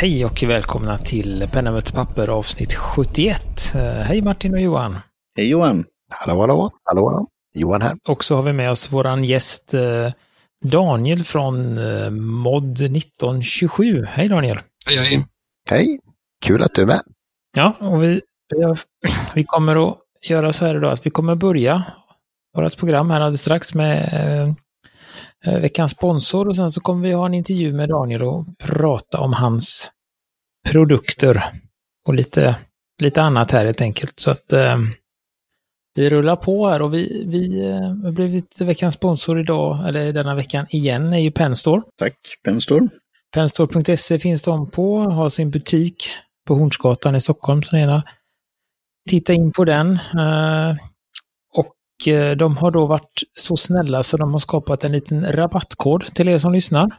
Hej 0.00 0.24
och 0.24 0.42
välkomna 0.42 0.98
till 0.98 1.48
Penna 1.52 1.70
möter 1.70 1.92
papper 1.92 2.28
avsnitt 2.28 2.74
71. 2.74 3.42
Eh, 3.74 3.80
Hej 3.80 4.22
Martin 4.22 4.54
och 4.54 4.60
Johan. 4.60 4.98
Hej 5.36 5.48
Johan! 5.48 5.84
Hallå, 6.10 6.40
hallå, 6.40 6.70
hallå, 6.84 7.08
hallå. 7.10 7.26
Johan 7.54 7.82
här. 7.82 7.96
Och 8.08 8.24
så 8.24 8.36
har 8.36 8.42
vi 8.42 8.52
med 8.52 8.70
oss 8.70 8.92
våran 8.92 9.24
gäst 9.24 9.74
eh, 9.74 10.12
Daniel 10.64 11.24
från 11.24 11.78
eh, 11.78 12.10
Mod 12.10 12.72
1927. 12.72 14.06
Hej 14.10 14.28
Daniel! 14.28 14.60
Hej, 14.86 14.96
hej. 14.96 15.26
Hej, 15.70 16.00
kul 16.44 16.62
att 16.62 16.74
du 16.74 16.82
är 16.82 16.86
med. 16.86 17.00
Ja, 17.56 17.76
och 17.80 18.02
vi, 18.02 18.20
vi, 19.34 19.44
kommer 19.44 19.90
att 19.90 19.98
göra 20.22 20.52
så 20.52 20.66
här 20.66 20.76
idag 20.76 20.92
att 20.92 21.06
vi 21.06 21.10
kommer 21.10 21.34
börja 21.34 21.84
vårt 22.56 22.78
program 22.78 23.10
här 23.10 23.20
alldeles 23.20 23.40
strax 23.40 23.74
med 23.74 24.54
veckans 25.44 25.92
sponsor 25.92 26.48
och 26.48 26.56
sen 26.56 26.70
så 26.70 26.80
kommer 26.80 27.08
vi 27.08 27.14
ha 27.14 27.26
en 27.26 27.34
intervju 27.34 27.72
med 27.72 27.88
Daniel 27.88 28.22
och 28.22 28.46
prata 28.58 29.20
om 29.20 29.32
hans 29.32 29.92
produkter 30.68 31.44
och 32.06 32.14
lite, 32.14 32.56
lite 33.02 33.22
annat 33.22 33.50
här 33.50 33.64
helt 33.64 33.80
enkelt. 33.80 34.20
Så 34.20 34.30
att 34.30 34.52
eh, 34.52 34.78
vi 35.94 36.10
rullar 36.10 36.36
på 36.36 36.68
här 36.68 36.82
och 36.82 36.94
vi, 36.94 37.24
vi 37.26 37.66
eh, 37.66 38.04
har 38.04 38.12
blivit 38.12 38.60
veckans 38.60 38.94
sponsor 38.94 39.40
idag, 39.40 39.88
eller 39.88 40.12
denna 40.12 40.34
veckan 40.34 40.66
igen, 40.70 41.12
är 41.12 41.18
ju 41.18 41.30
Penstore. 41.30 41.82
Tack 41.98 42.16
Penstor. 42.44 42.88
Penstore.se 43.34 44.18
finns 44.18 44.42
de 44.42 44.70
på, 44.70 44.98
har 44.98 45.28
sin 45.28 45.50
butik 45.50 46.04
på 46.46 46.54
Hornsgatan 46.54 47.16
i 47.16 47.20
Stockholm. 47.20 47.62
Så 47.62 47.76
gärna 47.76 48.02
titta 49.10 49.32
in 49.32 49.52
på 49.52 49.64
den. 49.64 49.98
Eh, 50.18 50.70
eh, 50.70 50.76
Eh, 52.08 52.30
de 52.30 52.56
har 52.56 52.70
då 52.70 52.86
varit 52.86 53.22
så 53.34 53.56
snälla 53.56 54.02
så 54.02 54.16
de 54.16 54.32
har 54.32 54.40
skapat 54.40 54.84
en 54.84 54.92
liten 54.92 55.32
rabattkod 55.32 56.06
till 56.14 56.28
er 56.28 56.38
som 56.38 56.52
lyssnar. 56.52 56.90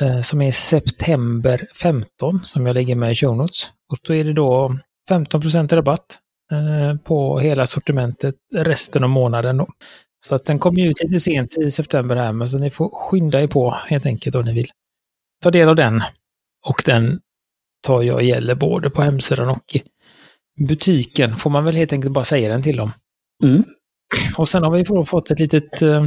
Eh, 0.00 0.20
som 0.20 0.42
är 0.42 0.52
september 0.52 1.68
15 1.74 2.40
som 2.44 2.66
jag 2.66 2.74
lägger 2.74 2.96
med 2.96 3.12
i 3.12 3.14
show 3.14 3.36
notes. 3.36 3.72
Och 3.92 3.98
då 4.02 4.14
är 4.14 4.24
det 4.24 4.32
då 4.32 4.78
15 5.08 5.42
rabatt 5.68 6.18
eh, 6.52 6.96
på 6.96 7.38
hela 7.38 7.66
sortimentet 7.66 8.34
resten 8.54 9.04
av 9.04 9.10
månaden. 9.10 9.56
Då. 9.56 9.68
Så 10.24 10.34
att 10.34 10.44
den 10.44 10.58
kommer 10.58 10.86
ut 10.86 11.02
lite 11.02 11.20
sent 11.20 11.58
i 11.58 11.70
september 11.70 12.16
här, 12.16 12.32
men 12.32 12.48
så 12.48 12.58
ni 12.58 12.70
får 12.70 12.90
skynda 12.92 13.42
er 13.42 13.46
på 13.46 13.76
helt 13.86 14.06
enkelt 14.06 14.36
om 14.36 14.44
ni 14.44 14.52
vill 14.52 14.70
ta 15.42 15.50
del 15.50 15.68
av 15.68 15.76
den. 15.76 16.02
Och 16.66 16.82
den 16.86 17.20
tar 17.82 18.02
jag 18.02 18.22
gäller 18.22 18.54
både 18.54 18.90
på 18.90 19.02
hemsidan 19.02 19.48
och 19.48 19.76
i 19.76 19.82
butiken, 20.64 21.36
får 21.36 21.50
man 21.50 21.64
väl 21.64 21.74
helt 21.74 21.92
enkelt 21.92 22.12
bara 22.12 22.24
säga 22.24 22.48
den 22.48 22.62
till 22.62 22.76
dem. 22.76 22.92
Mm. 23.44 23.64
Och 24.36 24.48
sen 24.48 24.62
har 24.62 24.70
vi 24.70 25.04
fått 25.06 25.30
ett 25.30 25.38
litet, 25.38 25.82
eh, 25.82 26.06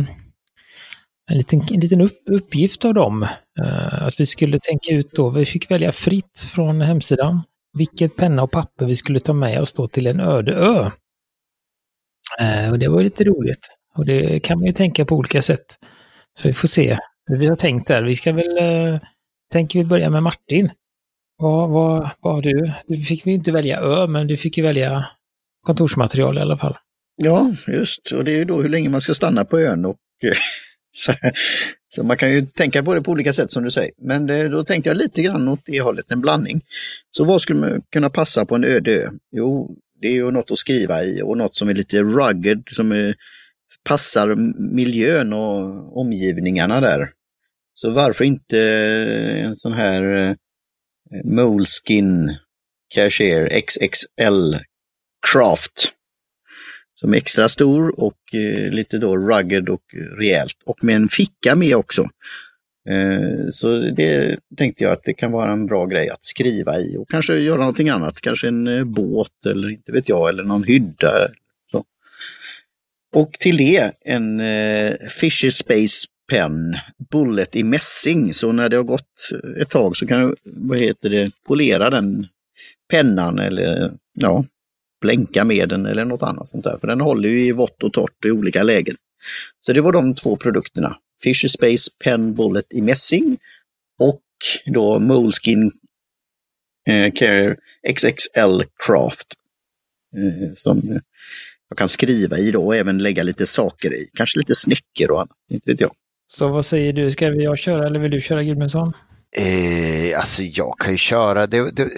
en 1.32 1.38
liten, 1.38 1.62
en 1.72 1.80
liten 1.80 2.02
upp, 2.02 2.20
uppgift 2.26 2.86
av 2.86 2.94
dem. 2.94 3.24
Eh, 3.64 4.04
att 4.04 4.20
vi 4.20 4.26
skulle 4.26 4.60
tänka 4.60 4.92
ut 4.92 5.12
då, 5.12 5.30
vi 5.30 5.46
fick 5.46 5.72
välja 5.72 5.92
fritt 5.92 6.40
från 6.54 6.82
hemsidan 6.82 7.42
vilket 7.78 8.16
penna 8.16 8.44
och 8.44 8.52
papper 8.52 8.86
vi 8.86 8.96
skulle 8.96 9.20
ta 9.20 9.34
med 9.34 9.62
oss 9.62 9.74
då 9.74 9.88
till 9.88 10.08
en 10.08 10.20
öde 10.20 10.54
ö. 10.54 10.90
Eh, 12.40 12.72
och 12.72 12.80
det 12.80 12.88
var 12.88 13.04
lite 13.04 13.24
roligt. 13.24 13.78
Och 13.96 14.06
det 14.06 14.40
kan 14.40 14.58
man 14.58 14.68
ju 14.68 14.74
tänka 14.74 15.06
på 15.06 15.16
olika 15.16 15.42
sätt. 15.42 15.66
Så 16.40 16.48
vi 16.48 16.54
får 16.54 16.68
se 16.68 16.98
hur 17.26 17.38
vi 17.38 17.48
har 17.48 17.56
tänkt 17.56 17.88
där. 17.88 18.04
Vi 18.04 18.16
ska 18.16 18.34
väl, 18.34 19.00
tänker 19.52 19.80
vi 19.80 19.86
börja 19.86 20.10
med 20.10 20.24
Martin. 20.24 20.72
Vad, 21.38 21.70
vad, 21.70 22.10
vad 22.20 22.34
har 22.34 22.42
du? 22.42 22.72
Du 22.88 22.98
fick 22.98 23.26
ju 23.26 23.34
inte 23.34 23.52
välja 23.52 23.80
ö, 23.80 24.08
men 24.08 24.28
du 24.28 24.38
fick 24.38 24.58
ju 24.58 24.64
välja 24.64 25.06
kontorsmaterial 25.64 26.38
i 26.38 26.42
alla 26.42 26.58
fall. 26.58 26.78
Ja, 27.16 27.54
just. 27.68 28.12
Och 28.12 28.24
det 28.24 28.32
är 28.32 28.36
ju 28.36 28.46
då 28.46 28.62
hur 28.62 28.70
länge 28.70 28.90
man 28.90 29.02
ska 29.02 29.14
stanna 29.14 29.46
på 29.46 29.60
ön. 29.60 29.86
Och, 29.86 29.98
eh, 30.24 30.34
så, 30.92 31.14
så 31.96 32.04
man 32.04 32.18
kan 32.18 32.34
ju 32.34 32.46
tänka 32.46 32.84
på 32.84 32.94
det 32.94 33.02
på 33.02 33.12
olika 33.12 33.34
sätt 33.34 33.52
som 33.52 33.64
du 33.64 33.72
säger. 33.72 33.92
Men 33.98 34.28
det, 34.28 34.50
då 34.50 34.66
tänkte 34.66 34.90
jag 34.90 34.98
lite 34.98 35.22
grann 35.22 35.48
åt 35.48 35.60
det 35.66 35.82
hållet, 35.82 36.12
en 36.12 36.22
blandning. 36.22 36.62
Så 37.12 37.24
vad 37.24 37.42
skulle 37.42 37.60
man 37.60 37.82
kunna 37.92 38.10
passa 38.10 38.46
på 38.46 38.56
en 38.56 38.64
öde 38.64 38.92
ö? 38.92 39.10
Jo, 39.32 39.76
det 40.02 40.08
är 40.08 40.12
ju 40.12 40.32
något 40.32 40.52
att 40.52 40.58
skriva 40.58 41.04
i 41.04 41.22
och 41.22 41.38
något 41.38 41.56
som 41.56 41.70
är 41.70 41.74
lite 41.74 42.02
rugged, 42.04 42.64
som 42.72 42.92
är, 42.92 43.16
passar 43.84 44.36
miljön 44.76 45.34
och 45.34 45.98
omgivningarna 45.98 46.82
där. 46.82 47.12
Så 47.74 47.90
varför 47.90 48.26
inte 48.26 48.60
en 49.44 49.56
sån 49.56 49.74
här 49.74 50.30
eh, 50.30 50.36
Moleskin 51.24 52.38
Cashier 52.94 53.62
XXL 53.62 54.56
Craft 55.32 55.94
som 56.96 57.14
är 57.14 57.18
extra 57.18 57.50
stor 57.50 58.00
och 58.00 58.36
eh, 58.36 58.72
lite 58.72 58.98
då 58.98 59.18
rugged 59.18 59.70
och 59.70 59.84
rejält 60.18 60.58
och 60.66 60.84
med 60.84 60.96
en 60.96 61.10
ficka 61.10 61.56
med 61.56 61.76
också. 61.76 62.10
Eh, 62.90 63.50
så 63.50 63.80
det 63.80 64.40
tänkte 64.58 64.84
jag 64.84 64.94
att 64.94 65.04
det 65.04 65.14
kan 65.14 65.32
vara 65.32 65.52
en 65.52 65.66
bra 65.66 65.86
grej 65.86 66.10
att 66.10 66.26
skriva 66.26 66.80
i 66.80 66.98
och 66.98 67.10
kanske 67.10 67.38
göra 67.38 67.58
någonting 67.58 67.90
annat, 67.90 68.22
kanske 68.22 68.48
en 68.48 68.68
eh, 68.68 68.84
båt 68.84 69.46
eller 69.46 69.70
inte 69.70 69.92
vet 69.92 70.10
jag, 70.10 70.30
eller 70.30 70.44
någon 70.44 70.64
hydda. 70.64 71.28
Så. 71.72 71.86
Och 73.16 73.34
till 73.40 73.58
det 73.58 73.92
en 74.02 74.40
eh, 74.40 74.94
Fisher 75.10 75.50
Space 75.50 76.08
Pen 76.32 76.78
Bullet 77.12 77.56
i 77.56 77.64
mässing, 77.64 78.34
så 78.34 78.52
när 78.52 78.70
det 78.70 78.78
har 78.78 78.84
gått 78.84 79.30
ett 79.62 79.70
tag 79.70 79.98
så 79.98 80.08
kan 80.08 80.20
jag, 80.20 80.36
vad 80.44 80.80
heter 80.80 81.10
det, 81.10 81.32
polera 81.48 81.90
den 81.90 82.28
pennan 82.90 83.40
eller 83.40 83.94
ja, 84.14 84.46
blänka 85.04 85.44
med 85.44 85.70
den 85.70 85.86
eller 85.86 86.06
något 86.06 86.22
annat 86.22 86.48
sånt 86.48 86.64
där. 86.64 86.78
För 86.78 86.88
den 86.88 87.02
håller 87.02 87.30
ju 87.30 87.46
i 87.46 87.52
vått 87.52 87.84
och 87.84 87.94
torrt 87.94 88.26
i 88.26 88.32
olika 88.32 88.64
lägen. 88.64 88.96
Så 89.60 89.74
det 89.74 89.82
var 89.82 89.92
de 89.92 90.16
två 90.16 90.36
produkterna. 90.36 90.98
Fisher 91.24 91.48
Space 91.48 91.92
Pen 92.04 92.34
Bullet 92.34 92.74
i 92.74 92.82
mässing 92.82 93.38
och 94.00 94.22
då 94.66 95.00
Moleskin 95.00 95.72
eh, 96.88 97.14
Care 97.14 97.56
XXL 97.94 98.64
Craft. 98.86 99.28
Eh, 100.16 100.54
som 100.54 101.00
jag 101.70 101.78
kan 101.78 101.90
skriva 101.90 102.38
i 102.38 102.52
då 102.52 102.66
och 102.66 102.76
även 102.76 102.98
lägga 102.98 103.24
lite 103.24 103.46
saker 103.46 103.94
i. 103.94 104.10
Kanske 104.14 104.40
lite 104.40 104.56
snäckor 104.56 105.12
och 105.12 105.22
annat, 105.22 105.38
inte 105.50 105.72
vet 105.72 105.82
jag. 105.82 105.92
Så 106.34 106.48
vad 106.48 106.66
säger 106.66 106.94
du, 106.94 107.12
ska 107.12 107.28
jag 107.28 107.60
köra 107.60 107.88
eller 107.88 108.00
vill 108.00 108.12
du 108.12 108.22
köra 108.22 108.44
Gudmundsson? 108.44 108.94
Eh, 109.36 110.20
alltså 110.20 110.44
jag 110.44 110.80
kan 110.80 110.92
ju 110.92 110.98
köra, 110.98 111.48
det, 111.48 111.72
det, 111.72 111.90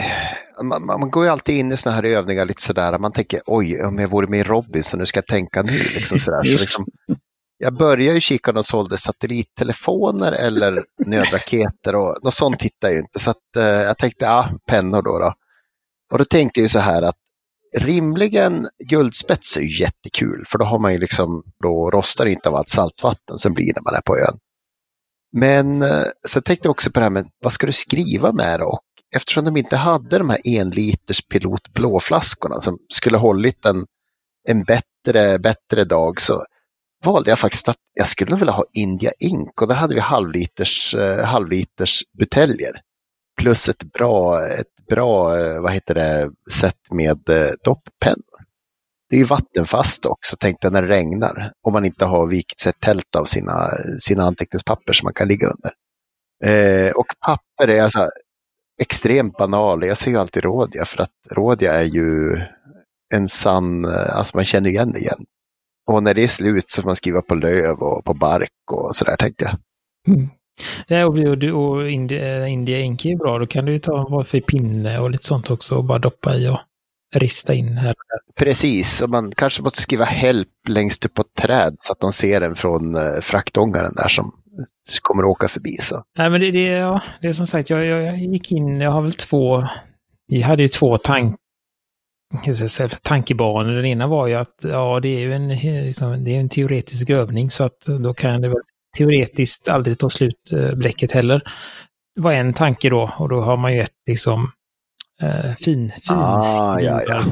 man, 0.64 0.86
man 0.86 1.12
går 1.12 1.24
ju 1.24 1.30
alltid 1.30 1.56
in 1.56 1.72
i 1.72 1.78
sådana 1.78 1.96
här 1.96 2.04
övningar 2.04 2.46
lite 2.46 2.62
sådär, 2.62 2.98
man 2.98 3.12
tänker 3.12 3.42
oj 3.46 3.84
om 3.84 4.00
jag 4.00 4.08
vore 4.08 4.28
med 4.28 4.40
i 4.40 4.44
Robinson, 4.44 5.00
nu 5.00 5.06
ska 5.06 5.18
jag 5.18 5.28
tänka 5.28 5.62
nu. 5.62 5.72
Liksom 5.72 6.20
sådär. 6.20 6.44
Så 6.44 6.58
liksom, 6.58 6.86
jag 7.58 7.78
började 7.78 8.14
ju 8.14 8.20
kika 8.20 8.52
om 8.52 8.56
de 8.56 8.64
sålde 8.64 8.98
satellittelefoner 8.98 10.32
eller 10.32 10.80
nödraketer 11.06 11.96
och 11.96 12.16
något 12.24 12.34
sånt 12.34 12.62
hittade 12.62 12.94
jag 12.94 12.94
ju 12.94 13.00
inte. 13.00 13.20
Så 13.20 13.30
att, 13.30 13.56
eh, 13.58 13.64
jag 13.64 13.98
tänkte, 13.98 14.26
ja, 14.26 14.50
pennor 14.68 15.02
då, 15.02 15.20
då. 15.20 15.34
Och 16.12 16.18
då 16.18 16.26
tänkte 16.26 16.60
jag 16.60 16.64
ju 16.64 16.70
så 16.70 16.80
här 16.80 17.02
att 17.02 17.18
rimligen 17.78 18.66
guldspets 18.86 19.58
är 19.58 19.62
ju 19.62 19.80
jättekul 19.80 20.46
för 20.48 20.58
då 20.58 20.66
har 20.66 20.80
man 20.80 20.94
ju 20.94 20.98
liksom, 20.98 21.44
då 21.64 21.92
rostar 21.92 22.26
inte 22.26 22.50
av 22.50 22.56
allt 22.56 22.70
saltvatten 22.70 23.38
som 23.38 23.54
blir 23.54 23.74
när 23.76 23.84
man 23.84 23.96
är 23.96 24.02
på 24.02 24.18
ön. 24.18 24.38
Men 25.38 25.82
eh, 25.82 26.04
sen 26.28 26.42
tänkte 26.42 26.68
jag 26.68 26.72
också 26.72 26.92
på 26.92 27.00
det 27.00 27.04
här 27.04 27.10
med 27.10 27.26
vad 27.40 27.54
ska 27.54 27.68
du 27.68 27.74
skriva 27.74 28.32
med 28.32 28.60
då? 28.60 28.66
Och 28.66 28.84
eftersom 29.16 29.46
de 29.46 29.58
inte 29.58 29.76
hade 29.76 30.18
de 30.18 30.30
här 30.30 30.40
enliters 30.44 31.22
pilot 31.28 31.74
blåflaskorna 31.74 32.62
som 32.62 32.78
skulle 32.90 33.18
hållit 33.18 33.66
en, 33.66 33.86
en 34.48 34.64
bättre, 34.64 35.40
bättre 35.40 35.84
dag 35.84 36.22
så 36.22 36.44
valde 37.06 37.30
jag 37.30 37.40
faktiskt 37.40 37.70
att 37.70 37.78
jag 37.94 38.08
skulle 38.08 38.36
vilja 38.36 38.54
ha 38.54 38.66
India 38.74 39.12
Ink 39.20 39.62
och 39.62 39.68
där 39.68 39.76
hade 39.76 39.96
vi 39.96 40.02
halvliters, 40.02 40.96
eh, 40.96 41.26
halvliters 41.26 42.04
buteljer. 42.20 42.82
Plus 43.38 43.70
ett 43.70 43.84
bra, 43.84 44.46
ett 44.48 44.88
bra 44.90 45.38
eh, 45.40 45.62
vad 45.62 45.72
heter 45.72 45.96
det, 45.96 46.32
sätt 46.52 46.92
med 46.92 47.20
dopppennor. 47.64 48.35
Det 49.10 49.16
är 49.16 49.20
ju 49.20 49.26
vattenfast 49.26 50.06
också, 50.06 50.38
tänkte 50.38 50.68
jag 50.68 50.74
när 50.74 50.82
det 50.82 50.88
regnar. 50.88 51.52
Om 51.68 51.74
man 51.74 51.86
inte 51.86 52.06
har 52.06 52.28
vikit 52.28 52.60
sig 52.60 52.70
ett 52.70 52.80
tält 52.80 53.16
av 53.16 53.26
sina, 53.26 53.70
sina 54.00 54.24
anteckningspapper 54.24 54.94
som 54.94 55.06
man 55.06 55.14
kan 55.14 55.28
ligga 55.28 55.48
under. 55.48 55.72
Eh, 56.44 56.92
och 56.92 57.08
papper 57.26 57.74
är 57.74 57.84
alltså 57.84 58.10
extremt 58.82 59.38
banal. 59.38 59.88
Jag 59.88 59.98
ser 59.98 60.12
ju 60.12 60.18
alltid 60.18 60.44
Rådia 60.44 60.86
för 60.86 61.02
att 61.04 61.12
Rådia 61.32 61.74
är 61.74 61.84
ju 61.84 62.42
en 63.14 63.30
sann, 63.30 63.86
eh, 63.86 64.18
alltså 64.18 64.38
man 64.38 64.46
känner 64.46 64.70
igen 64.70 64.92
det 64.92 65.00
igen. 65.00 65.26
Och 65.92 66.04
när 66.04 66.14
det 66.14 66.24
är 66.24 66.28
slut 66.28 66.70
så 66.70 66.82
får 66.82 66.90
man 66.90 66.96
skriva 66.96 67.22
på 67.22 67.36
löv 67.36 67.78
och 67.80 68.06
på 68.06 68.14
bark 68.14 68.72
och 68.72 68.96
sådär 68.96 69.16
tänkte 69.18 69.46
jag. 69.46 69.58
Mm. 70.16 70.30
Ja, 70.88 71.06
och, 71.06 71.18
och, 71.18 71.72
och 71.72 71.90
India, 71.90 72.44
eh, 72.44 72.54
India 72.54 72.80
Ink 72.80 73.06
är 73.06 73.10
ju 73.10 73.16
bra, 73.16 73.40
då 73.40 73.48
kan 73.48 73.66
du 73.66 73.72
ju 73.72 73.80
ta 73.80 74.08
vad 74.10 74.28
för 74.28 74.40
pinne 74.40 75.00
och 75.00 75.12
lite 75.12 75.26
sånt 75.26 75.52
också 75.52 75.76
och 75.76 75.84
bara 75.84 76.00
doppa 76.00 76.36
i 76.36 76.48
och 76.48 76.60
rista 77.16 77.54
in 77.54 77.78
här. 77.78 77.94
Precis, 78.36 79.02
och 79.02 79.10
man 79.10 79.32
kanske 79.32 79.64
måste 79.64 79.82
skriva 79.82 80.06
help 80.06 80.50
längst 80.68 81.06
upp 81.06 81.14
på 81.14 81.22
ett 81.22 81.34
träd 81.44 81.78
så 81.80 81.92
att 81.92 82.00
de 82.00 82.12
ser 82.12 82.40
den 82.40 82.56
från 82.56 82.96
eh, 82.96 83.22
fraktångaren 83.22 83.94
där 83.96 84.08
som 84.08 84.32
kommer 85.02 85.26
åka 85.26 85.48
förbi. 85.48 85.78
Så. 85.80 86.04
Nej, 86.18 86.30
men 86.30 86.42
det, 86.42 86.52
det, 86.52 86.64
ja, 86.64 87.02
det 87.22 87.28
är 87.28 87.34
som 87.34 87.48
sagt, 87.48 87.70
jag, 87.70 87.86
jag, 87.86 88.04
jag 88.04 88.18
gick 88.18 88.52
in, 88.52 88.82
jag 88.82 88.92
har 88.92 89.02
väl 89.02 89.14
två, 89.14 89.68
vi 90.28 90.42
hade 90.42 90.62
ju 90.62 90.68
två 90.68 90.98
tank, 90.98 91.36
jag 92.46 92.56
ska 92.56 92.70
säga, 92.70 92.90
tankebanor. 92.90 93.72
Den 93.72 93.86
ena 93.86 94.08
var 94.08 94.28
ju 94.28 94.36
att 94.36 94.56
ja, 94.64 95.00
det 95.00 95.10
är 95.10 95.20
ju 95.20 95.34
en, 95.34 95.48
liksom, 95.86 96.24
det 96.24 96.36
är 96.36 96.40
en 96.40 96.50
teoretisk 96.50 97.10
övning 97.10 97.52
så 97.52 97.64
att 97.64 97.82
då 97.86 98.14
kan 98.14 98.42
det 98.42 98.48
väl 98.48 98.62
teoretiskt 98.98 99.70
aldrig 99.70 100.00
ta 100.00 100.10
slut 100.10 100.52
eh, 100.52 100.76
bläcket 100.76 101.12
heller. 101.12 101.42
var 102.16 102.34
en 102.34 102.54
tanke 102.54 102.90
då 102.90 103.14
och 103.18 103.30
då 103.30 103.42
har 103.42 103.58
man 103.58 103.74
ju 103.74 103.82
ett 103.82 103.94
liksom 104.08 104.52
fin, 105.60 105.90
fin 105.92 105.92
Ah, 106.10 106.80
ja, 106.80 107.02
ja. 107.08 107.24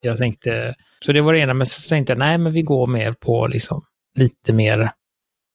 Jag 0.00 0.16
tänkte, 0.18 0.74
så 1.04 1.12
det 1.12 1.20
var 1.20 1.32
det 1.32 1.38
ena, 1.38 1.54
men 1.54 1.66
så 1.66 1.88
tänkte 1.88 2.12
jag 2.12 2.18
nej 2.18 2.38
men 2.38 2.52
vi 2.52 2.62
går 2.62 2.86
mer 2.86 3.12
på 3.12 3.46
liksom 3.46 3.82
lite 4.18 4.52
mer, 4.52 4.90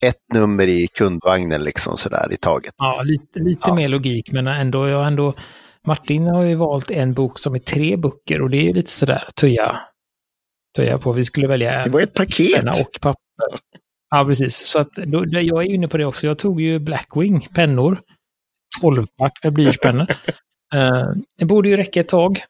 Ett 0.06 0.15
nummer 0.33 0.68
i 0.68 0.88
kundvagnen 0.88 1.63
liksom 1.63 1.98
sådär 1.98 2.33
i 2.33 2.38
taget. 2.38 2.74
ja 2.77 3.01
lite, 3.04 3.39
lite 3.39 3.62
Ja. 3.68 3.75
mer 3.75 3.88
logik 3.88 4.31
men 4.31 4.48
ändå, 4.48 4.88
jag 4.88 4.98
har 4.98 5.06
ändå, 5.06 5.33
Martin 5.88 6.27
har 6.27 6.44
ju 6.44 6.56
valt 6.56 6.92
en 6.92 7.13
bok 7.13 7.39
som 7.39 7.56
är 7.56 7.60
tre 7.60 7.98
böcker 7.98 8.42
och 8.42 8.50
det 8.50 8.57
är 8.57 8.63
ju 8.63 8.74
lite 8.74 8.92
sådär 8.92 9.24
töja, 9.36 9.80
töja 10.77 10.98
på. 10.98 11.12
Vi 11.12 11.24
skulle 11.24 11.48
välja 11.48 11.83
Det 11.83 11.89
var 11.89 12.01
ett 12.01 12.13
paket. 12.13 12.63
och 12.63 13.01
papper. 13.01 13.59
Ja, 14.09 14.25
precis. 14.25 14.57
Så 14.68 14.80
att 14.80 14.94
då- 14.94 15.25
jag 15.27 15.63
är 15.63 15.69
inne 15.74 15.88
på 15.88 15.98
det 15.98 16.06
också. 16.06 16.27
Jag 16.27 16.38
tog 16.38 16.62
ju 16.62 16.80
Blackwing 16.80 17.48
pennor. 17.56 18.00
12-pack 18.81 19.31
med 19.44 19.54
blyertspennor. 19.54 20.07
Eh, 20.74 21.08
det 21.38 21.46
borde 21.46 21.70
ju 21.70 21.78
räcka 21.78 22.00
ett 22.00 22.08
tag. 22.08 22.44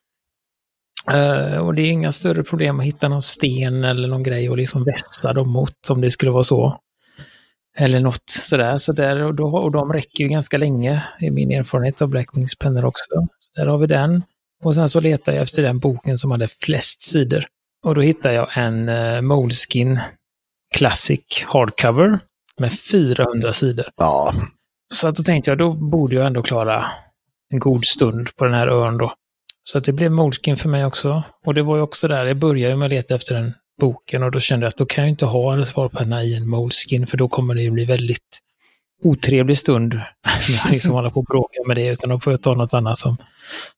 Eh, 1.11 1.57
och 1.57 1.73
det 1.75 1.81
är 1.81 1.91
inga 1.91 2.11
större 2.11 2.43
problem 2.43 2.79
att 2.79 2.85
hitta 2.85 3.09
någon 3.09 3.21
sten 3.21 3.83
eller 3.83 4.07
någon 4.07 4.23
grej 4.23 4.49
och 4.49 4.57
liksom 4.57 4.83
vässa 4.83 5.33
dem 5.33 5.49
mot 5.49 5.89
om 5.89 6.01
det 6.01 6.11
skulle 6.11 6.31
vara 6.31 6.43
så. 6.43 6.79
Eller 7.77 7.99
något 7.99 8.29
sådär. 8.29 8.77
Så 8.77 8.93
där, 8.93 9.21
och, 9.21 9.35
då, 9.35 9.57
och 9.57 9.71
de 9.71 9.93
räcker 9.93 10.23
ju 10.23 10.27
ganska 10.29 10.57
länge 10.57 11.03
i 11.19 11.31
min 11.31 11.51
erfarenhet 11.51 12.01
av 12.01 12.07
Blackwings 12.07 12.55
pennor 12.55 12.85
också. 12.85 13.11
Så 13.39 13.61
där 13.61 13.67
har 13.67 13.77
vi 13.77 13.87
den. 13.87 14.23
Och 14.63 14.75
sen 14.75 14.89
så 14.89 14.99
letar 14.99 15.33
jag 15.33 15.41
efter 15.41 15.61
den 15.61 15.79
boken 15.79 16.17
som 16.17 16.31
hade 16.31 16.47
flest 16.47 17.01
sidor. 17.01 17.45
Och 17.85 17.95
då 17.95 18.01
hittar 18.01 18.31
jag 18.31 18.47
en 18.55 18.89
uh, 18.89 19.21
Moleskin 19.21 19.99
Classic 20.75 21.43
Hardcover 21.47 22.19
med 22.59 22.79
400 22.79 23.53
sidor. 23.53 23.85
Ja, 23.95 24.33
Så 24.93 25.07
att 25.07 25.15
då 25.15 25.23
tänkte 25.23 25.51
jag, 25.51 25.57
då 25.57 25.73
borde 25.73 26.15
jag 26.15 26.25
ändå 26.25 26.43
klara 26.43 26.85
en 27.53 27.59
god 27.59 27.85
stund 27.85 28.35
på 28.35 28.45
den 28.45 28.53
här 28.53 28.67
ön 28.67 28.97
då. 28.97 29.13
Så 29.63 29.77
att 29.77 29.83
det 29.83 29.93
blev 29.93 30.11
Moleskin 30.11 30.57
för 30.57 30.69
mig 30.69 30.85
också. 30.85 31.23
Och 31.45 31.53
det 31.53 31.61
var 31.61 31.75
ju 31.75 31.81
också 31.81 32.07
där, 32.07 32.25
jag 32.25 32.37
började 32.37 32.73
ju 32.73 32.77
med 32.77 32.85
att 32.85 32.91
leta 32.91 33.15
efter 33.15 33.35
den 33.35 33.53
boken 33.79 34.23
och 34.23 34.31
då 34.31 34.39
kände 34.39 34.65
jag 34.65 34.69
att 34.69 34.77
då 34.77 34.85
kan 34.85 35.03
jag 35.03 35.09
inte 35.09 35.25
ha 35.25 35.53
en 35.53 35.65
svarpenna 35.65 36.23
i 36.23 36.35
en 36.35 36.49
Moleskin 36.49 37.07
för 37.07 37.17
då 37.17 37.27
kommer 37.27 37.55
det 37.55 37.61
ju 37.61 37.71
bli 37.71 37.85
väldigt 37.85 38.39
otrevlig 39.03 39.57
stund 39.57 39.93
när 40.49 40.63
jag 40.63 40.71
liksom 40.71 40.91
håller 40.91 41.09
på 41.09 41.19
och 41.19 41.25
bråka 41.25 41.59
med 41.67 41.77
det 41.77 41.87
utan 41.87 42.09
då 42.09 42.19
får 42.19 42.33
jag 42.33 42.41
ta 42.41 42.55
något 42.55 42.73
annat 42.73 42.97
som, 42.97 43.17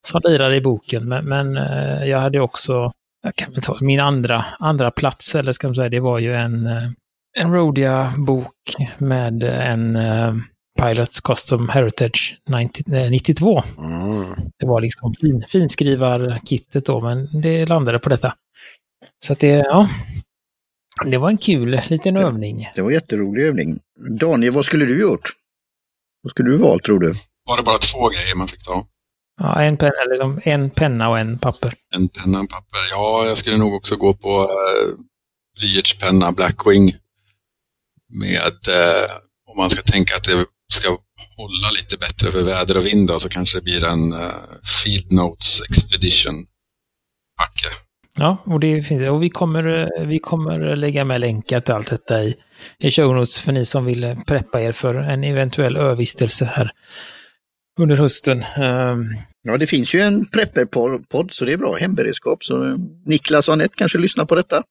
som 0.06 0.20
lirar 0.24 0.54
i 0.54 0.60
boken. 0.60 1.08
Men, 1.08 1.24
men 1.24 1.56
eh, 1.56 2.04
jag 2.04 2.20
hade 2.20 2.40
också, 2.40 2.92
jag 3.22 3.34
kan 3.34 3.52
väl 3.52 3.62
ta 3.62 3.78
min 3.80 4.00
andra, 4.00 4.44
andra 4.58 4.90
plats 4.90 5.34
eller 5.34 5.52
ska 5.52 5.66
man 5.66 5.74
säga, 5.74 5.88
det 5.88 6.00
var 6.00 6.18
ju 6.18 6.34
en, 6.34 6.66
eh, 6.66 6.90
en 7.38 7.54
Rodia-bok 7.54 8.74
med 8.98 9.42
en 9.42 9.96
eh, 9.96 10.34
Pilot 10.76 11.20
Custom 11.22 11.68
Heritage 11.68 12.38
90, 12.48 12.94
eh, 12.94 13.10
92. 13.10 13.62
mm. 13.78 14.24
Det 14.58 14.66
var 14.66 14.80
liksom 14.80 15.14
fin, 15.14 15.44
finskrivarkittet 15.48 16.86
då, 16.86 17.00
men 17.00 17.40
det 17.40 17.66
landade 17.66 17.98
på 17.98 18.08
detta. 18.08 18.34
Så 19.24 19.32
att 19.32 19.38
det, 19.38 19.48
ja, 19.48 19.88
det 21.04 21.18
var 21.18 21.30
en 21.30 21.38
kul 21.38 21.80
liten 21.88 22.16
övning. 22.16 22.68
Det 22.74 22.82
var 22.82 22.90
en 22.90 22.94
jätterolig 22.94 23.42
övning. 23.42 23.78
Daniel, 24.20 24.52
vad 24.52 24.64
skulle 24.64 24.84
du 24.84 25.00
gjort? 25.00 25.30
Vad 26.22 26.30
skulle 26.30 26.50
du 26.50 26.58
valt 26.58 26.82
tror 26.82 26.98
du? 26.98 27.14
Var 27.44 27.56
det 27.56 27.62
bara 27.62 27.78
två 27.78 28.08
grejer 28.08 28.34
man 28.34 28.48
fick 28.48 28.64
ta? 28.64 28.86
Ja, 29.40 29.62
en, 29.62 29.76
penna, 29.76 30.04
liksom 30.10 30.40
en 30.44 30.70
penna 30.70 31.08
och 31.08 31.18
en 31.18 31.38
papper. 31.38 31.72
En 31.94 32.08
penna 32.08 32.38
och 32.38 32.42
en 32.42 32.48
papper. 32.48 32.78
Ja, 32.90 33.26
jag 33.26 33.36
skulle 33.36 33.56
nog 33.56 33.74
också 33.74 33.96
gå 33.96 34.14
på 34.14 34.42
eh, 34.42 34.98
blyertspenna 35.60 36.32
Blackwing. 36.32 36.92
Med, 38.08 38.68
eh, 38.68 39.10
om 39.46 39.56
man 39.56 39.70
ska 39.70 39.82
tänka 39.82 40.16
att 40.16 40.24
det 40.24 40.46
ska 40.72 40.88
hålla 41.36 41.70
lite 41.70 41.96
bättre 41.96 42.32
för 42.32 42.42
väder 42.42 42.76
och 42.76 42.86
vind 42.86 43.08
då, 43.08 43.20
så 43.20 43.28
kanske 43.28 43.58
det 43.58 43.62
blir 43.62 43.84
en 43.84 44.12
eh, 44.12 44.30
Field 44.84 45.12
Notes 45.12 45.62
Expedition-packe. 45.68 47.68
Ja, 48.18 48.42
och 48.46 48.60
det 48.60 48.82
finns 48.82 49.02
Och 49.02 49.22
vi 49.22 49.30
kommer, 49.30 49.66
eh, 49.66 50.06
vi 50.06 50.18
kommer 50.18 50.76
lägga 50.76 51.04
med 51.04 51.20
länkar 51.20 51.60
till 51.60 51.74
allt 51.74 51.90
detta 51.90 52.22
i, 52.22 52.34
i 52.78 52.90
show 52.90 53.14
notes 53.14 53.40
för 53.40 53.52
ni 53.52 53.64
som 53.64 53.84
vill 53.84 54.04
eh, 54.04 54.18
preppa 54.26 54.60
er 54.60 54.72
för 54.72 54.94
en 54.94 55.24
eventuell 55.24 55.76
övistelse 55.76 56.44
här 56.44 56.70
under 57.80 57.96
hösten. 57.96 58.42
Ehm, 58.42 59.04
Ja, 59.48 59.56
det 59.56 59.66
finns 59.66 59.94
ju 59.94 60.00
en 60.00 60.26
prepper-podd 60.26 61.32
så 61.32 61.44
det 61.44 61.52
är 61.52 61.56
bra 61.56 61.76
hemberedskap. 61.76 62.44
Så 62.44 62.76
Niklas 63.04 63.48
och 63.48 63.54
Anette 63.54 63.74
kanske 63.76 63.98
lyssnar 63.98 64.24
på 64.24 64.34
detta. 64.34 64.62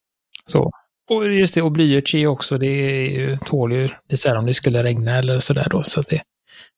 Så. 0.46 0.72
Och 1.10 1.34
just 1.34 1.56
det, 1.56 1.62
och 1.62 1.72
blyerts 1.72 2.14
är 2.14 2.20
ju 2.20 2.28
också, 2.28 2.58
det 2.58 2.68
är 2.68 3.10
ju, 3.10 3.38
tål 3.38 3.74
ju, 3.74 3.88
det 3.88 4.14
är 4.14 4.16
så 4.16 4.30
här 4.30 4.38
om 4.38 4.46
det 4.46 4.54
skulle 4.54 4.84
regna 4.84 5.18
eller 5.18 5.40
sådär 5.40 5.68
då, 5.70 5.84
så 5.84 6.00
att 6.00 6.08
det 6.08 6.22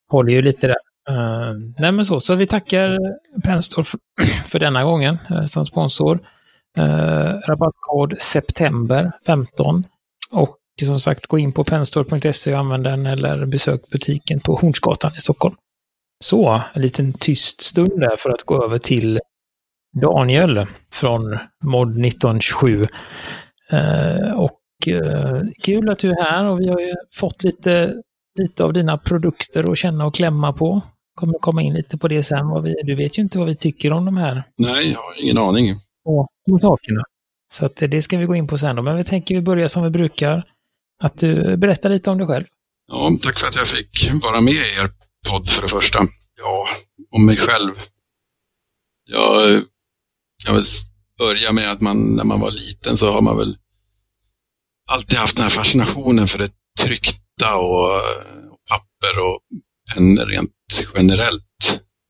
håller 0.09 0.31
ju 0.31 0.41
lite 0.41 0.67
där. 0.67 0.77
Uh, 1.09 1.53
nej 1.77 1.91
men 1.91 2.05
så, 2.05 2.19
så 2.19 2.35
vi 2.35 2.47
tackar 2.47 2.97
Penstore 3.43 3.85
för, 3.85 3.99
för 4.47 4.59
denna 4.59 4.83
gången 4.83 5.17
uh, 5.31 5.45
som 5.45 5.65
sponsor. 5.65 6.19
Uh, 6.79 7.33
rabattkod 7.47 8.17
september 8.17 9.11
15 9.25 9.83
och 10.31 10.57
som 10.85 10.99
sagt 10.99 11.27
gå 11.27 11.39
in 11.39 11.51
på 11.51 11.63
penstore.se 11.63 12.53
och 12.53 12.59
använd 12.59 12.83
den 12.83 13.05
eller 13.05 13.45
besök 13.45 13.89
butiken 13.89 14.39
på 14.39 14.55
Hornsgatan 14.55 15.11
i 15.17 15.21
Stockholm. 15.21 15.55
Så, 16.23 16.61
en 16.73 16.81
liten 16.81 17.13
tyst 17.13 17.61
stund 17.61 17.99
där 17.99 18.15
för 18.17 18.29
att 18.29 18.43
gå 18.43 18.63
över 18.63 18.77
till 18.77 19.19
Daniel 20.01 20.65
från 20.91 21.37
mod 21.63 22.05
1927. 22.05 22.85
Eh, 23.71 24.31
och 24.39 24.59
eh, 24.87 25.41
kul 25.63 25.89
att 25.89 25.99
du 25.99 26.11
är 26.11 26.23
här 26.23 26.45
och 26.45 26.59
vi 26.61 26.67
har 26.67 26.79
ju 26.79 26.93
fått 27.15 27.43
lite, 27.43 27.93
lite 28.39 28.63
av 28.63 28.73
dina 28.73 28.97
produkter 28.97 29.71
att 29.71 29.77
känna 29.77 30.05
och 30.05 30.15
klämma 30.15 30.53
på. 30.53 30.81
Kommer 31.15 31.33
komma 31.39 31.61
in 31.61 31.73
lite 31.73 31.97
på 31.97 32.07
det 32.07 32.23
sen. 32.23 32.47
Vad 32.47 32.63
vi, 32.63 32.75
du 32.83 32.95
vet 32.95 33.17
ju 33.17 33.21
inte 33.21 33.37
vad 33.37 33.47
vi 33.47 33.55
tycker 33.55 33.93
om 33.93 34.05
de 34.05 34.17
här 34.17 34.43
Nej, 34.57 34.91
jag 34.91 34.99
har 34.99 35.23
ingen 35.23 35.37
aning. 35.37 35.75
sakerna. 36.61 37.03
Så 37.53 37.65
att 37.65 37.75
det 37.75 38.01
ska 38.01 38.17
vi 38.17 38.25
gå 38.25 38.35
in 38.35 38.47
på 38.47 38.57
sen 38.57 38.75
då. 38.75 38.81
Men 38.81 38.97
vi 38.97 39.03
tänker 39.03 39.35
vi 39.35 39.41
börjar 39.41 39.67
som 39.67 39.83
vi 39.83 39.89
brukar. 39.89 40.43
Att 41.03 41.17
du 41.17 41.57
berättar 41.57 41.89
lite 41.89 42.09
om 42.11 42.17
dig 42.17 42.27
själv. 42.27 42.45
Ja, 42.87 43.11
tack 43.21 43.39
för 43.39 43.47
att 43.47 43.55
jag 43.55 43.67
fick 43.67 44.23
vara 44.23 44.41
med 44.41 44.53
i 44.53 44.57
er 44.57 44.89
podd 45.29 45.49
för 45.49 45.61
det 45.61 45.67
första. 45.67 45.99
Ja, 46.39 46.67
om 47.11 47.25
mig 47.25 47.37
själv. 47.37 47.71
Jag 49.05 49.61
kan 50.45 50.55
väl 50.55 50.63
börja 51.17 51.51
med 51.51 51.71
att 51.71 51.81
man, 51.81 52.15
när 52.15 52.23
man 52.23 52.39
var 52.39 52.51
liten 52.51 52.97
så 52.97 53.11
har 53.11 53.21
man 53.21 53.37
väl 53.37 53.57
alltid 54.87 55.17
haft 55.17 55.35
den 55.35 55.43
här 55.43 55.49
fascinationen 55.49 56.27
för 56.27 56.39
det 56.39 56.51
tryckta 56.79 57.55
och, 57.55 57.95
och 58.51 58.59
papper 58.69 59.19
och 59.19 59.39
pennor 59.93 60.25
rent 60.25 60.51
generellt. 60.95 61.43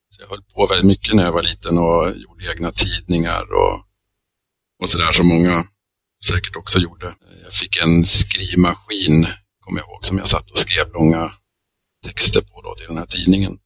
Så 0.10 0.22
jag 0.22 0.28
höll 0.28 0.44
på 0.44 0.68
väldigt 0.68 0.86
mycket 0.88 1.16
när 1.16 1.24
jag 1.24 1.32
var 1.32 1.44
liten 1.44 1.78
och 1.78 2.18
gjorde 2.18 2.52
egna 2.52 2.72
tidningar 2.72 3.54
och, 3.54 3.82
och 4.82 4.90
sådär 4.90 5.12
som 5.12 5.28
många 5.28 5.66
säkert 6.26 6.56
också 6.56 6.80
gjorde. 6.80 7.16
Jag 7.44 7.54
fick 7.54 7.78
en 7.84 8.06
skrivmaskin, 8.06 9.28
kommer 9.60 9.80
jag 9.80 9.90
ihåg, 9.90 10.06
som 10.06 10.18
jag 10.18 10.28
satt 10.28 10.52
och 10.52 10.58
skrev 10.58 10.94
långa 10.94 11.34
texter 12.06 12.42
på 12.42 12.62
då 12.62 12.76
till 12.76 12.88
den 12.88 12.98
här 12.98 13.06
tidningen. 13.06 13.58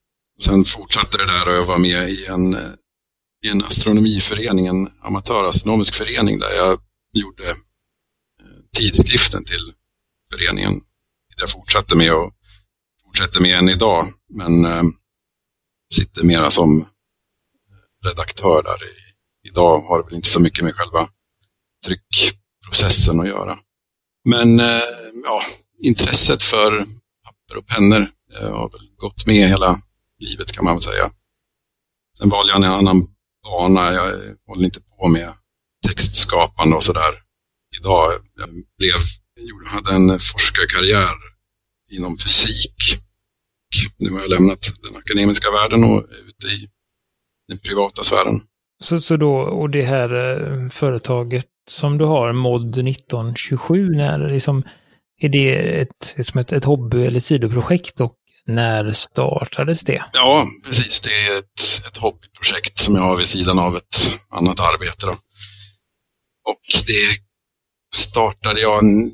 Sen 0.43 0.65
fortsatte 0.65 1.17
det 1.17 1.25
där 1.25 1.47
och 1.47 1.55
jag 1.55 1.65
var 1.65 1.77
med 1.77 2.09
i 2.09 2.25
en, 2.25 2.57
i 3.45 3.49
en 3.49 3.63
astronomiförening, 3.63 4.67
en 4.67 4.89
amatörastronomisk 5.01 5.95
förening 5.95 6.39
där 6.39 6.51
jag 6.51 6.79
gjorde 7.13 7.49
eh, 7.49 7.55
tidskriften 8.77 9.45
till 9.45 9.73
föreningen. 10.33 10.81
Jag 11.37 11.49
fortsatte 11.49 11.95
med 11.95 12.13
och 12.13 12.33
fortsätter 13.05 13.41
med 13.41 13.57
än 13.57 13.69
idag, 13.69 14.13
men 14.29 14.65
eh, 14.65 14.83
sitter 15.93 16.23
mera 16.23 16.51
som 16.51 16.87
redaktör 18.05 18.63
där. 18.63 18.83
I, 18.83 19.47
idag 19.49 19.81
har 19.81 19.97
det 19.97 20.05
väl 20.05 20.15
inte 20.15 20.27
så 20.27 20.39
mycket 20.39 20.63
med 20.63 20.75
själva 20.75 21.09
tryckprocessen 21.85 23.19
att 23.19 23.27
göra. 23.27 23.59
Men 24.29 24.59
eh, 24.59 24.81
ja, 25.23 25.43
intresset 25.79 26.43
för 26.43 26.85
papper 27.23 27.57
och 27.57 27.67
pennor 27.67 28.11
eh, 28.35 28.49
har 28.49 28.69
väl 28.69 28.89
gått 28.97 29.25
med 29.25 29.49
hela 29.49 29.81
livet 30.19 30.51
kan 30.51 30.65
man 30.65 30.75
väl 30.75 30.83
säga. 30.83 31.11
Sen 32.17 32.29
valde 32.29 32.51
jag 32.51 32.57
en 32.57 32.71
annan 32.71 33.10
bana. 33.43 33.93
Jag 33.93 34.35
håller 34.47 34.65
inte 34.65 34.81
på 34.81 35.07
med 35.07 35.33
textskapande 35.87 36.75
och 36.75 36.83
sådär 36.83 37.13
idag. 37.79 38.11
Jag 38.35 38.49
blev, 38.77 38.95
hade 39.65 39.95
en 39.95 40.19
forskarkarriär 40.19 41.15
inom 41.91 42.17
fysik. 42.17 42.75
Nu 43.97 44.11
har 44.11 44.19
jag 44.19 44.29
lämnat 44.29 44.71
den 44.87 44.97
akademiska 44.97 45.51
världen 45.51 45.83
och 45.83 45.97
är 45.97 46.27
ute 46.29 46.47
i 46.47 46.69
den 47.47 47.57
privata 47.57 48.03
sfären. 48.03 48.41
Så, 48.83 49.01
så 49.01 49.17
då, 49.17 49.33
och 49.33 49.69
det 49.69 49.81
här 49.81 50.13
eh, 50.13 50.69
företaget 50.69 51.47
som 51.69 51.97
du 51.97 52.05
har, 52.05 52.33
Mod 52.33 52.77
1927, 52.77 53.89
när 53.89 54.29
liksom, 54.29 54.63
är 55.21 55.29
det 55.29 55.79
ett, 55.81 56.13
liksom 56.17 56.39
ett, 56.39 56.51
ett 56.51 56.65
hobby 56.65 57.05
eller 57.05 57.19
sidoprojekt 57.19 58.01
och 58.01 58.15
när 58.45 58.93
startades 58.93 59.81
det? 59.81 60.05
Ja, 60.13 60.47
precis. 60.63 60.99
Det 60.99 61.27
är 61.27 61.37
ett, 61.39 61.87
ett 61.87 61.97
hobbyprojekt 61.97 62.77
som 62.77 62.95
jag 62.95 63.01
har 63.01 63.17
vid 63.17 63.27
sidan 63.27 63.59
av 63.59 63.77
ett 63.77 64.19
annat 64.29 64.59
arbete. 64.59 65.05
Då. 65.05 65.11
Och 66.43 66.61
det 66.87 67.21
startade 67.95 68.61
jag, 68.61 68.83
en, 68.83 69.05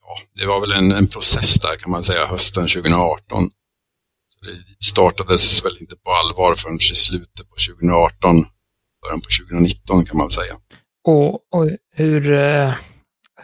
ja, 0.00 0.18
det 0.40 0.46
var 0.46 0.60
väl 0.60 0.72
en, 0.72 0.92
en 0.92 1.08
process 1.08 1.54
där 1.54 1.76
kan 1.76 1.90
man 1.90 2.04
säga, 2.04 2.26
hösten 2.26 2.68
2018. 2.68 3.50
Så 4.28 4.50
Det 4.50 4.84
startades 4.84 5.64
väl 5.64 5.78
inte 5.80 5.96
på 5.96 6.10
allvar 6.10 6.54
förrän 6.54 6.76
i 6.76 6.80
slutet 6.80 7.48
på 7.50 7.56
2018, 7.68 8.46
början 9.02 9.20
på 9.20 9.28
2019 9.48 10.06
kan 10.06 10.16
man 10.16 10.30
säga. 10.30 10.56
Och, 11.04 11.34
och 11.34 11.70
hur... 11.94 12.32
Eh, 12.32 12.74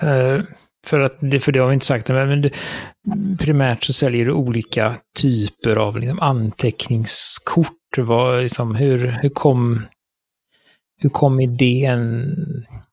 eh, 0.02 0.42
för, 0.86 1.00
att, 1.00 1.18
för 1.40 1.52
det 1.52 1.58
har 1.58 1.68
vi 1.68 1.74
inte 1.74 1.86
sagt, 1.86 2.08
men 2.08 2.42
du, 2.42 2.50
primärt 3.38 3.84
så 3.84 3.92
säljer 3.92 4.24
du 4.24 4.32
olika 4.32 4.96
typer 5.16 5.76
av 5.76 5.98
liksom, 5.98 6.20
anteckningskort. 6.20 7.76
Vad, 7.96 8.42
liksom, 8.42 8.74
hur, 8.74 9.18
hur, 9.22 9.28
kom, 9.28 9.82
hur 10.98 11.10
kom 11.10 11.40
idén? 11.40 12.26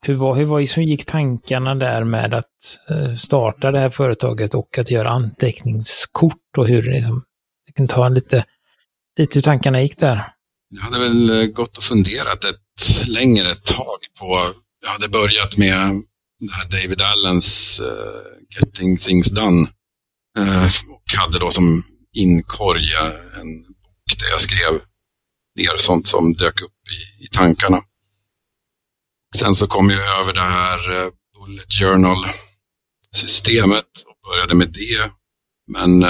Hur, 0.01 0.13
var, 0.13 0.35
hur, 0.35 0.45
var, 0.45 0.75
hur 0.75 0.83
gick 0.83 1.05
tankarna 1.05 1.75
där 1.75 2.03
med 2.03 2.33
att 2.33 2.79
eh, 2.89 3.15
starta 3.15 3.71
det 3.71 3.79
här 3.79 3.89
företaget 3.89 4.55
och 4.55 4.77
att 4.77 4.91
göra 4.91 5.09
anteckningskort 5.09 6.57
och 6.57 6.67
hur 6.67 6.81
liksom, 6.81 7.23
jag 7.65 7.75
kan 7.75 7.87
ta 7.87 8.05
en 8.05 8.13
lite, 8.13 8.45
lite 9.17 9.37
hur 9.37 9.41
tankarna 9.41 9.81
gick 9.81 9.97
där? 9.97 10.33
Jag 10.69 10.81
hade 10.81 10.99
väl 10.99 11.41
eh, 11.41 11.45
gått 11.45 11.77
och 11.77 11.83
funderat 11.83 12.43
ett 12.43 13.07
längre 13.07 13.53
tag 13.63 13.99
på, 14.19 14.53
jag 14.81 14.89
hade 14.89 15.09
börjat 15.09 15.57
med 15.57 16.03
det 16.39 16.53
här 16.53 16.69
David 16.69 17.01
Allens 17.01 17.81
uh, 17.83 18.21
Getting 18.55 18.97
Things 18.97 19.31
Done. 19.31 19.67
Uh, 20.39 20.65
och 20.65 21.03
hade 21.17 21.39
då 21.39 21.51
som 21.51 21.83
inkorg 22.13 22.93
eh, 22.93 23.39
en 23.39 23.63
bok 23.63 24.19
där 24.19 24.29
jag 24.29 24.41
skrev 24.41 24.81
ner 25.55 25.77
sånt 25.77 26.07
som 26.07 26.33
dök 26.33 26.61
upp 26.61 26.87
i, 26.91 27.23
i 27.25 27.27
tankarna. 27.27 27.81
Sen 29.35 29.55
så 29.55 29.67
kom 29.67 29.89
jag 29.89 30.19
över 30.19 30.33
det 30.33 30.41
här 30.41 30.91
uh, 30.91 31.09
Bullet 31.33 31.73
Journal-systemet 31.73 34.03
och 34.05 34.17
började 34.29 34.55
med 34.55 34.73
det. 34.73 35.11
Men 35.71 36.01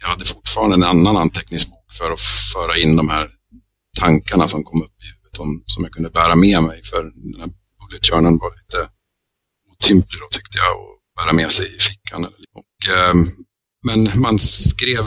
jag 0.00 0.08
hade 0.08 0.24
fortfarande 0.24 0.76
en 0.76 0.82
annan 0.82 1.16
anteckningsbok 1.16 1.92
för 1.98 2.10
att 2.10 2.20
föra 2.52 2.78
in 2.78 2.96
de 2.96 3.08
här 3.08 3.30
tankarna 3.98 4.48
som 4.48 4.64
kom 4.64 4.82
upp 4.82 5.02
i 5.02 5.06
huvudet 5.06 5.36
som 5.66 5.84
jag 5.84 5.92
kunde 5.92 6.10
bära 6.10 6.34
med 6.34 6.62
mig. 6.62 6.82
För 6.84 7.02
den 7.02 7.40
här 7.40 7.50
bullet 7.88 8.40
var 8.40 8.56
lite 8.56 8.90
otymplig 9.72 10.20
då 10.20 10.28
tyckte 10.30 10.58
jag 10.58 10.72
att 10.72 11.24
bära 11.24 11.32
med 11.32 11.50
sig 11.50 11.76
i 11.76 11.78
fickan. 11.78 12.24
Och, 12.24 12.94
eh, 12.96 13.14
men 13.86 14.20
man 14.20 14.38
skrev 14.38 15.06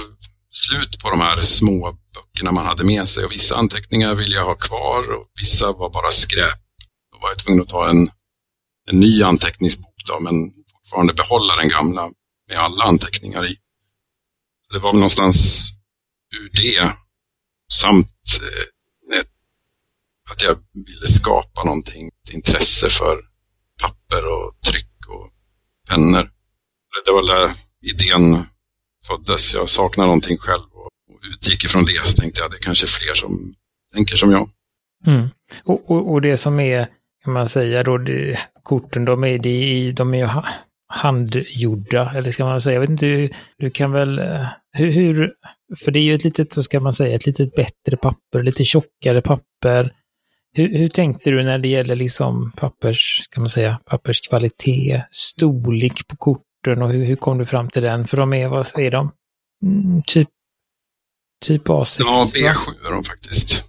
slut 0.51 1.00
på 1.00 1.09
de 1.09 1.19
här 1.19 1.41
små 1.41 1.98
böckerna 2.13 2.51
man 2.51 2.65
hade 2.65 2.83
med 2.83 3.09
sig 3.09 3.25
och 3.25 3.31
vissa 3.31 3.55
anteckningar 3.55 4.15
ville 4.15 4.36
jag 4.36 4.45
ha 4.45 4.55
kvar 4.55 5.12
och 5.12 5.27
vissa 5.39 5.71
var 5.71 5.89
bara 5.89 6.12
skräp. 6.12 6.59
Då 7.12 7.19
var 7.21 7.29
jag 7.29 7.39
tvungen 7.39 7.62
att 7.62 7.69
ta 7.69 7.89
en, 7.89 8.12
en 8.89 9.00
ny 9.00 9.24
anteckningsbok 9.24 9.95
då, 10.07 10.19
men 10.19 10.53
fortfarande 10.71 11.13
behålla 11.13 11.55
den 11.55 11.69
gamla 11.69 12.12
med 12.48 12.57
alla 12.59 12.83
anteckningar 12.83 13.45
i. 13.45 13.57
Så 14.67 14.74
det 14.74 14.79
var 14.79 14.91
väl 14.91 15.00
någonstans 15.00 15.69
ur 16.36 16.50
det 16.53 16.93
samt 17.74 18.41
eh, 18.41 18.65
att 20.31 20.43
jag 20.43 20.55
ville 20.74 21.07
skapa 21.07 21.63
någonting, 21.63 22.07
ett 22.07 22.33
intresse 22.33 22.89
för 22.89 23.21
papper 23.81 24.27
och 24.27 24.62
tryck 24.62 25.07
och 25.07 25.29
pennor. 25.89 26.31
Det 27.05 27.12
var 27.12 27.27
där 27.27 27.51
idén 27.81 28.45
föddes. 29.07 29.53
Jag 29.53 29.69
saknar 29.69 30.05
någonting 30.05 30.38
själv 30.38 30.69
och, 30.74 30.89
utgick 31.33 31.65
ifrån 31.65 31.86
det 31.86 32.05
så 32.05 32.13
tänkte 32.21 32.41
jag 32.41 32.45
att 32.45 32.51
det 32.51 32.59
kanske 32.59 32.86
är 32.86 32.88
fler 32.88 33.13
som 33.13 33.53
tänker 33.93 34.15
som 34.15 34.31
jag. 34.31 34.50
Mm. 35.05 35.29
Och, 35.63 35.91
och, 35.91 36.12
och, 36.12 36.21
det 36.21 36.38
som 36.38 36.59
är, 36.59 36.88
kan 37.24 37.33
man 37.33 37.48
säga 37.50 37.83
då, 37.83 37.98
det, 37.98 38.39
korten 38.63 39.05
de 39.05 39.24
är, 39.24 39.39
de, 39.39 39.91
de 39.91 40.13
är 40.13 40.17
ju 40.17 40.29
handgjorda, 40.89 42.12
eller 42.15 42.31
ska 42.31 42.45
man 42.45 42.62
säga, 42.62 42.74
jag 42.74 42.81
vet 42.81 42.89
inte, 42.89 43.29
du 43.57 43.69
kan 43.69 43.91
väl, 43.91 44.19
eh, 44.19 44.45
hur, 44.71 44.91
hur, 44.91 45.33
för 45.83 45.91
det 45.91 46.00
är 46.00 46.03
ju 46.03 46.15
ett 46.15 46.24
litet, 46.24 46.53
så 46.53 46.63
ska 46.63 46.79
man 46.79 46.93
säga, 46.93 47.15
ett 47.15 47.25
litet 47.25 47.55
bättre 47.55 47.98
papper, 47.98 48.43
lite 48.43 48.65
tjockare 48.65 49.21
papper. 49.21 49.93
Hur, 50.53 50.77
hur, 50.77 50.89
tänkte 50.89 51.29
du 51.29 51.44
när 51.44 51.58
det 51.58 51.68
gäller 51.68 51.96
liksom 51.96 52.51
pappers, 52.51 53.22
ska 53.24 53.39
man 53.39 53.50
säga, 53.50 53.79
papperskvalitet, 53.86 55.03
storlek 55.12 56.08
på 56.08 56.15
korten 56.15 56.82
och 56.82 56.89
hur, 56.89 57.06
hur 57.06 57.15
kom 57.15 57.38
du 57.38 57.46
fram 57.46 57.70
till 57.70 57.82
den? 57.82 58.08
För 58.08 58.18
de 58.18 58.34
är, 58.34 58.48
vad 58.48 58.68
säger 58.68 58.91
de? 58.91 59.12
Mm, 59.63 60.03
typ, 60.08 60.29
typ 61.46 61.68
A6? 61.68 61.98
Ja, 62.00 62.27
B7 62.36 62.88
är 62.88 62.91
de 62.91 63.03
faktiskt. 63.03 63.63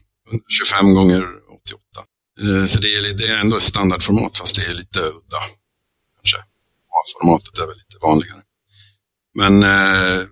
25 0.68 0.94
gånger 0.94 1.22
88. 1.62 1.80
Eh, 2.40 2.66
så 2.66 2.80
det 2.80 2.94
är, 2.94 3.14
det 3.14 3.28
är 3.28 3.40
ändå 3.40 3.60
standardformat 3.60 4.38
fast 4.38 4.56
det 4.56 4.64
är 4.64 4.74
lite 4.74 5.00
udda. 5.00 5.40
Kanske. 6.16 6.38
A-formatet 6.38 7.58
är 7.58 7.66
väl 7.66 7.76
lite 7.76 7.98
vanligare. 8.02 8.42
Men 9.34 9.62
eh, 9.62 10.26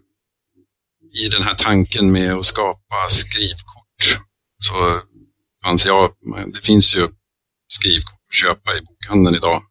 i 1.25 1.28
den 1.28 1.43
här 1.43 1.55
tanken 1.55 2.12
med 2.12 2.35
att 2.35 2.47
skapa 2.47 3.09
skrivkort 3.11 4.19
så 4.59 5.00
Alltså, 5.68 5.88
fanns 5.88 6.14
Ja, 6.22 6.46
det 6.52 6.60
finns 6.60 6.96
ju 6.96 7.08
skrivkort 7.68 8.20
att 8.28 8.34
köpa 8.34 8.76
i 8.76 8.80
bokhandeln 8.80 9.37
idag. 9.37 9.62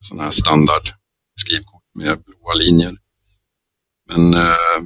Sådana 0.00 0.22
här 0.22 0.30
standard 0.30 0.88
skrivkort 1.36 1.82
med 1.94 2.22
blåa 2.24 2.54
linjer. 2.54 2.96
Men 4.08 4.34
eh, 4.34 4.78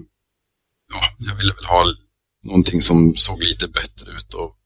ja, 0.92 1.02
jag 1.18 1.34
ville 1.34 1.54
väl 1.54 1.64
ha 1.64 1.94
någonting 2.44 2.82
som 2.82 3.16
såg 3.16 3.42
lite 3.42 3.68
bättre 3.68 4.10
ut 4.10 4.34
och 4.34 4.56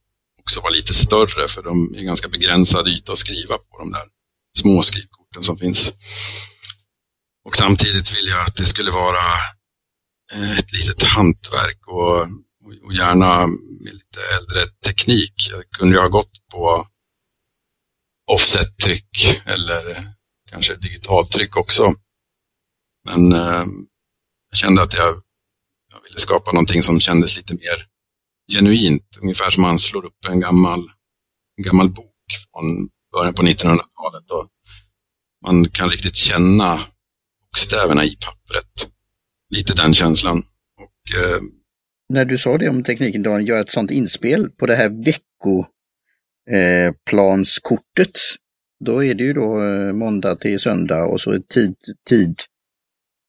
också 0.41 0.61
var 0.61 0.71
lite 0.71 0.95
större 0.95 1.49
för 1.49 1.63
de 1.63 1.95
är 1.95 2.03
ganska 2.03 2.29
begränsad 2.29 2.89
yta 2.89 3.13
att 3.13 3.19
skriva 3.19 3.59
på 3.59 3.79
de 3.79 3.93
där 3.93 4.09
små 4.59 4.83
skrivkorten 4.83 5.43
som 5.43 5.59
finns. 5.59 5.93
Och 7.45 7.57
samtidigt 7.57 8.17
vill 8.17 8.27
jag 8.29 8.47
att 8.47 8.57
det 8.57 8.65
skulle 8.65 8.91
vara 8.91 9.25
eh, 10.35 10.59
ett 10.59 10.73
litet 10.73 11.03
hantverk 11.03 11.87
och 11.87 12.29
och 12.83 12.95
gärna 12.95 13.47
med 13.47 13.95
lite 13.95 14.21
äldre 14.39 14.67
teknik. 14.87 15.35
Jag 15.51 15.71
kunde 15.71 15.95
ju 15.95 16.01
ha 16.01 16.09
gått 16.09 16.49
på 16.53 16.87
offset-tryck 18.27 19.43
eller 19.45 20.13
kanske 20.51 20.77
digitaltryck 20.77 21.57
också. 21.57 21.95
Men 23.05 23.33
eh, 23.33 23.67
jag 24.51 24.57
kände 24.57 24.83
att 24.83 24.95
jag, 24.95 25.23
jag 25.93 26.03
ville 26.03 26.21
skapa 26.21 26.53
någonting 26.53 26.83
som 26.83 27.01
kändes 27.01 27.37
lite 27.37 27.55
mer 27.55 27.87
genuint. 28.53 29.19
Ungefär 29.21 29.51
som 29.51 29.63
man 29.63 29.79
slår 29.79 30.05
upp 30.05 30.25
en 30.29 30.41
gammal, 30.41 30.81
en 31.57 31.65
gammal 31.65 31.91
bok 31.91 32.15
från 32.53 32.89
början 33.13 33.35
på 33.35 33.43
1900-talet. 33.43 34.31
Och 34.31 34.49
man 35.45 35.69
kan 35.69 35.89
riktigt 35.89 36.17
känna 36.17 36.87
bokstäverna 37.41 38.05
i 38.05 38.17
pappret. 38.17 38.91
Lite 39.51 39.75
den 39.75 39.95
känslan. 39.95 40.39
Och 40.77 41.19
eh, 41.21 41.41
när 42.11 42.25
du 42.25 42.39
sa 42.39 42.59
det 42.59 42.69
om 42.69 42.83
tekniken, 42.83 43.23
då, 43.23 43.41
göra 43.41 43.61
ett 43.61 43.73
sånt 43.73 43.91
inspel 43.91 44.51
på 44.51 44.67
det 44.67 44.75
här 44.75 44.89
veckoplanskortet. 46.49 48.09
Eh, 48.09 48.13
då 48.85 49.05
är 49.05 49.15
det 49.15 49.25
ju 49.25 49.33
då 49.33 49.65
eh, 49.65 49.93
måndag 49.93 50.37
till 50.37 50.61
söndag 50.61 51.05
och 51.05 51.21
så 51.21 51.39
tid, 51.49 51.75
tid 52.09 52.41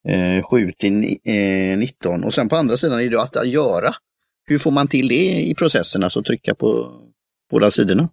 eh, 0.07 0.43
7 0.49 0.71
till 0.77 1.17
eh, 1.23 1.77
19 1.77 2.23
och 2.23 2.33
sen 2.33 2.49
på 2.49 2.55
andra 2.55 2.77
sidan 2.77 2.99
är 2.99 3.09
det 3.09 3.21
att, 3.21 3.47
göra. 3.47 3.95
Hur 4.45 4.59
får 4.59 4.71
man 4.71 4.87
till 4.87 5.07
det 5.07 5.41
i 5.41 5.55
processen, 5.55 6.03
alltså 6.03 6.23
trycka 6.23 6.55
på 6.55 6.99
båda 7.51 7.71
sidorna? 7.71 8.09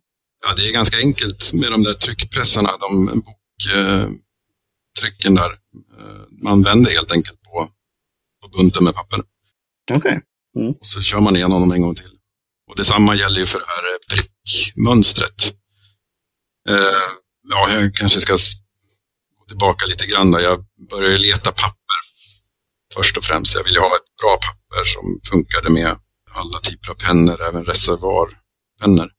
Ja, 0.46 0.54
det 0.56 0.68
är 0.68 0.72
ganska 0.72 0.96
enkelt 0.96 1.52
med 1.52 1.70
de 1.70 1.82
där 1.82 1.94
tryckpressarna, 1.94 2.70
de 2.80 3.22
boktrycken 4.94 5.34
där. 5.34 5.50
Man 6.42 6.62
vänder 6.62 6.90
helt 6.90 7.12
enkelt 7.12 7.42
på, 7.42 7.68
på 8.42 8.48
bunten 8.58 8.84
med 8.84 8.94
papper. 8.94 9.20
Okej. 9.90 9.96
Okay. 9.96 10.20
Mm. 10.58 10.72
Och 10.72 10.86
så 10.86 11.00
kör 11.00 11.20
man 11.20 11.36
igenom 11.36 11.60
dem 11.60 11.72
en 11.72 11.82
gång 11.82 11.94
till. 11.94 12.12
Och 12.70 12.76
detsamma 12.76 13.14
gäller 13.14 13.40
ju 13.40 13.46
för 13.46 13.58
det 13.58 13.66
här 13.68 13.84
eh, 13.92 13.98
prickmönstret. 14.10 15.54
Eh, 16.68 17.08
ja, 17.48 17.70
jag 17.72 17.94
kanske 17.94 18.20
ska 18.20 18.32
gå 19.38 19.44
tillbaka 19.48 19.86
lite 19.86 20.06
grann. 20.06 20.30
Då. 20.30 20.40
Jag 20.40 20.64
började 20.90 21.18
leta 21.18 21.52
papper 21.52 21.98
först 22.94 23.16
och 23.16 23.24
främst. 23.24 23.54
Jag 23.54 23.64
ville 23.64 23.80
ha 23.80 23.96
ett 23.96 24.16
bra 24.20 24.36
papper 24.36 24.84
som 24.84 25.20
funkade 25.30 25.70
med 25.70 25.98
alla 26.34 26.60
typer 26.60 26.90
av 26.90 26.94
pennor, 26.94 27.42
även 27.42 27.64
reservoarpennor. 27.64 29.10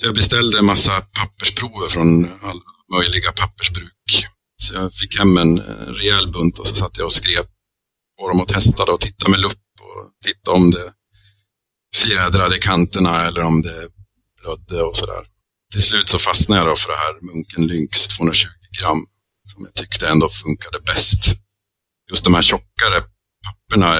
Så 0.00 0.06
jag 0.06 0.14
beställde 0.14 0.58
en 0.58 0.64
massa 0.64 1.00
pappersprover 1.00 1.88
från 1.88 2.24
alla 2.42 2.60
möjliga 2.98 3.32
pappersbruk. 3.32 4.26
Så 4.56 4.74
jag 4.74 4.94
fick 4.94 5.18
hem 5.18 5.38
en, 5.38 5.58
en 5.58 5.94
rejäl 5.94 6.32
bunt 6.32 6.58
och 6.58 6.66
så 6.66 6.74
satt 6.74 6.98
jag 6.98 7.06
och 7.06 7.12
skrev 7.12 7.46
på 8.18 8.28
dem 8.28 8.40
och 8.40 8.48
testade 8.48 8.92
och 8.92 9.00
tittade 9.00 9.30
med 9.30 9.40
lupp 9.40 9.63
och 9.94 10.10
titta 10.24 10.50
om 10.50 10.70
det 10.70 10.92
fjädrade 11.96 12.58
kanterna 12.58 13.26
eller 13.26 13.42
om 13.42 13.62
det 13.62 13.88
blödde 14.42 14.82
och 14.82 14.96
sådär. 14.96 15.26
Till 15.72 15.82
slut 15.82 16.08
så 16.08 16.18
fastnade 16.18 16.60
jag 16.60 16.68
då 16.68 16.76
för 16.76 16.92
det 16.92 16.98
här 16.98 17.20
Munken 17.20 17.66
Lynx 17.66 18.06
220 18.06 18.48
gram 18.80 19.06
som 19.44 19.64
jag 19.64 19.74
tyckte 19.74 20.08
ändå 20.08 20.28
funkade 20.28 20.80
bäst. 20.80 21.24
Just 22.10 22.24
de 22.24 22.34
här 22.34 22.42
tjockare 22.42 23.04
papperna 23.46 23.94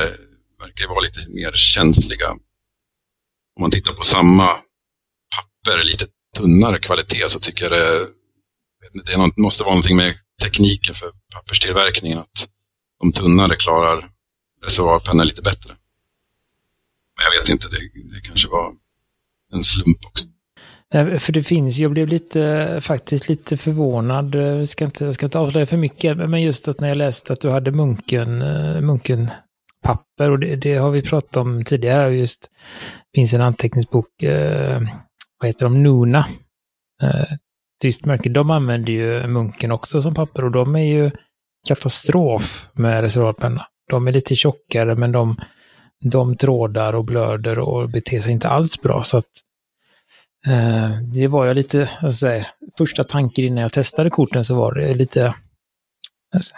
verkar 0.59 0.89
vara 0.89 1.01
lite 1.01 1.29
mer 1.29 1.53
känsliga. 1.53 2.31
Om 3.57 3.61
man 3.61 3.71
tittar 3.71 3.93
på 3.93 4.05
samma 4.05 4.47
papper, 5.37 5.83
lite 5.83 6.07
tunnare 6.37 6.79
kvalitet, 6.79 7.29
så 7.29 7.41
tycker 7.41 7.71
jag 7.71 7.73
det, 7.73 8.09
det 9.05 9.33
måste 9.37 9.63
vara 9.63 9.75
någonting 9.75 9.97
med 9.97 10.15
tekniken 10.43 10.95
för 10.95 11.13
papperstillverkningen. 11.35 12.19
Att 12.19 12.49
de 13.01 13.13
tunnare 13.13 13.57
klarar 13.57 14.11
reservoarpennor 14.65 15.25
lite 15.25 15.43
bättre. 15.43 15.77
Men 17.17 17.25
jag 17.25 17.41
vet 17.41 17.49
inte, 17.49 17.69
det, 17.69 18.15
det 18.15 18.21
kanske 18.21 18.49
var 18.49 18.73
en 19.53 19.65
slump 19.65 19.99
också. 20.07 20.27
Eh, 20.95 21.19
för 21.19 21.33
det 21.33 21.43
finns, 21.43 21.77
jag 21.77 21.91
blev 21.91 22.09
lite, 22.09 22.43
eh, 22.43 22.81
faktiskt 22.81 23.29
lite 23.29 23.57
förvånad, 23.57 24.35
eh, 24.35 24.43
jag 24.43 24.69
ska 24.69 24.85
inte, 24.85 25.05
jag 25.05 25.15
ska 25.15 25.27
inte 25.27 25.39
avslöja 25.39 25.67
för 25.67 25.77
mycket, 25.77 26.17
men 26.17 26.43
just 26.43 26.69
att 26.69 26.81
när 26.81 26.89
jag 26.89 26.97
läste 26.97 27.33
att 27.33 27.41
du 27.41 27.51
hade 27.51 27.71
munken, 27.71 28.39
munken 28.87 29.31
papper 29.85 30.31
och 30.31 30.39
det, 30.39 30.57
det 30.57 30.77
har 30.77 30.91
vi 30.91 31.03
pratat 31.03 31.37
om 31.37 31.65
tidigare, 31.65 32.17
just 32.17 32.51
det 33.13 33.19
finns 33.21 33.35
en 33.35 33.41
anteckningsbok, 33.41 34.23
eh, 34.23 34.81
vad 35.41 35.49
heter 35.49 35.65
de, 35.65 35.83
Nuna, 35.83 36.27
eh, 37.03 37.37
tyst 37.81 38.05
märke, 38.05 38.29
de 38.29 38.51
använder 38.51 38.93
ju 38.93 39.27
munken 39.27 39.73
också 39.73 40.03
som 40.03 40.15
papper 40.15 40.45
och 40.45 40.51
de 40.51 40.77
är 40.77 40.85
ju 40.85 41.11
katastrof 41.69 42.69
med 42.73 43.01
reservoarpenna. 43.01 43.67
De 43.91 44.09
är 44.09 44.13
lite 44.13 44.35
tjockare 44.35 44.95
men 44.95 45.13
de, 45.13 45.37
de 46.11 46.37
trådar 46.37 46.93
och 46.93 47.05
blöder 47.05 47.59
och 47.59 47.91
beter 47.91 48.21
sig 48.21 48.33
inte 48.33 48.49
alls 48.49 48.83
bra. 48.83 49.03
Så 49.03 49.19
att 49.19 49.31
eh, 50.47 50.91
det 51.15 51.27
var 51.27 51.47
jag 51.47 51.57
lite, 51.57 51.89
jag 52.03 52.15
säga, 52.15 52.47
första 52.79 53.05
tanken 53.05 53.45
innan 53.45 53.63
jag 53.63 53.73
testade 53.73 54.11
korten 54.11 54.45
så 54.45 54.55
var 54.55 54.75
det 54.75 54.95
lite 54.95 55.35
alltså, 56.35 56.55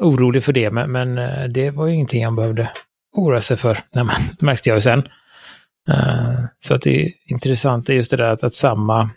orolig 0.00 0.44
för 0.44 0.52
det, 0.52 0.70
men, 0.70 0.92
men 0.92 1.18
eh, 1.18 1.44
det 1.44 1.70
var 1.70 1.86
ju 1.86 1.94
ingenting 1.94 2.22
jag 2.22 2.34
behövde 2.34 2.70
oroa 3.16 3.40
sig 3.40 3.56
för, 3.56 3.74
Nej, 3.92 4.04
men, 4.04 4.16
det 4.38 4.46
märkte 4.46 4.68
jag 4.68 4.76
ju 4.76 4.82
sen. 4.82 5.08
Eh, 5.88 6.44
så 6.58 6.74
att 6.74 6.82
det 6.82 7.02
är 7.02 7.12
intressant 7.26 7.90
är 7.90 7.94
just 7.94 8.10
det 8.10 8.16
där 8.16 8.30
att, 8.30 8.44
att 8.44 8.54
samma, 8.54 9.10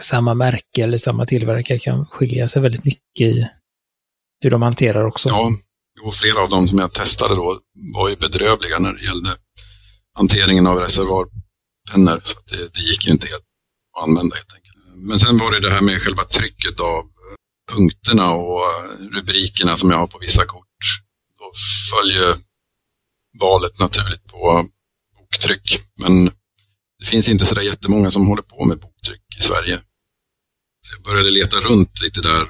samma 0.00 0.34
märke 0.34 0.82
eller 0.82 0.98
samma 0.98 1.26
tillverkare 1.26 1.78
kan 1.78 2.06
skilja 2.06 2.48
sig 2.48 2.62
väldigt 2.62 2.84
mycket 2.84 3.20
i 3.20 3.48
hur 4.40 4.50
de 4.50 4.62
hanterar 4.62 5.04
också. 5.04 5.28
Ja, 5.28 5.50
och 6.02 6.14
flera 6.14 6.40
av 6.40 6.48
dem 6.48 6.68
som 6.68 6.78
jag 6.78 6.92
testade 6.92 7.34
då 7.34 7.60
var 7.94 8.08
ju 8.08 8.16
bedrövliga 8.16 8.78
när 8.78 8.92
det 8.92 9.04
gällde 9.04 9.36
hanteringen 10.14 10.66
av 10.66 10.78
reservoarpennor. 10.78 12.20
Så 12.24 12.38
det, 12.46 12.74
det, 12.74 12.80
gick 12.80 13.06
ju 13.06 13.12
inte 13.12 13.26
helt 13.26 13.44
att 13.96 14.02
använda 14.02 14.36
helt 14.36 14.52
enkelt. 14.54 14.76
Men 14.96 15.18
sen 15.18 15.38
var 15.38 15.50
det 15.50 15.60
det 15.60 15.70
här 15.70 15.80
med 15.80 16.02
själva 16.02 16.24
trycket 16.24 16.80
av 16.80 17.04
eh, 17.04 17.74
punkterna 17.74 18.32
och 18.32 18.60
eh, 18.60 18.88
rubrikerna 19.14 19.76
som 19.76 19.90
jag 19.90 19.98
har 19.98 20.06
på 20.06 20.18
vissa 20.18 20.44
kort. 20.44 20.64
Då 21.38 21.52
följer 21.90 22.36
valet 23.40 23.78
naturligt 23.78 24.26
på 24.26 24.68
boktryck. 25.18 25.80
Men 25.96 26.24
det 26.98 27.06
finns 27.06 27.28
inte 27.28 27.46
sådär 27.46 27.62
jättemånga 27.62 28.10
som 28.10 28.26
håller 28.26 28.42
på 28.42 28.64
med 28.64 28.80
boktryck 28.80 29.22
i 29.38 29.42
Sverige. 29.42 29.80
Så 30.80 30.94
jag 30.94 31.02
började 31.02 31.30
leta 31.30 31.56
runt 31.56 32.02
lite 32.02 32.20
där 32.20 32.42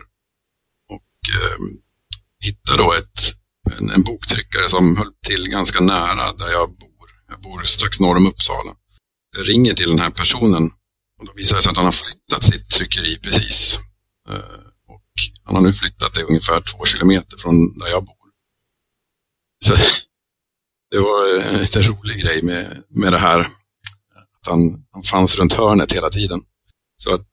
och 0.89 1.35
eh, 1.35 1.59
hittade 2.41 2.83
då 2.83 2.93
ett, 2.93 3.38
en, 3.79 3.91
en, 3.91 4.03
boktryckare 4.03 4.69
som 4.69 4.97
höll 4.97 5.13
till 5.27 5.49
ganska 5.49 5.81
nära 5.81 6.33
där 6.33 6.51
jag 6.51 6.69
bor. 6.69 7.09
Jag 7.29 7.41
bor 7.41 7.63
strax 7.63 8.01
norr 8.01 8.17
om 8.17 8.27
Uppsala. 8.27 8.75
Jag 9.37 9.49
ringer 9.49 9.75
till 9.75 9.89
den 9.89 9.99
här 9.99 10.11
personen 10.11 10.71
och 11.21 11.27
då 11.27 11.33
visar 11.33 11.57
det 11.57 11.63
sig 11.63 11.71
att 11.71 11.77
han 11.77 11.87
har 11.87 11.93
flyttat 11.93 12.45
sitt 12.45 12.71
tryckeri 12.71 13.19
precis. 13.19 13.79
Eh, 14.29 14.35
och 14.89 15.05
han 15.45 15.55
har 15.55 15.63
nu 15.63 15.73
flyttat 15.73 16.15
det 16.15 16.23
ungefär 16.23 16.61
två 16.61 16.85
kilometer 16.85 17.37
från 17.39 17.79
där 17.79 17.89
jag 17.89 18.05
bor. 18.05 18.15
Så 19.65 19.75
det 20.91 20.99
var 20.99 21.41
en 21.41 21.61
lite 21.61 21.83
rolig 21.83 22.23
grej 22.23 22.43
med, 22.43 22.83
med 22.89 23.13
det 23.13 23.19
här. 23.19 23.41
Att 23.41 24.47
han, 24.47 24.87
han 24.91 25.03
fanns 25.03 25.37
runt 25.37 25.53
hörnet 25.53 25.93
hela 25.93 26.11
tiden. 26.11 26.41
Så 26.97 27.15
att 27.15 27.27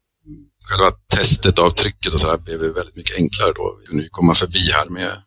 själva 0.68 0.90
testet 0.90 1.58
av 1.58 1.70
trycket 1.70 2.14
och 2.14 2.20
så 2.20 2.26
här 2.30 2.38
blev 2.38 2.60
väldigt 2.60 2.96
mycket 2.96 3.16
enklare 3.16 3.52
då. 3.52 3.78
Vi 3.80 3.86
kunde 3.86 4.08
komma 4.08 4.34
förbi 4.34 4.70
här 4.72 4.86
med 4.86 5.22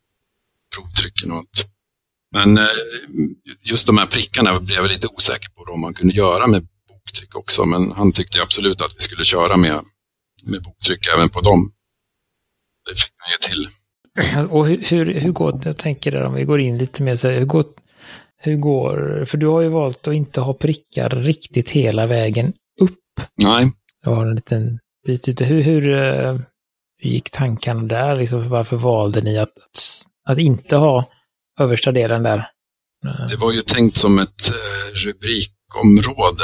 provtrycken 0.79 1.31
och 1.31 1.37
allt. 1.37 1.65
Men 2.31 2.57
eh, 2.57 2.63
just 3.63 3.87
de 3.87 3.97
här 3.97 4.05
prickarna 4.05 4.59
blev 4.59 4.77
jag 4.77 4.87
lite 4.87 5.07
osäker 5.07 5.49
på 5.49 5.73
om 5.73 5.81
man 5.81 5.93
kunde 5.93 6.13
göra 6.13 6.47
med 6.47 6.67
boktryck 6.87 7.35
också. 7.35 7.65
Men 7.65 7.91
han 7.91 8.11
tyckte 8.11 8.41
absolut 8.41 8.81
att 8.81 8.95
vi 8.97 9.01
skulle 9.01 9.23
köra 9.23 9.57
med, 9.57 9.81
med 10.43 10.63
boktryck 10.63 11.07
även 11.15 11.29
på 11.29 11.39
dem. 11.39 11.71
Det 12.89 12.95
fick 12.99 13.13
han 13.17 13.31
ju 13.31 13.53
till. 13.53 13.69
Och 14.49 14.67
hur, 14.67 14.83
hur, 14.89 15.13
hur 15.13 15.31
går 15.31 15.61
jag 15.63 15.77
tänker 15.77 16.11
där 16.11 16.23
om 16.23 16.33
vi 16.33 16.43
går 16.43 16.59
in 16.59 16.77
lite 16.77 17.03
mer 17.03 17.15
så 17.15 17.27
här, 17.27 17.39
hur 17.39 17.45
går, 17.45 17.65
hur 18.37 18.55
går, 18.55 19.25
för 19.25 19.37
du 19.37 19.47
har 19.47 19.61
ju 19.61 19.69
valt 19.69 20.07
att 20.07 20.13
inte 20.13 20.41
ha 20.41 20.53
prickar 20.53 21.09
riktigt 21.09 21.69
hela 21.69 22.07
vägen 22.07 22.53
upp. 22.81 22.99
Nej. 23.35 23.71
Du 24.03 24.09
har 24.09 24.25
en 24.25 24.35
liten 24.35 24.79
bit 25.05 25.27
ute. 25.27 25.45
Hur, 25.45 25.61
hur, 25.61 25.81
hur 25.81 25.93
eh, 25.93 26.39
gick 27.01 27.29
tankarna 27.29 27.83
där? 27.83 28.15
Liksom, 28.15 28.49
varför 28.49 28.77
valde 28.77 29.21
ni 29.21 29.37
att, 29.37 29.49
att, 29.49 30.05
att, 30.31 30.37
inte 30.37 30.75
ha 30.75 31.09
översta 31.59 31.91
delen 31.91 32.23
där? 32.23 32.51
Det 33.29 33.35
var 33.35 33.53
ju 33.53 33.61
tänkt 33.61 33.97
som 33.97 34.19
ett 34.19 34.49
eh, 34.49 34.93
rubrikområde, 34.93 36.43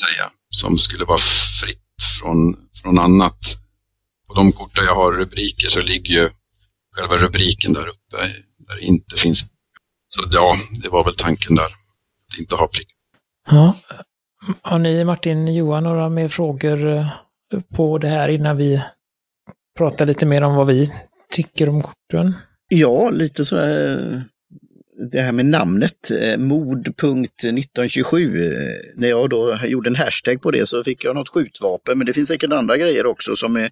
säga, 0.00 0.30
som 0.50 0.78
skulle 0.78 1.04
vara 1.04 1.18
fritt 1.62 1.78
från, 2.20 2.56
från 2.82 2.98
annat. 2.98 3.56
På 4.28 4.34
de 4.34 4.52
kort 4.52 4.76
där 4.76 4.82
jag 4.82 4.94
har 4.94 5.12
rubriker 5.12 5.68
så 5.68 5.80
ligger 5.80 6.14
ju 6.14 6.30
själva 6.96 7.16
rubriken 7.16 7.72
där 7.72 7.88
uppe, 7.88 8.16
där 8.58 8.76
det 8.76 8.82
inte 8.82 9.16
finns 9.16 9.50
så 10.10 10.28
ja, 10.32 10.56
det 10.82 10.88
var 10.88 11.04
väl 11.04 11.14
tanken 11.14 11.54
där. 11.54 11.64
Att 11.64 12.38
inte 12.38 12.54
ha 12.54 12.66
plikt. 12.66 12.90
Ja. 13.50 13.74
Har 14.62 14.78
ni, 14.78 15.04
Martin, 15.04 15.54
Johan, 15.54 15.84
några 15.84 16.08
mer 16.08 16.28
frågor 16.28 16.86
eh, 16.86 17.06
på 17.74 17.98
det 17.98 18.08
här 18.08 18.28
innan 18.28 18.56
vi 18.56 18.82
pratar 19.78 20.06
lite 20.06 20.26
mer 20.26 20.44
om 20.44 20.54
vad 20.54 20.66
vi 20.66 20.92
tycker 21.30 21.68
om 21.68 21.82
korten? 21.82 22.34
Ja, 22.68 23.10
lite 23.10 23.44
sådär 23.44 24.24
det 25.12 25.22
här 25.22 25.32
med 25.32 25.46
namnet, 25.46 26.10
eh, 26.10 26.38
mod.1927. 26.38 28.94
När 28.96 29.08
jag 29.08 29.30
då 29.30 29.58
gjorde 29.64 29.90
en 29.90 29.96
hashtag 29.96 30.42
på 30.42 30.50
det 30.50 30.68
så 30.68 30.84
fick 30.84 31.04
jag 31.04 31.14
något 31.14 31.28
skjutvapen, 31.28 31.98
men 31.98 32.06
det 32.06 32.12
finns 32.12 32.28
säkert 32.28 32.52
andra 32.52 32.76
grejer 32.76 33.06
också 33.06 33.36
som 33.36 33.56
är 33.56 33.70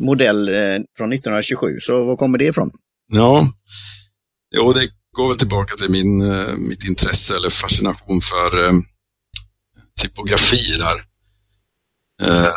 modell 0.00 0.48
eh, 0.48 0.54
från 0.96 1.12
1927. 1.12 1.80
Så 1.80 2.04
var 2.04 2.16
kommer 2.16 2.38
det 2.38 2.44
ifrån? 2.44 2.70
Ja, 3.08 3.52
jo, 4.56 4.72
det 4.72 4.88
går 5.12 5.28
väl 5.28 5.38
tillbaka 5.38 5.76
till 5.76 5.90
min, 5.90 6.30
eh, 6.30 6.56
mitt 6.56 6.88
intresse 6.88 7.36
eller 7.36 7.50
fascination 7.50 8.20
för 8.22 8.64
eh, 8.64 8.72
typografi 10.02 10.76
där. 10.78 10.96
Eh, 12.22 12.52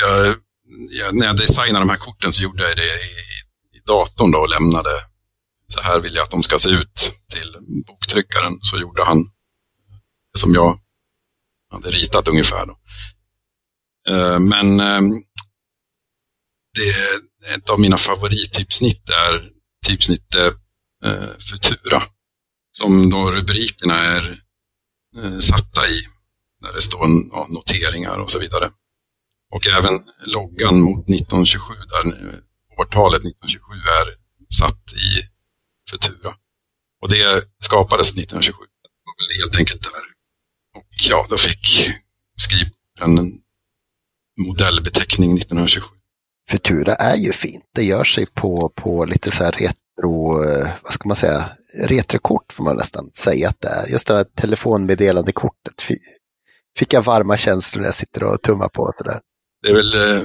jag, 0.00 0.36
jag, 0.90 1.14
när 1.14 1.26
jag 1.26 1.36
designade 1.36 1.78
de 1.78 1.90
här 1.90 1.96
korten 1.96 2.32
så 2.32 2.42
gjorde 2.42 2.68
jag 2.68 2.76
det 2.76 2.82
i, 2.82 3.76
i 3.76 3.80
datorn 3.86 4.30
då 4.30 4.38
och 4.38 4.48
lämnade 4.48 4.90
så 5.72 5.80
här 5.80 6.00
vill 6.00 6.14
jag 6.14 6.22
att 6.22 6.30
de 6.30 6.42
ska 6.42 6.58
se 6.58 6.68
ut 6.68 7.14
till 7.30 7.56
boktryckaren. 7.86 8.58
Så 8.62 8.78
gjorde 8.78 9.04
han 9.04 9.24
det 10.32 10.38
som 10.38 10.54
jag 10.54 10.78
hade 11.70 11.90
ritat 11.90 12.28
ungefär. 12.28 12.66
Då. 12.66 12.78
Eh, 14.08 14.38
men 14.38 14.80
eh, 14.80 15.00
det, 16.74 17.54
ett 17.54 17.70
av 17.70 17.80
mina 17.80 17.98
favorittypsnitt 17.98 19.10
är 19.10 19.50
typsnittet 19.86 20.54
eh, 21.04 21.28
Futura. 21.50 22.02
Som 22.72 23.10
då 23.10 23.30
rubrikerna 23.30 23.98
är 23.98 24.38
eh, 25.16 25.38
satta 25.38 25.88
i. 25.88 26.06
Där 26.62 26.72
det 26.72 26.82
står 26.82 27.06
ja, 27.32 27.46
noteringar 27.50 28.16
och 28.18 28.30
så 28.30 28.38
vidare. 28.38 28.70
Och 29.54 29.66
även 29.66 29.94
loggan 30.26 30.80
mot 30.80 31.04
1927, 31.08 31.74
där 31.74 32.06
eh, 32.06 32.38
årtalet 32.78 33.20
1927 33.20 33.74
är 34.00 34.06
satt 34.58 34.92
i 34.92 35.08
Futura. 35.90 36.34
Och 37.02 37.08
det 37.10 37.44
skapades 37.58 38.10
1927. 38.10 38.56
Det 38.82 38.88
var 39.06 39.14
väl 39.18 39.42
helt 39.42 39.58
enkelt 39.58 39.82
där. 39.82 40.04
Och 40.76 40.88
ja, 41.10 41.26
då 41.30 41.36
fick 41.38 41.90
skrivaren 42.36 43.18
en 43.18 43.32
modellbeteckning 44.46 45.36
1927. 45.36 45.86
Futura 46.50 46.94
är 46.94 47.16
ju 47.16 47.32
fint. 47.32 47.64
Det 47.74 47.82
gör 47.82 48.04
sig 48.04 48.26
på, 48.26 48.72
på 48.74 49.04
lite 49.04 49.30
så 49.30 49.44
här 49.44 49.52
retro, 49.52 50.44
eh, 50.44 50.70
vad 50.82 50.92
ska 50.92 51.08
man 51.08 51.16
säga, 51.16 51.50
retrokort 51.74 52.52
får 52.52 52.64
man 52.64 52.76
nästan 52.76 53.10
säga 53.14 53.48
att 53.48 53.60
det 53.60 53.68
är. 53.68 53.88
Just 53.88 54.06
det 54.06 54.14
här 54.14 54.24
telefonmeddelande 54.24 55.32
kortet 55.32 55.82
fick 56.78 56.92
jag 56.92 57.02
varma 57.02 57.36
känslor 57.36 57.80
när 57.80 57.88
jag 57.88 57.94
sitter 57.94 58.24
och 58.24 58.42
tummar 58.42 58.68
på. 58.68 58.92
Så 58.98 59.04
där. 59.04 59.20
Det 59.62 59.68
är 59.68 59.74
väl 59.74 59.94
eh, 59.94 60.22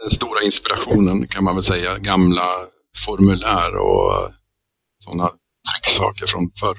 den 0.00 0.10
stora 0.10 0.42
inspirationen 0.42 1.28
kan 1.28 1.44
man 1.44 1.54
väl 1.54 1.64
säga, 1.64 1.98
gamla 1.98 2.48
formulär 3.04 3.76
och 3.76 4.32
sådana 4.98 5.30
trycksaker 5.72 6.26
från 6.26 6.50
förr. 6.60 6.78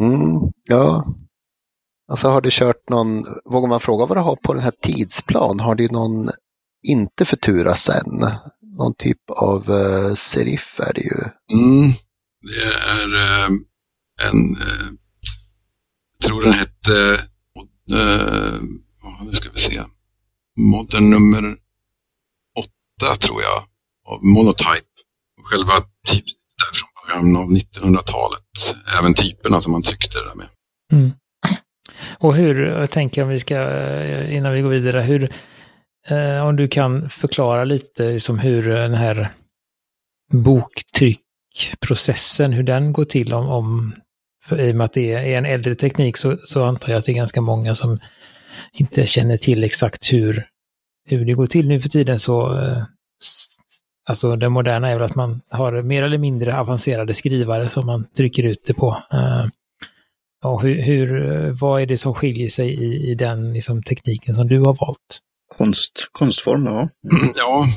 mm, 0.00 0.52
ja, 0.68 1.04
alltså 2.10 2.28
har 2.28 2.40
du 2.40 2.48
kört 2.52 2.88
någon, 2.88 3.24
vågar 3.44 3.68
man 3.68 3.80
fråga 3.80 4.06
vad 4.06 4.16
du 4.16 4.22
har 4.22 4.36
på 4.36 4.54
den 4.54 4.62
här 4.62 4.72
tidsplan? 4.82 5.60
Har 5.60 5.74
du 5.74 5.88
någon, 5.88 6.28
inte 6.82 7.24
Futura 7.24 7.74
sen, 7.74 8.26
någon 8.76 8.94
typ 8.94 9.30
av 9.30 9.70
uh, 9.70 10.14
serif 10.14 10.80
är 10.80 10.92
det 10.92 11.02
ju. 11.02 11.20
Mm, 11.52 11.92
det 12.40 12.64
är 12.90 13.06
uh, 13.06 13.56
en, 14.30 14.56
uh, 14.56 14.92
jag 16.18 16.28
tror 16.28 16.42
den 16.42 16.52
hette, 16.52 17.20
uh, 17.92 18.62
nu 19.24 19.32
ska 19.32 19.50
vi 19.50 19.58
se, 19.58 19.82
modden 20.56 21.10
nummer 21.10 21.56
åtta 22.58 23.14
tror 23.14 23.42
jag, 23.42 23.62
av 24.06 24.24
Monotype. 24.24 24.86
Själva 25.42 25.72
typen 26.10 26.34
från 26.74 26.88
början 27.06 27.36
av 27.36 27.50
1900-talet. 27.50 28.40
Även 28.98 29.14
typerna 29.14 29.60
som 29.60 29.72
man 29.72 29.82
tryckte 29.82 30.18
det 30.18 30.24
där 30.24 30.34
med. 30.34 30.46
Mm. 30.92 31.12
Och 32.18 32.34
hur, 32.34 32.66
jag 32.66 32.90
tänker 32.90 33.22
om 33.22 33.28
vi 33.28 33.38
ska, 33.38 33.70
eh, 33.70 34.36
innan 34.36 34.52
vi 34.52 34.60
går 34.60 34.70
vidare, 34.70 35.00
hur, 35.00 35.32
eh, 36.08 36.46
om 36.46 36.56
du 36.56 36.68
kan 36.68 37.10
förklara 37.10 37.64
lite 37.64 38.10
liksom 38.10 38.38
hur 38.38 38.68
den 38.68 38.94
här 38.94 39.34
boktryckprocessen, 40.32 42.52
hur 42.52 42.62
den 42.62 42.92
går 42.92 43.04
till 43.04 43.34
om, 43.34 43.48
om 43.48 43.94
för 44.44 44.60
i 44.60 44.72
och 44.72 44.76
med 44.76 44.84
att 44.84 44.92
det 44.92 45.12
är 45.12 45.38
en 45.38 45.46
äldre 45.46 45.74
teknik 45.74 46.16
så, 46.16 46.38
så 46.42 46.64
antar 46.64 46.92
jag 46.92 46.98
att 46.98 47.04
det 47.04 47.12
är 47.12 47.16
ganska 47.16 47.40
många 47.40 47.74
som 47.74 47.98
inte 48.72 49.06
känner 49.06 49.36
till 49.36 49.64
exakt 49.64 50.12
hur, 50.12 50.46
hur 51.06 51.24
det 51.24 51.34
går 51.34 51.46
till 51.46 51.68
nu 51.68 51.80
för 51.80 51.88
tiden 51.88 52.18
så 52.18 52.58
eh, 52.58 52.84
Alltså 54.06 54.36
det 54.36 54.48
moderna 54.48 54.90
är 54.90 54.94
väl 54.94 55.02
att 55.02 55.14
man 55.14 55.40
har 55.50 55.82
mer 55.82 56.02
eller 56.02 56.18
mindre 56.18 56.58
avancerade 56.58 57.14
skrivare 57.14 57.68
som 57.68 57.86
man 57.86 58.06
trycker 58.16 58.42
ut 58.42 58.64
det 58.66 58.74
på. 58.74 59.02
Uh, 59.14 59.46
och 60.44 60.62
hur, 60.62 60.82
hur, 60.82 61.50
vad 61.50 61.82
är 61.82 61.86
det 61.86 61.98
som 61.98 62.14
skiljer 62.14 62.48
sig 62.48 62.68
i, 62.68 63.10
i 63.10 63.14
den 63.14 63.52
liksom, 63.52 63.82
tekniken 63.82 64.34
som 64.34 64.48
du 64.48 64.58
har 64.58 64.74
valt? 64.74 65.20
Konst, 65.56 66.08
konstform, 66.12 66.64
ja. 66.64 66.88
Ja, 67.36 67.68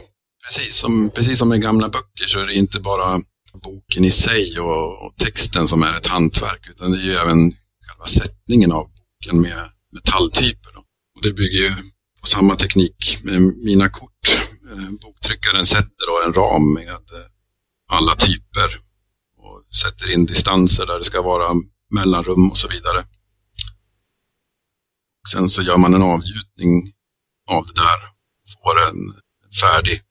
precis 0.48 0.76
som, 0.76 1.10
precis 1.16 1.40
som 1.40 1.50
med 1.50 1.62
gamla 1.62 1.90
böcker 1.90 2.26
så 2.28 2.40
är 2.40 2.46
det 2.46 2.54
inte 2.54 2.80
bara 2.80 3.22
boken 3.64 4.06
i 4.06 4.12
sig 4.12 4.60
och, 4.60 5.06
och 5.06 5.16
texten 5.18 5.68
som 5.68 5.84
är 5.84 5.94
ett 5.94 6.08
hantverk 6.08 6.70
utan 6.70 6.92
det 6.92 6.98
är 6.98 7.04
ju 7.04 7.14
även 7.14 7.52
själva 7.88 8.06
sättningen 8.08 8.72
av 8.72 8.84
boken 8.84 9.42
med 9.42 9.70
metalltyper. 9.92 10.72
Då. 10.74 10.80
Och 11.16 11.22
det 11.22 11.34
bygger 11.34 11.60
ju 11.60 11.76
på 12.22 12.28
samma 12.28 12.56
teknik 12.56 13.20
med 13.24 13.42
mina 13.42 13.90
kort. 13.90 14.28
Eh, 14.72 14.92
Boktryckaren 15.02 15.66
sätter 15.66 16.08
då 16.08 16.28
en 16.28 16.34
ram 16.34 16.74
med 16.74 16.90
eh, 16.90 17.28
alla 17.92 18.16
typer 18.16 18.80
och 19.38 19.76
sätter 19.76 20.14
in 20.14 20.26
distanser 20.26 20.86
där 20.86 21.00
det 21.00 21.06
ska 21.06 21.22
vara 21.22 21.54
mellanrum 21.90 22.52
och 22.52 22.58
så 22.58 22.68
vidare. 22.68 23.06
Sen 25.32 25.50
så 25.50 25.62
gör 25.62 25.78
man 25.78 25.94
en 25.94 26.02
avgjutning 26.02 26.94
av 27.50 27.66
det 27.66 27.74
där 27.74 28.00
och 28.44 28.52
får 28.54 28.90
en 28.90 29.22
färdig 29.62 30.02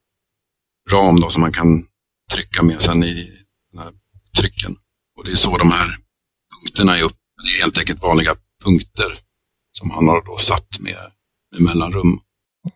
ram 0.91 1.21
då 1.21 1.31
som 1.31 1.41
man 1.41 1.53
kan 1.53 1.87
trycka 2.33 2.62
med 2.62 2.83
sen 2.83 3.05
i 3.05 3.45
den 3.73 3.83
här 3.83 3.93
trycken. 4.39 4.77
Och 5.17 5.25
det 5.25 5.31
är 5.31 5.37
så 5.37 5.59
de 5.59 5.71
här 5.71 5.97
punkterna 6.55 6.99
är 6.99 7.03
upp. 7.03 7.17
Det 7.43 7.57
är 7.57 7.61
helt 7.61 7.79
enkelt 7.79 8.03
vanliga 8.03 8.37
punkter 8.65 9.19
som 9.79 9.91
han 9.91 10.09
har 10.09 10.25
då 10.25 10.37
satt 10.37 10.81
med, 10.81 10.97
med 11.53 11.62
mellanrum. 11.62 12.21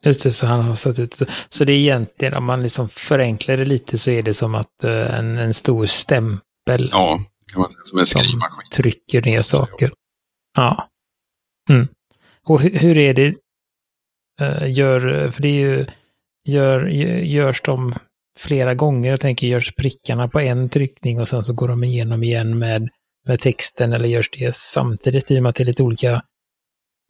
Just 0.02 0.22
det, 0.22 0.32
så 0.32 0.46
han 0.46 0.64
har 0.64 0.76
satt 0.76 0.98
ut. 0.98 1.22
Så 1.48 1.64
det 1.64 1.72
är 1.72 1.76
egentligen, 1.76 2.34
om 2.34 2.44
man 2.44 2.62
liksom 2.62 2.88
förenklar 2.88 3.56
det 3.56 3.64
lite 3.64 3.98
så 3.98 4.10
är 4.10 4.22
det 4.22 4.34
som 4.34 4.54
att 4.54 4.84
uh, 4.84 4.90
en, 4.90 5.38
en 5.38 5.54
stor 5.54 5.86
stämpel. 5.86 6.90
Ja, 6.92 7.24
kan 7.52 7.60
man 7.60 7.70
säga. 7.70 7.82
Som 7.84 7.98
en 7.98 8.06
skrivmaskin. 8.06 8.70
Trycker 8.72 9.22
ner 9.22 9.42
saker. 9.42 9.90
Ja. 10.56 10.88
Mm. 11.70 11.88
Och 12.46 12.60
hur, 12.60 12.78
hur 12.78 12.98
är 12.98 13.14
det, 13.14 13.34
uh, 14.40 14.72
gör, 14.72 15.30
för 15.30 15.42
det 15.42 15.48
är 15.48 15.60
ju, 15.60 15.86
gör, 16.48 16.86
görs 17.18 17.60
de 17.62 17.94
flera 18.38 18.74
gånger? 18.74 19.10
Jag 19.10 19.20
tänker, 19.20 19.46
görs 19.46 19.74
prickarna 19.74 20.28
på 20.28 20.40
en 20.40 20.68
tryckning 20.68 21.20
och 21.20 21.28
sen 21.28 21.44
så 21.44 21.52
går 21.52 21.68
de 21.68 21.84
igenom 21.84 22.22
igen 22.22 22.58
med, 22.58 22.88
med 23.26 23.40
texten 23.40 23.92
eller 23.92 24.08
görs 24.08 24.30
det 24.30 24.54
samtidigt 24.54 25.30
i 25.30 25.38
och 25.38 25.42
med 25.42 25.50
att 25.50 25.56
det 25.56 25.62
är 25.62 25.66
lite 25.66 25.82
olika, 25.82 26.22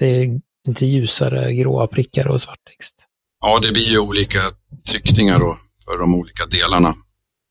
det 0.01 0.07
är 0.07 0.41
lite 0.69 0.87
ljusare 0.87 1.55
gråa 1.55 1.87
prickar 1.87 2.27
och 2.29 2.41
svart 2.41 2.65
text? 2.65 3.07
Ja, 3.41 3.59
det 3.59 3.73
blir 3.73 3.89
ju 3.91 3.99
olika 3.99 4.41
tryckningar 4.89 5.39
då 5.39 5.59
för 5.85 5.99
de 5.99 6.15
olika 6.15 6.47
delarna. 6.47 6.95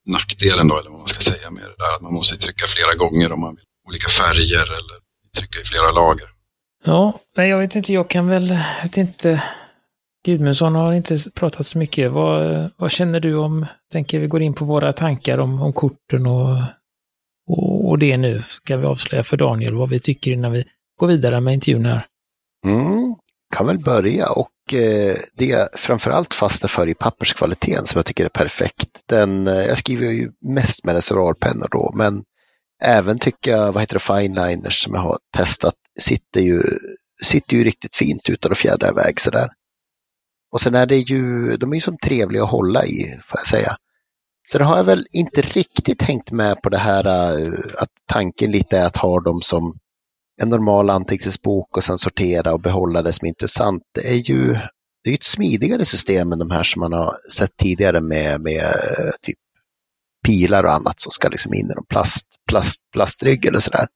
Nackdelen 0.06 0.68
då, 0.68 0.80
eller 0.80 0.90
vad 0.90 1.00
man 1.00 1.08
ska 1.08 1.20
säga 1.20 1.52
med 1.52 1.64
det 1.64 1.76
där, 1.78 1.96
att 1.96 2.02
man 2.02 2.14
måste 2.14 2.38
trycka 2.38 2.66
flera 2.68 2.96
gånger 2.96 3.32
om 3.32 3.40
man 3.40 3.56
vill 3.56 3.66
olika 3.88 4.10
färger 4.10 4.66
eller 4.66 4.98
trycka 5.38 5.60
i 5.60 5.64
flera 5.64 5.92
lager. 5.92 6.28
Ja, 6.84 7.20
nej 7.38 7.50
jag 7.50 7.60
vet 7.60 7.76
inte, 7.76 7.94
jag 7.94 8.10
kan 8.10 8.28
väl, 8.28 8.50
jag 8.50 8.84
vet 8.84 8.98
inte, 8.98 9.44
Gudmundsson 10.26 10.76
har 10.76 10.94
inte 10.94 11.18
pratat 11.36 11.68
så 11.68 11.78
mycket. 11.78 12.12
Vad, 12.12 12.70
vad 12.78 12.92
känner 12.92 13.20
du 13.20 13.36
om, 13.36 13.66
tänker 13.92 14.20
vi 14.20 14.28
går 14.28 14.42
in 14.42 14.54
på 14.54 14.66
våra 14.66 14.94
tankar 14.94 15.38
om, 15.38 15.62
om 15.62 15.74
korten 15.74 16.26
och, 16.26 16.58
och, 17.48 17.90
och 17.90 18.00
det 18.00 18.18
nu. 18.18 18.44
Ska 18.48 18.78
vi 18.78 18.86
avslöja 18.86 19.24
för 19.24 19.38
Daniel 19.38 19.76
vad 19.76 19.90
vi 19.90 20.00
tycker 20.00 20.32
innan 20.32 20.52
vi 20.52 20.66
går 21.00 21.08
vidare 21.08 21.42
med 21.42 21.54
intervjun 21.54 21.86
här. 21.86 22.06
Mm, 22.66 23.16
kan 23.56 23.68
väl 23.68 23.80
börja 23.80 24.32
och 24.32 24.74
eh, 24.74 25.18
det 25.34 25.76
framförallt 25.76 26.34
fastnar 26.34 26.68
för 26.68 26.90
i 26.90 26.94
papperskvaliteten 26.94 27.86
som 27.86 27.98
jag 27.98 28.06
tycker 28.06 28.26
är 28.26 28.30
perfekt. 28.30 29.04
Den, 29.06 29.48
eh, 29.48 29.66
jag 29.66 29.78
skriver 29.78 30.12
ju 30.12 30.32
mest 30.42 30.86
med 30.86 30.96
reservoarpennor 30.96 31.68
då, 31.72 31.92
men 31.96 32.24
även 32.82 33.20
tycker 33.20 33.52
jag, 33.52 33.72
vad 33.72 33.84
heter 33.84 33.94
det, 33.94 34.00
fineliners 34.00 34.84
som 34.84 34.94
jag 34.94 35.02
har 35.02 35.18
testat, 35.38 35.76
sitter 36.00 36.42
ju, 36.42 36.64
sitter 37.24 37.58
ju 37.58 37.64
riktigt 37.64 37.96
fint 37.96 38.30
utan 38.30 38.52
att 38.52 38.58
fjädra 38.58 38.90
iväg 38.90 39.22
sådär. 39.22 39.50
Och 40.52 40.62
sen 40.62 40.76
är 40.76 40.86
det 40.86 40.98
ju, 40.98 41.58
de 41.58 41.72
är 41.72 41.76
ju 41.76 41.82
som 41.82 41.98
trevliga 41.98 42.44
att 42.44 42.50
hålla 42.50 42.86
i, 42.86 43.20
får 43.26 43.40
jag 43.40 43.48
säga. 43.48 43.76
Sen 44.52 44.62
har 44.62 44.78
jag 44.78 44.84
väl 44.84 45.08
inte 45.12 45.42
riktigt 45.42 46.02
hängt 46.02 46.32
med 46.32 46.62
på 46.62 46.70
det 46.70 46.78
här 46.78 47.06
eh, 47.06 47.54
att 47.78 47.90
tanken 48.06 48.52
lite 48.52 48.78
är 48.78 48.86
att 48.86 48.98
ha 48.98 49.20
dem 49.20 49.42
som 49.42 49.80
en 50.42 50.50
normal 50.50 50.90
anteckningsbok 50.90 51.78
och 51.78 51.84
sen 51.84 51.98
sortera 51.98 52.54
och 52.54 52.62
behålla 52.62 53.02
det 53.02 53.14
som 53.14 53.26
är 53.26 53.30
intressant. 53.30 53.84
Det 53.94 54.10
är 54.10 54.16
ju 54.30 54.56
det 55.04 55.10
är 55.10 55.14
ett 55.14 55.24
smidigare 55.24 55.86
system 55.86 56.32
än 56.32 56.40
de 56.40 56.52
här 56.52 56.64
som 56.64 56.80
man 56.80 56.94
har 56.94 57.16
sett 57.32 57.58
tidigare 57.58 58.02
med, 58.02 58.42
med 58.42 58.64
eh, 58.66 59.12
typ 59.22 59.38
pilar 60.26 60.64
och 60.64 60.74
annat 60.74 61.00
som 61.00 61.12
ska 61.12 61.30
liksom 61.30 61.54
in 61.54 61.66
i 61.72 61.74
någon 61.76 61.86
plast, 61.90 62.28
plast, 62.50 62.82
plastrygg 62.94 63.46
eller 63.46 63.60
sådär. 63.60 63.88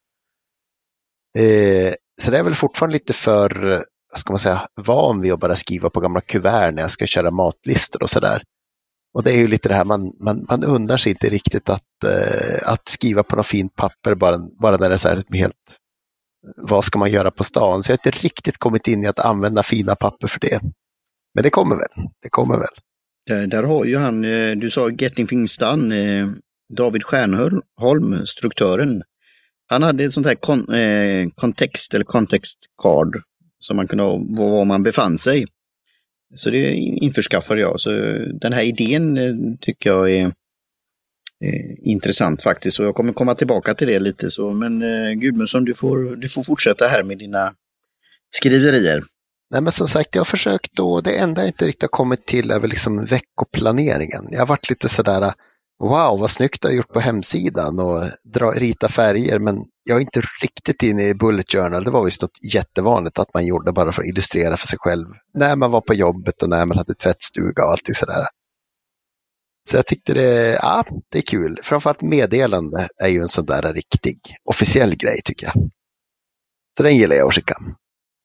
Eh, 1.37 1.93
så 2.21 2.31
det 2.31 2.37
är 2.37 2.43
väl 2.43 2.55
fortfarande 2.55 2.93
lite 2.93 3.13
för 3.13 3.83
vad 4.11 4.19
ska 4.19 4.33
man 4.33 4.39
säga, 4.39 4.67
van 4.75 5.21
vid 5.21 5.33
att 5.33 5.39
bara 5.39 5.55
skriva 5.55 5.89
på 5.89 5.99
gamla 5.99 6.21
kuvert 6.21 6.71
när 6.71 6.81
jag 6.81 6.91
ska 6.91 7.05
köra 7.05 7.31
matlistor 7.31 8.03
och 8.03 8.09
sådär. 8.09 8.43
Och 9.13 9.23
det 9.23 9.31
är 9.31 9.37
ju 9.37 9.47
lite 9.47 9.69
det 9.69 9.75
här, 9.75 9.85
man, 9.85 10.13
man, 10.19 10.45
man 10.49 10.63
undrar 10.63 10.97
sig 10.97 11.11
inte 11.11 11.29
riktigt 11.29 11.69
att, 11.69 12.03
eh, 12.05 12.71
att 12.71 12.89
skriva 12.89 13.23
på 13.23 13.35
något 13.35 13.47
fint 13.47 13.75
papper 13.75 14.15
bara, 14.15 14.37
bara 14.61 14.77
när 14.77 14.89
det 14.89 14.95
är 14.95 14.97
så 14.97 15.07
här 15.07 15.23
helt, 15.33 15.77
vad 16.57 16.83
ska 16.83 16.99
man 16.99 17.11
göra 17.11 17.31
på 17.31 17.43
stan? 17.43 17.83
Så 17.83 17.91
jag 17.91 17.97
har 17.97 18.07
inte 18.07 18.19
riktigt 18.25 18.57
kommit 18.57 18.87
in 18.87 19.03
i 19.03 19.07
att 19.07 19.19
använda 19.19 19.63
fina 19.63 19.95
papper 19.95 20.27
för 20.27 20.39
det. 20.39 20.59
Men 21.33 21.43
det 21.43 21.49
kommer 21.49 21.75
väl, 21.75 22.07
det 22.21 22.29
kommer 22.29 22.57
väl. 22.57 22.75
Där, 23.25 23.47
där 23.47 23.63
har 23.63 23.85
ju 23.85 23.97
han, 23.97 24.25
eh, 24.25 24.55
du 24.55 24.69
sa 24.69 24.89
Getting 24.89 25.27
Things 25.27 25.57
Done, 25.57 26.19
eh, 26.19 26.29
David 26.73 27.03
Stjärnholm, 27.03 28.25
struktören. 28.25 29.03
Han 29.67 29.83
hade 29.83 30.03
ett 30.03 30.13
sånt 30.13 30.27
här 30.27 30.35
kon, 30.35 30.73
eh, 30.73 31.29
kontext 31.35 31.93
eller 31.93 32.05
context 32.05 32.59
card 32.81 33.21
man 33.73 33.87
kunde 33.87 34.03
ha 34.03 34.21
var 34.29 34.65
man 34.65 34.83
befann 34.83 35.17
sig. 35.17 35.45
Så 36.35 36.49
det 36.49 36.73
införskaffade 36.75 37.61
jag. 37.61 37.79
Så 37.79 37.91
den 38.41 38.53
här 38.53 38.63
idén 38.63 39.17
tycker 39.61 39.89
jag 39.89 40.11
är 40.11 40.33
Eh, 41.43 41.91
intressant 41.91 42.41
faktiskt. 42.41 42.79
Och 42.79 42.85
jag 42.85 42.95
kommer 42.95 43.13
komma 43.13 43.35
tillbaka 43.35 43.73
till 43.73 43.87
det 43.87 43.99
lite. 43.99 44.29
Så, 44.29 44.51
men 44.51 44.81
eh, 44.81 45.13
Gudmundsson, 45.13 45.65
du 45.65 45.73
får, 45.73 46.15
du 46.15 46.29
får 46.29 46.43
fortsätta 46.43 46.87
här 46.87 47.03
med 47.03 47.17
dina 47.17 47.53
skriverier. 48.31 49.03
Nej 49.51 49.61
men 49.61 49.71
som 49.71 49.87
sagt, 49.87 50.15
jag 50.15 50.19
har 50.19 50.25
försökt 50.25 50.73
då, 50.73 51.01
det 51.01 51.17
enda 51.17 51.41
jag 51.41 51.49
inte 51.49 51.67
riktigt 51.67 51.81
har 51.81 51.87
kommit 51.87 52.25
till 52.25 52.51
är 52.51 52.59
väl 52.59 52.69
liksom 52.69 53.05
veckoplaneringen. 53.05 54.27
Jag 54.29 54.39
har 54.39 54.47
varit 54.47 54.69
lite 54.69 54.89
sådär, 54.89 55.33
wow 55.79 56.19
vad 56.19 56.29
snyggt 56.29 56.61
du 56.61 56.67
har 56.67 56.75
gjort 56.75 56.93
på 56.93 56.99
hemsidan 56.99 57.79
och 57.79 58.03
dra, 58.33 58.51
rita 58.51 58.87
färger 58.87 59.39
men 59.39 59.55
jag 59.83 59.97
är 59.97 60.01
inte 60.01 60.21
riktigt 60.41 60.83
inne 60.83 61.03
i 61.03 61.15
Bullet 61.15 61.51
Journal. 61.51 61.83
Det 61.83 61.91
var 61.91 62.05
visst 62.05 62.21
något 62.21 62.53
jättevanligt 62.53 63.19
att 63.19 63.33
man 63.33 63.45
gjorde 63.45 63.71
bara 63.71 63.91
för 63.91 64.01
att 64.01 64.07
illustrera 64.07 64.57
för 64.57 64.67
sig 64.67 64.79
själv 64.79 65.07
när 65.33 65.55
man 65.55 65.71
var 65.71 65.81
på 65.81 65.93
jobbet 65.93 66.43
och 66.43 66.49
när 66.49 66.65
man 66.65 66.77
hade 66.77 66.93
tvättstuga 66.93 67.65
och 67.65 67.71
allt 67.71 67.95
sådär. 67.95 68.27
Så 69.69 69.77
jag 69.77 69.85
tyckte 69.85 70.13
det, 70.13 70.59
ja, 70.61 70.83
det 71.11 71.17
är 71.17 71.21
kul. 71.21 71.59
Framförallt 71.63 72.01
meddelande 72.01 72.87
är 73.03 73.07
ju 73.07 73.19
en 73.19 73.27
sån 73.27 73.45
där 73.45 73.73
riktig 73.73 74.19
officiell 74.49 74.95
grej 74.95 75.21
tycker 75.25 75.45
jag. 75.45 75.69
Så 76.77 76.83
den 76.83 76.97
gillar 76.97 77.15
jag 77.15 77.27
att 77.27 77.35
skicka. 77.35 77.55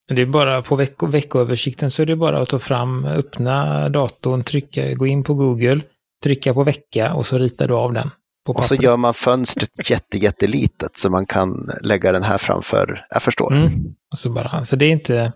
Det 0.08 0.22
är 0.22 0.26
bara 0.26 0.62
på 0.62 0.76
vecko, 0.76 1.06
veckoöversikten 1.06 1.90
så 1.90 2.02
är 2.02 2.06
det 2.06 2.16
bara 2.16 2.42
att 2.42 2.48
ta 2.48 2.58
fram, 2.58 3.04
öppna 3.04 3.88
datorn, 3.88 4.44
trycka, 4.44 4.94
gå 4.94 5.06
in 5.06 5.24
på 5.24 5.34
Google, 5.34 5.80
trycka 6.22 6.54
på 6.54 6.64
vecka 6.64 7.14
och 7.14 7.26
så 7.26 7.38
ritar 7.38 7.68
du 7.68 7.74
av 7.74 7.92
den. 7.92 8.10
och 8.48 8.64
så 8.64 8.74
gör 8.74 8.96
man 8.96 9.14
fönstret 9.14 9.70
jätte, 9.90 10.18
jättelitet 10.18 10.98
så 10.98 11.10
man 11.10 11.26
kan 11.26 11.70
lägga 11.82 12.12
den 12.12 12.22
här 12.22 12.38
framför, 12.38 13.06
jag 13.10 13.22
förstår. 13.22 13.52
Mm. 13.52 13.94
Och 14.12 14.18
så 14.18 14.30
bara, 14.30 14.64
så 14.64 14.76
det 14.76 14.86
är 14.86 14.90
inte... 14.90 15.32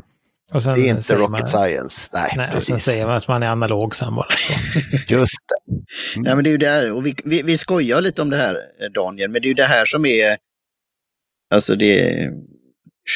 det 0.52 0.88
är 0.88 0.88
inte 0.88 1.14
rocket 1.14 1.30
man, 1.30 1.48
science. 1.48 2.10
Nej, 2.14 2.32
nej 2.36 2.56
och 2.56 2.62
sen 2.62 2.78
säger 2.78 3.06
man 3.06 3.16
att 3.16 3.28
man 3.28 3.42
är 3.42 3.46
analog 3.46 3.96
sen 3.96 4.14
bara. 4.14 4.26
Så. 4.30 4.52
Just 5.14 5.38
det. 5.48 5.72
Mm. 5.72 5.84
Nej, 6.24 6.34
men 6.34 6.44
det 6.44 6.50
är 6.50 6.52
ju 6.52 6.58
det 6.58 6.68
här, 6.68 6.92
och 6.92 7.06
vi, 7.06 7.14
vi, 7.24 7.42
vi 7.42 7.58
skojar 7.58 8.00
lite 8.00 8.22
om 8.22 8.30
det 8.30 8.36
här 8.36 8.56
Daniel, 8.94 9.30
men 9.30 9.42
det 9.42 9.46
är 9.46 9.48
ju 9.48 9.54
det 9.54 9.64
här 9.64 9.84
som 9.84 10.06
är, 10.06 10.36
alltså 11.54 11.76
det 11.76 12.30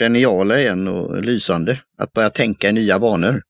geniala 0.01 0.61
igen 0.61 0.89
och 0.89 1.23
lysande, 1.23 1.81
att 1.99 2.13
börja 2.13 2.31
tänka 2.31 2.69
i 2.69 2.73
nya 2.73 2.99
banor. 2.99 3.43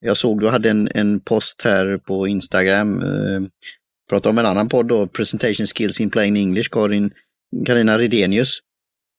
Jag 0.00 0.16
såg 0.16 0.40
du 0.40 0.48
hade 0.48 0.70
en, 0.70 0.88
en 0.94 1.20
post 1.20 1.62
här 1.64 1.98
på 1.98 2.28
Instagram 2.28 3.02
eh, 3.02 3.40
Prata 4.10 4.28
om 4.28 4.38
en 4.38 4.46
annan 4.46 4.68
podd 4.68 4.88
då, 4.88 5.06
Presentation 5.06 5.66
Skills 5.66 6.00
in 6.00 6.10
Plain 6.10 6.36
English, 6.36 6.70
Karin, 6.70 7.10
Carina 7.66 7.98
Redenius. 7.98 8.58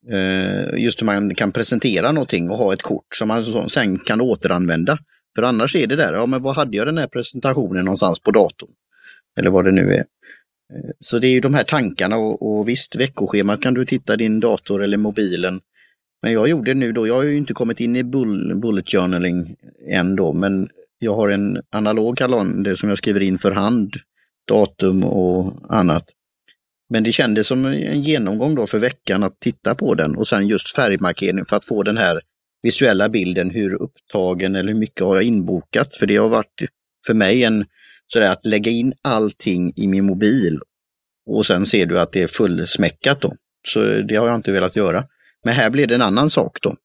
Eh, 0.09 0.79
just 0.79 1.01
hur 1.01 1.05
man 1.05 1.35
kan 1.35 1.51
presentera 1.51 2.11
någonting 2.11 2.49
och 2.49 2.57
ha 2.57 2.73
ett 2.73 2.81
kort 2.81 3.15
som 3.15 3.27
man 3.27 3.69
sen 3.69 3.99
kan 3.99 4.21
återanvända. 4.21 4.97
För 5.35 5.43
annars 5.43 5.75
är 5.75 5.87
det 5.87 5.95
där, 5.95 6.13
ja 6.13 6.25
men 6.25 6.41
vad 6.41 6.55
hade 6.55 6.77
jag 6.77 6.87
den 6.87 6.97
här 6.97 7.07
presentationen 7.07 7.85
någonstans 7.85 8.19
på 8.19 8.31
datorn? 8.31 8.69
Eller 9.37 9.49
vad 9.49 9.65
det 9.65 9.71
nu 9.71 9.93
är. 9.93 9.99
Eh, 10.73 10.91
så 10.99 11.19
det 11.19 11.27
är 11.27 11.31
ju 11.31 11.39
de 11.39 11.53
här 11.53 11.63
tankarna 11.63 12.17
och, 12.17 12.57
och 12.57 12.67
visst, 12.67 12.95
veckoschemat 12.95 13.61
kan 13.61 13.73
du 13.73 13.85
titta 13.85 14.17
din 14.17 14.39
dator 14.39 14.83
eller 14.83 14.97
mobilen. 14.97 15.61
Men 16.21 16.33
jag 16.33 16.49
gjorde 16.49 16.73
nu 16.73 16.91
då, 16.91 17.07
jag 17.07 17.15
har 17.15 17.23
ju 17.23 17.37
inte 17.37 17.53
kommit 17.53 17.79
in 17.79 17.95
i 17.95 18.03
bull, 18.03 18.55
bullet 18.55 18.91
journaling 18.91 19.55
än 19.89 20.15
då, 20.15 20.33
men 20.33 20.69
jag 20.99 21.15
har 21.15 21.29
en 21.29 21.61
analog 21.69 22.17
kalender 22.17 22.75
som 22.75 22.89
jag 22.89 22.97
skriver 22.97 23.19
in 23.19 23.37
för 23.37 23.51
hand, 23.51 23.95
datum 24.47 25.03
och 25.03 25.53
annat. 25.69 26.05
Men 26.91 27.03
det 27.03 27.11
kändes 27.11 27.47
som 27.47 27.65
en 27.65 28.01
genomgång 28.01 28.55
då 28.55 28.67
för 28.67 28.79
veckan 28.79 29.23
att 29.23 29.39
titta 29.39 29.75
på 29.75 29.95
den 29.95 30.15
och 30.15 30.27
sen 30.27 30.47
just 30.47 30.75
färgmarkering 30.75 31.45
för 31.45 31.55
att 31.55 31.65
få 31.65 31.83
den 31.83 31.97
här 31.97 32.21
visuella 32.63 33.09
bilden, 33.09 33.49
hur 33.49 33.73
upptagen 33.73 34.55
eller 34.55 34.73
hur 34.73 34.79
mycket 34.79 35.05
har 35.05 35.15
jag 35.15 35.23
inbokat? 35.23 35.95
För 35.95 36.05
det 36.05 36.17
har 36.17 36.29
varit 36.29 36.61
för 37.07 37.13
mig 37.13 37.43
en 37.43 37.65
sådär 38.07 38.31
att 38.31 38.45
lägga 38.45 38.71
in 38.71 38.93
allting 39.01 39.73
i 39.75 39.87
min 39.87 40.05
mobil 40.05 40.59
och 41.25 41.45
sen 41.45 41.65
ser 41.65 41.85
du 41.85 41.99
att 41.99 42.11
det 42.11 42.21
är 42.21 42.27
fullsmäckat 42.27 43.21
då. 43.21 43.35
Så 43.67 43.83
det 43.83 44.15
har 44.15 44.27
jag 44.27 44.35
inte 44.35 44.51
velat 44.51 44.75
göra. 44.75 45.05
Men 45.43 45.53
här 45.53 45.69
blir 45.69 45.87
det 45.87 45.95
en 45.95 46.01
annan 46.01 46.29
sak 46.29 46.57
då. 46.61 46.75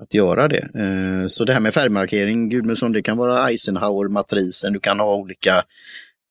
Att 0.00 0.14
göra 0.14 0.48
det. 0.48 0.68
Eh, 0.74 1.26
så 1.26 1.44
det 1.44 1.52
här 1.52 1.60
med 1.60 1.74
färgmarkering, 1.74 2.48
Gudmundsson, 2.48 2.92
det 2.92 3.02
kan 3.02 3.16
vara 3.16 3.50
Eisenhower-matrisen, 3.50 4.72
du 4.72 4.80
kan 4.80 5.00
ha 5.00 5.14
olika 5.14 5.64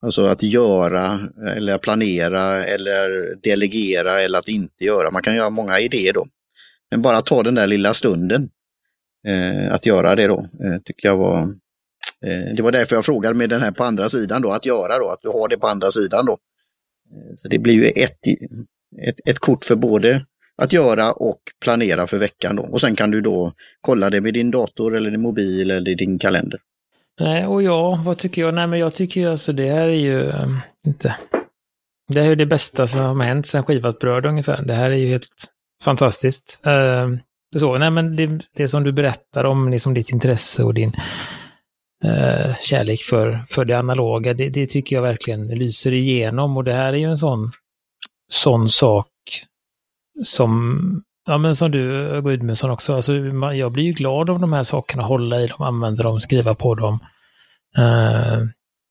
Alltså 0.03 0.25
att 0.25 0.43
göra 0.43 1.29
eller 1.57 1.77
planera 1.77 2.65
eller 2.65 3.35
delegera 3.43 4.21
eller 4.21 4.39
att 4.39 4.47
inte 4.47 4.85
göra. 4.85 5.11
Man 5.11 5.23
kan 5.23 5.35
göra 5.35 5.49
många 5.49 5.79
idéer 5.79 6.13
då. 6.13 6.27
Men 6.91 7.01
bara 7.01 7.21
ta 7.21 7.43
den 7.43 7.55
där 7.55 7.67
lilla 7.67 7.93
stunden 7.93 8.49
eh, 9.27 9.73
att 9.73 9.85
göra 9.85 10.15
det 10.15 10.27
då, 10.27 10.39
eh, 10.39 10.81
tycker 10.85 11.07
jag 11.07 11.17
var... 11.17 11.41
Eh, 12.25 12.55
det 12.55 12.61
var 12.61 12.71
därför 12.71 12.95
jag 12.95 13.05
frågade 13.05 13.35
med 13.35 13.49
den 13.49 13.61
här 13.61 13.71
på 13.71 13.83
andra 13.83 14.09
sidan 14.09 14.41
då, 14.41 14.51
att 14.51 14.65
göra 14.65 14.99
då, 14.99 15.09
att 15.09 15.21
du 15.21 15.27
har 15.29 15.47
det 15.47 15.57
på 15.57 15.67
andra 15.67 15.91
sidan 15.91 16.25
då. 16.25 16.31
Eh, 17.11 17.33
så 17.35 17.47
det 17.47 17.59
blir 17.59 17.73
ju 17.73 17.85
ett, 17.85 18.19
ett, 19.07 19.19
ett 19.25 19.39
kort 19.39 19.65
för 19.65 19.75
både 19.75 20.25
att 20.55 20.73
göra 20.73 21.11
och 21.11 21.41
planera 21.61 22.07
för 22.07 22.17
veckan 22.17 22.55
då. 22.55 22.63
Och 22.63 22.81
sen 22.81 22.95
kan 22.95 23.11
du 23.11 23.21
då 23.21 23.53
kolla 23.81 24.09
det 24.09 24.21
med 24.21 24.33
din 24.33 24.51
dator 24.51 24.95
eller 24.95 25.11
din 25.11 25.21
mobil 25.21 25.71
eller 25.71 25.95
din 25.95 26.19
kalender. 26.19 26.59
Nej, 27.19 27.47
och 27.47 27.63
ja, 27.63 28.01
vad 28.05 28.17
tycker 28.17 28.41
jag? 28.41 28.53
Nej, 28.53 28.67
men 28.67 28.79
jag 28.79 28.95
tycker 28.95 29.21
ju 29.21 29.31
alltså 29.31 29.53
det 29.53 29.69
här 29.69 29.87
är 29.87 29.99
ju 29.99 30.21
um, 30.21 30.59
inte... 30.87 31.15
Det 32.07 32.21
här 32.21 32.31
är 32.31 32.35
det 32.35 32.45
bästa 32.45 32.87
som 32.87 33.19
har 33.19 33.25
hänt 33.25 33.47
sedan 33.47 33.63
skivat 33.63 33.99
bröd 33.99 34.25
ungefär. 34.25 34.61
Det 34.61 34.73
här 34.73 34.91
är 34.91 34.95
ju 34.95 35.07
helt 35.07 35.27
fantastiskt. 35.83 36.61
Uh, 36.67 37.17
så, 37.59 37.77
nej 37.77 37.91
men 37.91 38.15
det, 38.15 38.39
det 38.55 38.67
som 38.67 38.83
du 38.83 38.91
berättar 38.91 39.43
om 39.43 39.69
liksom 39.69 39.93
ditt 39.93 40.09
intresse 40.09 40.63
och 40.63 40.73
din 40.73 40.91
uh, 42.05 42.55
kärlek 42.55 42.99
för, 42.99 43.39
för 43.49 43.65
det 43.65 43.73
analoga, 43.73 44.33
det, 44.33 44.49
det, 44.49 44.67
tycker 44.67 44.95
jag 44.95 45.03
verkligen 45.03 45.47
lyser 45.47 45.91
igenom 45.91 46.57
och 46.57 46.63
det 46.63 46.73
här 46.73 46.93
är 46.93 46.97
ju 46.97 47.09
en 47.09 47.17
sån, 47.17 47.51
sån 48.31 48.69
sak 48.69 49.07
som 50.23 51.03
Ja, 51.25 51.37
men 51.37 51.55
som 51.55 51.71
du, 51.71 52.15
eh, 52.15 52.21
Gudmundsson 52.21 52.71
också, 52.71 52.95
alltså, 52.95 53.13
jag 53.53 53.71
blir 53.71 53.83
ju 53.83 53.91
glad 53.91 54.29
av 54.29 54.39
de 54.39 54.53
här 54.53 54.63
sakerna, 54.63 55.03
hålla 55.03 55.41
i 55.41 55.47
dem, 55.47 55.61
använda 55.61 56.03
dem, 56.03 56.21
skriva 56.21 56.55
på 56.55 56.75
dem. 56.75 56.99
Uh, 57.77 58.47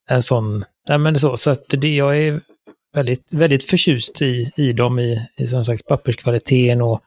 en 0.09 0.23
sån, 0.23 0.65
ja 0.89 0.99
men 0.99 1.19
så, 1.19 1.37
så 1.37 1.51
att 1.51 1.65
det, 1.69 1.95
jag 1.95 2.19
är 2.19 2.41
väldigt, 2.95 3.33
väldigt 3.33 3.65
förtjust 3.65 4.23
i, 4.23 4.53
i 4.57 4.73
dem, 4.73 4.99
i, 4.99 5.29
i 5.37 5.47
som 5.47 5.65
sagt 5.65 5.87
papperskvaliteten 5.87 6.83
och 6.83 7.03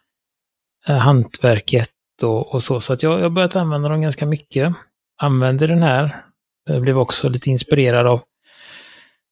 uh, 0.90 0.96
hantverket 0.96 1.92
och, 2.24 2.54
och, 2.54 2.64
så. 2.64 2.80
Så 2.80 2.94
att 2.94 3.04
jag 3.04 3.20
har 3.20 3.30
börjat 3.30 3.56
använda 3.56 3.90
dem 3.90 4.02
ganska 4.02 4.26
mycket. 4.26 4.74
Använder 5.18 5.68
den 5.68 5.84
här, 5.84 6.26
jag 6.66 6.82
blev 6.82 6.98
också 6.98 7.30
lite 7.30 7.50
inspirerad 7.50 8.08
av 8.08 8.22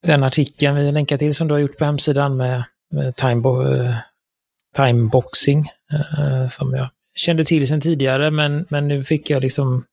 den 0.08 0.24
artikeln 0.24 0.76
vi 0.76 0.92
länkar 0.92 1.18
till 1.18 1.36
som 1.36 1.48
du 1.48 1.54
har 1.54 1.60
gjort 1.60 1.78
på 1.78 1.86
hemsidan 1.86 2.38
med, 2.38 2.64
med 2.92 3.16
time, 3.16 3.50
uh, 3.50 3.96
timeboxing 4.76 5.70
Eh, 5.94 6.48
som 6.48 6.74
jag 6.76 6.90
kände 7.16 7.46
till 7.46 7.68
sedan 7.68 7.82
tidigare, 7.82 8.32
men, 8.32 8.66
men 8.70 8.88
nu 8.88 9.04
fick 9.04 9.30
jag 9.30 9.42
liksom 9.42 9.86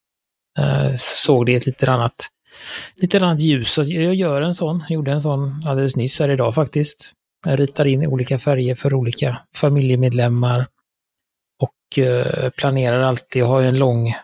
eh, 0.59 0.97
såg 0.99 1.47
det 1.47 1.53
i 1.53 1.55
ett 1.55 1.67
lite 1.67 1.91
annat, 1.91 2.27
lite 2.97 3.19
annat 3.19 3.41
ljus. 3.41 3.73
Så 3.73 3.83
jag 3.83 4.15
gör 4.15 4.43
en 4.43 4.55
sån, 4.55 4.85
gjorde 4.89 5.13
en 5.13 5.21
sån 5.21 5.65
alldeles 5.69 5.97
nyss 5.97 6.21
här 6.21 6.29
idag 6.29 6.55
faktiskt. 6.55 7.13
Jag 7.47 7.61
ritar 7.61 7.85
in 7.85 8.07
olika 8.07 8.39
färger 8.39 8.75
för 8.75 8.95
olika 8.95 9.41
familjemedlemmar 9.57 10.67
och 11.61 11.99
eh, 11.99 12.51
planerar 12.51 13.01
alltid, 13.01 13.43
jag 13.43 13.47
har 13.47 13.63
en 13.63 13.79
lång 13.79 14.15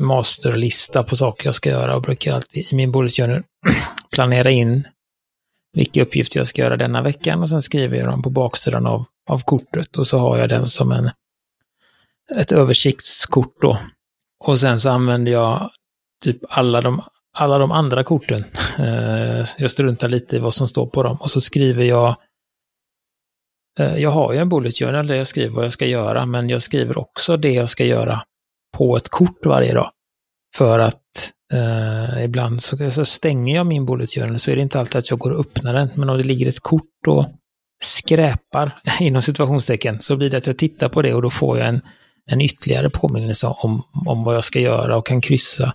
masterlista 0.00 1.02
på 1.02 1.16
saker 1.16 1.46
jag 1.46 1.54
ska 1.54 1.70
göra 1.70 1.96
och 1.96 2.02
brukar 2.02 2.32
alltid 2.32 2.66
i 2.72 2.76
min 2.76 2.92
bullet 2.92 3.16
journal 3.16 3.42
planera 4.12 4.50
in 4.50 4.88
vilka 5.76 6.02
uppgifter 6.02 6.40
jag 6.40 6.46
ska 6.46 6.62
göra 6.62 6.76
denna 6.76 7.02
veckan 7.02 7.42
och 7.42 7.50
sen 7.50 7.62
skriver 7.62 7.96
jag 7.96 8.08
dem 8.08 8.22
på 8.22 8.30
baksidan 8.30 8.86
av 8.86 9.04
av 9.26 9.38
kortet 9.38 9.96
och 9.96 10.06
så 10.06 10.18
har 10.18 10.38
jag 10.38 10.48
den 10.48 10.66
som 10.66 10.92
en, 10.92 11.10
ett 12.36 12.52
översiktskort 12.52 13.60
då. 13.60 13.78
Och 14.44 14.60
sen 14.60 14.80
så 14.80 14.90
använder 14.90 15.32
jag 15.32 15.70
typ 16.24 16.40
alla 16.48 16.80
de, 16.80 17.02
alla 17.32 17.58
de 17.58 17.72
andra 17.72 18.04
korten. 18.04 18.44
Eh, 18.78 19.46
jag 19.58 19.70
struntar 19.70 20.08
lite 20.08 20.36
i 20.36 20.38
vad 20.38 20.54
som 20.54 20.68
står 20.68 20.86
på 20.86 21.02
dem 21.02 21.16
och 21.20 21.30
så 21.30 21.40
skriver 21.40 21.84
jag 21.84 22.16
eh, 23.78 23.96
jag 23.96 24.10
har 24.10 24.32
ju 24.32 24.38
en 24.38 24.48
bullet 24.48 24.78
journal 24.78 25.06
där 25.06 25.14
jag 25.14 25.26
skriver 25.26 25.54
vad 25.54 25.64
jag 25.64 25.72
ska 25.72 25.86
göra, 25.86 26.26
men 26.26 26.48
jag 26.48 26.62
skriver 26.62 26.98
också 26.98 27.36
det 27.36 27.52
jag 27.52 27.68
ska 27.68 27.84
göra 27.84 28.24
på 28.76 28.96
ett 28.96 29.08
kort 29.08 29.46
varje 29.46 29.74
dag. 29.74 29.90
För 30.56 30.78
att 30.78 31.32
Uh, 31.54 32.24
ibland 32.24 32.62
så, 32.62 32.90
så, 32.90 33.04
stänger 33.04 33.56
jag 33.56 33.66
min 33.66 33.86
bullet 33.86 34.10
journal 34.10 34.38
så 34.38 34.50
är 34.50 34.56
det 34.56 34.62
inte 34.62 34.80
alltid 34.80 34.96
att 34.96 35.10
jag 35.10 35.18
går 35.18 35.30
och 35.30 35.40
öppnar 35.40 35.74
den, 35.74 35.90
men 35.94 36.10
om 36.10 36.16
det 36.16 36.24
ligger 36.24 36.46
ett 36.46 36.60
kort 36.60 37.06
och 37.06 37.26
skräpar, 37.82 38.80
inom 39.00 39.22
situationstecken, 39.22 40.00
så 40.00 40.16
blir 40.16 40.30
det 40.30 40.36
att 40.36 40.46
jag 40.46 40.58
tittar 40.58 40.88
på 40.88 41.02
det 41.02 41.14
och 41.14 41.22
då 41.22 41.30
får 41.30 41.58
jag 41.58 41.68
en, 41.68 41.80
en 42.26 42.40
ytterligare 42.40 42.90
påminnelse 42.90 43.46
om, 43.46 43.82
om 44.06 44.24
vad 44.24 44.34
jag 44.34 44.44
ska 44.44 44.60
göra 44.60 44.96
och 44.96 45.06
kan 45.06 45.20
kryssa 45.20 45.74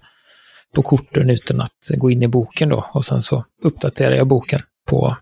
på 0.75 0.81
korten 0.81 1.29
utan 1.29 1.61
att 1.61 1.87
gå 1.89 2.11
in 2.11 2.23
i 2.23 2.27
boken 2.27 2.69
då. 2.69 2.85
Och 2.93 3.05
sen 3.05 3.21
så 3.21 3.45
uppdaterar 3.63 4.15
jag 4.15 4.27
boken 4.27 4.59
på, 4.87 5.17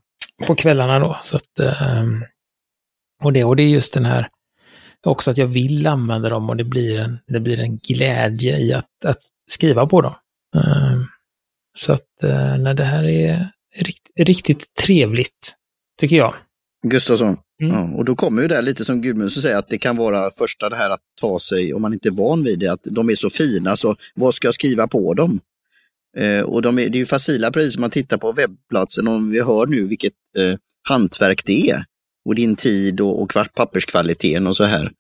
på 0.48 0.56
kvällarna 0.56 1.00
då. 1.00 1.18
Så 1.24 1.36
att, 1.36 1.60
um, 2.00 2.26
och, 3.24 3.34
det, 3.34 3.44
och 3.44 3.56
det 3.56 3.64
är 3.64 3.68
just 3.68 3.94
den 3.94 4.06
här, 4.06 4.28
också 5.06 5.32
att 5.32 5.38
jag 5.38 5.48
vill 5.48 5.88
använda 5.88 6.30
dem 6.30 6.50
och 6.50 6.58
det 6.58 6.64
blir 6.64 7.00
en, 7.00 7.20
det 7.28 7.40
blir 7.40 7.60
en 7.60 7.78
glädje 7.78 8.58
i 8.58 8.74
att, 8.74 9.06
att 9.06 9.20
skriva 9.52 9.88
på 9.88 10.02
dem. 10.02 10.14
Ehm, 10.56 11.06
så 11.78 11.94
att 11.94 12.24
eh, 12.24 12.58
när 12.58 12.74
det 12.74 12.84
här 12.84 13.04
är 13.04 13.52
riktigt, 13.76 14.28
riktigt 14.28 14.76
trevligt, 14.76 15.56
tycker 16.00 16.16
jag. 16.16 16.34
Gustafsson. 16.88 17.38
Mm. 17.62 17.76
Ja, 17.76 17.98
och 17.98 18.06
då 18.06 18.16
kommer 18.16 18.42
ju 18.42 18.48
det 18.48 18.62
lite 18.62 18.86
som 18.86 19.02
Gudmundsson 19.02 19.42
säger, 19.42 19.58
att 19.58 19.68
det 19.68 19.78
kan 19.78 19.98
vara 19.98 20.32
första 20.38 20.70
det 20.70 20.76
här 20.76 20.90
att 20.90 21.02
ta 21.22 21.40
sig, 21.40 21.74
om 21.74 21.82
man 21.82 21.94
inte 21.94 22.10
är 22.10 22.12
van 22.12 22.44
vid 22.44 22.60
det, 22.60 22.68
att 22.68 22.84
de 22.84 23.10
är 23.10 23.16
så 23.16 23.30
fina, 23.30 23.78
så 23.78 23.96
vad 24.16 24.36
ska 24.36 24.48
jag 24.48 24.54
skriva 24.54 24.88
på 24.88 25.14
dem? 25.14 25.40
Eh, 26.18 26.42
och 26.42 26.62
de 26.62 26.80
är, 26.80 26.90
det 26.90 26.98
är 26.98 27.00
ju 27.00 27.06
facila 27.06 27.52
som 27.54 27.82
man 27.82 27.92
tittar 27.92 28.18
på 28.18 28.32
webbplatsen, 28.32 29.08
och 29.08 29.34
vi 29.34 29.42
hör 29.42 29.66
nu 29.66 29.88
vilket 29.88 30.14
eh, 30.38 30.56
hantverk 30.90 31.46
det 31.46 31.70
är. 31.70 31.86
Och 32.26 32.36
din 32.36 32.56
tid 32.56 33.02
och, 33.02 33.22
och 33.22 33.34
papperskvaliteten 33.56 34.48
och 34.48 34.56
så 34.56 34.64
här. 34.64 34.92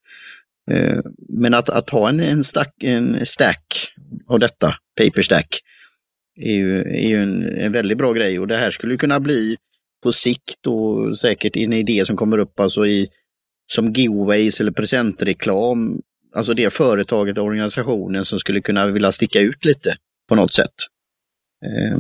Eh, 0.70 1.00
men 1.30 1.54
att, 1.54 1.70
att 1.70 1.90
ha 1.90 2.10
en, 2.10 2.20
en, 2.20 2.44
stack, 2.44 2.84
en 2.84 3.26
stack 3.26 3.94
av 4.28 4.40
detta, 4.40 4.76
paper 4.98 5.22
stack, 5.22 5.60
är 6.36 6.54
ju, 6.54 6.82
är 6.82 7.10
ju 7.10 7.24
en, 7.24 7.44
en 7.44 7.72
väldigt 7.72 7.98
bra 7.98 8.14
grej 8.14 8.40
och 8.40 8.48
det 8.48 8.58
här 8.58 8.72
skulle 8.72 8.98
kunna 8.98 9.20
bli 9.20 9.58
på 10.04 10.12
sikt 10.12 10.68
och 10.68 11.20
säkert 11.20 11.58
en 11.58 11.74
idé 11.74 12.06
som 12.06 12.18
kommer 12.18 12.38
upp 12.38 12.60
alltså 12.60 12.88
i 12.88 13.08
som 13.68 13.94
giveaways 13.94 14.62
eller 14.62 14.72
presentreklam. 14.72 16.02
Alltså 16.36 16.54
det 16.54 16.74
företaget 16.74 17.38
och 17.38 17.44
organisationen 17.44 18.26
som 18.26 18.40
skulle 18.40 18.62
kunna 18.62 18.88
vilja 18.88 19.12
sticka 19.12 19.40
ut 19.40 19.66
lite 19.66 19.96
på 20.30 20.36
något 20.36 20.54
sätt. 20.54 20.74
Eh, 21.66 22.00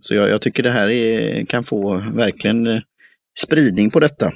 så 0.00 0.14
jag, 0.14 0.28
jag 0.28 0.40
tycker 0.40 0.62
det 0.62 0.70
här 0.70 0.88
är, 0.88 1.44
kan 1.44 1.64
få 1.64 1.96
verkligen 2.14 2.66
eh, 2.66 2.80
spridning 3.38 3.90
på 3.90 4.00
detta. 4.00 4.32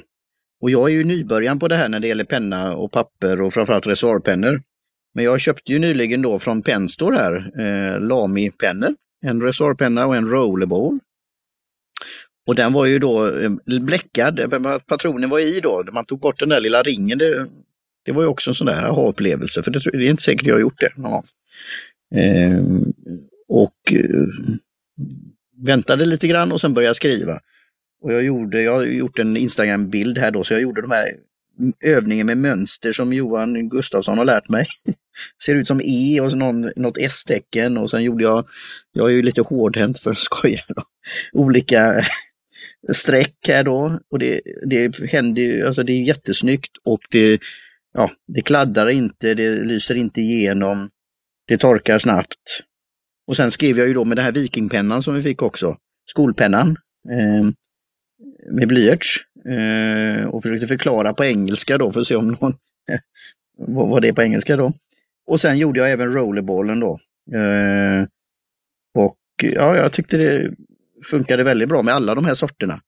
Och 0.61 0.71
jag 0.71 0.89
är 0.89 0.93
ju 0.93 1.03
nybörjaren 1.03 1.59
på 1.59 1.67
det 1.67 1.75
här 1.75 1.89
när 1.89 1.99
det 1.99 2.07
gäller 2.07 2.23
penna 2.23 2.75
och 2.75 2.91
papper 2.91 3.41
och 3.41 3.53
framförallt 3.53 3.87
reservoarpennor. 3.87 4.61
Men 5.13 5.25
jag 5.25 5.41
köpte 5.41 5.71
ju 5.71 5.79
nyligen 5.79 6.21
då 6.21 6.39
från 6.39 6.61
Penstore 6.61 7.17
här, 7.17 7.35
eh, 7.35 7.99
Lami-pennor. 7.99 8.95
En 9.25 9.41
reservoarpenna 9.41 10.05
och 10.05 10.15
en 10.15 10.27
rollerball. 10.27 10.99
Och 12.47 12.55
den 12.55 12.73
var 12.73 12.85
ju 12.85 12.99
då 12.99 13.39
eh, 13.39 13.51
bläckad, 13.81 14.39
eh, 14.39 14.77
patronen 14.87 15.29
var 15.29 15.39
i 15.39 15.59
då, 15.59 15.83
man 15.91 16.05
tog 16.05 16.19
bort 16.19 16.39
den 16.39 16.49
där 16.49 16.59
lilla 16.59 16.83
ringen. 16.83 17.17
Det, 17.17 17.47
det 18.05 18.11
var 18.11 18.21
ju 18.21 18.27
också 18.27 18.49
en 18.49 18.55
sån 18.55 18.67
där 18.67 18.81
aha-upplevelse, 18.81 19.63
för 19.63 19.71
det, 19.71 19.79
det, 19.79 20.07
är 20.07 20.09
inte 20.09 20.23
säkert 20.23 20.47
jag 20.47 20.55
har 20.55 20.59
gjort 20.59 20.79
det. 20.79 20.91
Ja. 20.97 21.23
Eh, 22.15 22.63
och 23.47 23.93
eh, 23.93 24.27
väntade 25.65 26.05
lite 26.05 26.27
grann 26.27 26.51
och 26.51 26.61
sen 26.61 26.73
började 26.73 26.89
jag 26.89 26.95
skriva. 26.95 27.39
Och 28.01 28.13
jag, 28.13 28.23
gjorde, 28.23 28.61
jag 28.61 28.71
har 28.71 28.83
gjort 28.83 29.19
en 29.19 29.37
Instagram-bild 29.37 30.17
här 30.17 30.31
då, 30.31 30.43
så 30.43 30.53
jag 30.53 30.61
gjorde 30.61 30.81
de 30.81 30.91
här 30.91 31.07
övningen 31.83 32.27
med 32.27 32.37
mönster 32.37 32.91
som 32.91 33.13
Johan 33.13 33.69
Gustafsson 33.69 34.17
har 34.17 34.25
lärt 34.25 34.49
mig. 34.49 34.67
Ser 35.43 35.55
ut 35.55 35.67
som 35.67 35.81
E 35.83 36.21
och 36.21 36.37
någon, 36.37 36.71
något 36.75 36.97
S-tecken 36.97 37.77
och 37.77 37.89
sen 37.89 38.03
gjorde 38.03 38.23
jag, 38.23 38.47
jag 38.91 39.07
är 39.07 39.13
ju 39.13 39.21
lite 39.21 39.41
hårdhänt 39.41 39.99
för 39.99 40.11
att 40.11 40.17
skoja, 40.31 40.63
då, 40.67 40.83
olika 41.33 42.05
streck 42.91 43.35
här 43.47 43.63
då. 43.63 43.99
Och 44.11 44.19
det, 44.19 44.41
det 44.65 44.99
händer 45.11 45.41
ju, 45.41 45.67
alltså 45.67 45.83
det 45.83 45.93
är 45.93 46.03
jättesnyggt 46.03 46.71
och 46.83 47.01
det, 47.09 47.39
ja, 47.93 48.11
det 48.27 48.41
kladdar 48.41 48.89
inte, 48.89 49.33
det 49.33 49.63
lyser 49.63 49.95
inte 49.95 50.21
igenom, 50.21 50.89
det 51.47 51.57
torkar 51.57 51.99
snabbt. 51.99 52.63
Och 53.27 53.35
sen 53.35 53.51
skrev 53.51 53.77
jag 53.77 53.87
ju 53.87 53.93
då 53.93 54.05
med 54.05 54.17
den 54.17 54.25
här 54.25 54.31
vikingpennan 54.31 55.03
som 55.03 55.15
vi 55.15 55.21
fick 55.21 55.41
också, 55.41 55.77
skolpennan. 56.05 56.77
Eh, 57.09 57.51
med 58.51 58.67
blyerts 58.67 59.25
eh, 59.45 60.25
och 60.27 60.43
försökte 60.43 60.67
förklara 60.67 61.13
på 61.13 61.25
engelska 61.25 61.77
då 61.77 61.91
för 61.91 61.99
att 61.99 62.07
se 62.07 62.15
om 62.15 62.27
någon 62.27 62.53
vad, 63.57 63.89
vad 63.89 64.01
det 64.01 64.07
är 64.07 64.13
på 64.13 64.21
engelska 64.21 64.57
då. 64.57 64.73
Och 65.27 65.41
sen 65.41 65.57
gjorde 65.57 65.79
jag 65.79 65.91
även 65.91 66.11
rollerballen 66.11 66.79
då. 66.79 66.99
Eh, 67.33 68.07
och 68.95 69.17
ja, 69.43 69.77
jag 69.77 69.91
tyckte 69.91 70.17
det 70.17 70.53
funkade 71.11 71.43
väldigt 71.43 71.69
bra 71.69 71.83
med 71.83 71.93
alla 71.93 72.15
de 72.15 72.25
här 72.25 72.33
sorterna. 72.33 72.81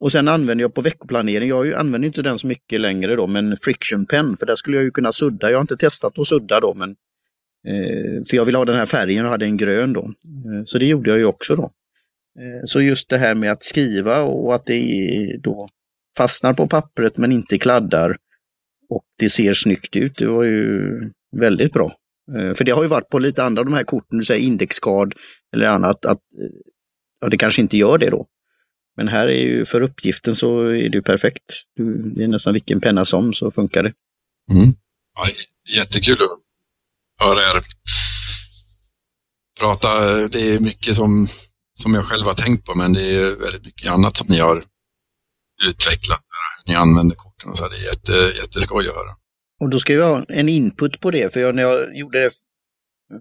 Och 0.00 0.12
sen 0.12 0.28
använder 0.28 0.62
jag 0.62 0.74
på 0.74 0.80
veckoplanering, 0.80 1.48
jag 1.48 1.72
använder 1.72 2.06
inte 2.06 2.22
den 2.22 2.38
så 2.38 2.46
mycket 2.46 2.80
längre 2.80 3.16
då, 3.16 3.26
men 3.26 3.56
friction 3.56 4.06
pen, 4.06 4.36
för 4.36 4.46
där 4.46 4.56
skulle 4.56 4.76
jag 4.76 4.84
ju 4.84 4.90
kunna 4.90 5.12
sudda. 5.12 5.50
Jag 5.50 5.56
har 5.56 5.60
inte 5.60 5.76
testat 5.76 6.18
att 6.18 6.28
sudda 6.28 6.60
då, 6.60 6.74
men 6.74 6.90
eh, 7.66 8.24
för 8.30 8.36
jag 8.36 8.44
vill 8.44 8.54
ha 8.54 8.64
den 8.64 8.76
här 8.76 8.86
färgen 8.86 9.24
och 9.24 9.30
hade 9.30 9.44
en 9.44 9.56
grön 9.56 9.92
då. 9.92 10.04
Eh, 10.04 10.64
så 10.64 10.78
det 10.78 10.86
gjorde 10.86 11.10
jag 11.10 11.18
ju 11.18 11.24
också 11.24 11.56
då. 11.56 11.70
Eh, 12.38 12.64
så 12.64 12.80
just 12.80 13.08
det 13.08 13.18
här 13.18 13.34
med 13.34 13.52
att 13.52 13.64
skriva 13.64 14.22
och 14.22 14.54
att 14.54 14.66
det 14.66 15.40
då 15.42 15.68
fastnar 16.16 16.52
på 16.52 16.68
pappret 16.68 17.16
men 17.16 17.32
inte 17.32 17.58
kladdar 17.58 18.16
och 18.88 19.04
det 19.18 19.30
ser 19.30 19.54
snyggt 19.54 19.96
ut, 19.96 20.16
det 20.16 20.26
var 20.26 20.44
ju 20.44 20.90
väldigt 21.36 21.72
bra. 21.72 21.96
Eh, 22.36 22.54
för 22.54 22.64
det 22.64 22.72
har 22.72 22.82
ju 22.82 22.88
varit 22.88 23.08
på 23.08 23.18
lite 23.18 23.44
andra 23.44 23.60
av 23.60 23.66
de 23.66 23.74
här 23.74 23.84
korten, 23.84 24.18
du 24.18 24.24
säger 24.24 24.46
indexkard 24.46 25.14
eller 25.52 25.66
annat, 25.66 26.04
att 26.04 26.20
ja, 27.20 27.28
det 27.28 27.38
kanske 27.38 27.62
inte 27.62 27.76
gör 27.76 27.98
det 27.98 28.10
då. 28.10 28.26
Men 28.96 29.08
här 29.08 29.28
är 29.28 29.42
ju 29.42 29.64
för 29.64 29.80
uppgiften 29.80 30.34
så 30.34 30.60
är 30.68 30.88
det 30.88 30.96
ju 30.96 31.02
perfekt. 31.02 31.44
Det 32.16 32.24
är 32.24 32.28
nästan 32.28 32.52
vilken 32.52 32.80
penna 32.80 33.04
som 33.04 33.32
så 33.32 33.50
funkar 33.50 33.82
det. 33.82 33.92
Mm. 34.50 34.74
Ja, 35.14 35.28
jättekul 35.76 36.14
att 36.14 37.26
höra 37.26 37.40
er 37.40 37.62
prata. 39.60 39.88
Det 40.28 40.54
är 40.54 40.60
mycket 40.60 40.96
som 40.96 41.28
som 41.82 41.94
jag 41.94 42.04
själv 42.04 42.26
har 42.26 42.34
tänkt 42.34 42.66
på, 42.66 42.74
men 42.74 42.92
det 42.92 43.16
är 43.16 43.36
väldigt 43.36 43.64
mycket 43.64 43.90
annat 43.90 44.16
som 44.16 44.26
ni 44.28 44.38
har 44.38 44.64
utvecklat. 45.68 46.20
Hur 46.64 46.72
ni 46.72 46.76
använder 46.76 47.16
korten 47.16 47.50
och 47.50 47.58
så. 47.58 47.68
Det 47.68 47.76
är 47.76 47.84
jätte, 47.84 48.38
jätteskoj 48.38 48.88
att 48.88 48.94
höra. 48.94 49.16
Och 49.60 49.70
då 49.70 49.78
ska 49.78 49.92
jag 49.92 50.14
ha 50.14 50.24
en 50.28 50.48
input 50.48 51.00
på 51.00 51.10
det, 51.10 51.32
för 51.32 51.40
jag, 51.40 51.54
när 51.54 51.62
jag 51.62 51.96
gjorde 51.96 52.20
det 52.24 52.30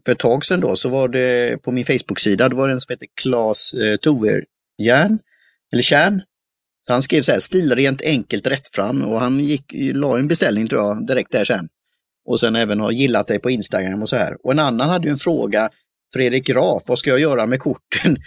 för 0.05 0.11
ett 0.11 0.19
tag 0.19 0.45
sedan 0.45 0.59
då, 0.59 0.75
så 0.75 0.89
var 0.89 1.07
det 1.07 1.57
på 1.63 1.71
min 1.71 1.85
Facebook-sida, 1.85 2.49
det 2.49 2.55
var 2.55 2.69
en 2.69 2.81
som 2.81 2.93
hette 2.93 3.05
Klas 3.21 3.73
eh, 3.73 3.97
Toverjärn, 3.97 5.19
eller 5.71 5.81
Kärn. 5.83 6.21
Så 6.85 6.93
han 6.93 7.03
skrev 7.03 7.21
så 7.21 7.31
här, 7.31 7.39
stilrent, 7.39 8.01
enkelt, 8.01 8.47
rätt 8.47 8.67
fram 8.67 9.01
och 9.03 9.19
han 9.19 9.39
gick, 9.39 9.73
la 9.73 10.17
en 10.17 10.27
beställning 10.27 10.67
tror 10.67 10.81
jag 10.81 11.07
direkt 11.07 11.31
där 11.31 11.45
sen. 11.45 11.69
Och 12.25 12.39
sen 12.39 12.55
även 12.55 12.79
har 12.79 12.91
gillat 12.91 13.27
dig 13.27 13.39
på 13.39 13.49
Instagram 13.49 14.01
och 14.01 14.09
så 14.09 14.15
här. 14.15 14.37
Och 14.45 14.51
en 14.51 14.59
annan 14.59 14.89
hade 14.89 15.05
ju 15.05 15.11
en 15.11 15.17
fråga, 15.17 15.69
Fredrik 16.13 16.45
Graf, 16.45 16.83
vad 16.85 16.99
ska 16.99 17.09
jag 17.09 17.19
göra 17.19 17.45
med 17.45 17.59
korten? 17.59 18.17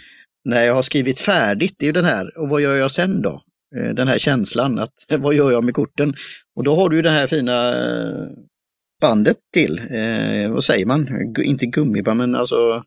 När 0.45 0.63
jag 0.63 0.73
har 0.73 0.81
skrivit 0.81 1.19
färdigt, 1.19 1.75
det 1.77 1.85
är 1.85 1.87
ju 1.87 1.93
den 1.93 2.05
här, 2.05 2.37
och 2.37 2.49
vad 2.49 2.61
gör 2.61 2.75
jag 2.75 2.91
sen 2.91 3.21
då? 3.21 3.41
Eh, 3.75 3.93
den 3.93 4.07
här 4.07 4.17
känslan, 4.17 4.79
att 4.79 4.93
vad 5.17 5.33
gör 5.33 5.51
jag 5.51 5.63
med 5.63 5.73
korten? 5.73 6.15
Och 6.55 6.63
då 6.63 6.75
har 6.75 6.89
du 6.89 6.95
ju 6.95 7.01
det 7.01 7.11
här 7.11 7.27
fina 7.27 7.69
eh, 7.69 8.27
bandet 9.01 9.37
till, 9.53 9.79
eh, 9.79 10.51
vad 10.51 10.63
säger 10.63 10.85
man, 10.85 11.33
inte 11.43 11.65
gummiband 11.65 12.17
men 12.17 12.35
alltså 12.35 12.83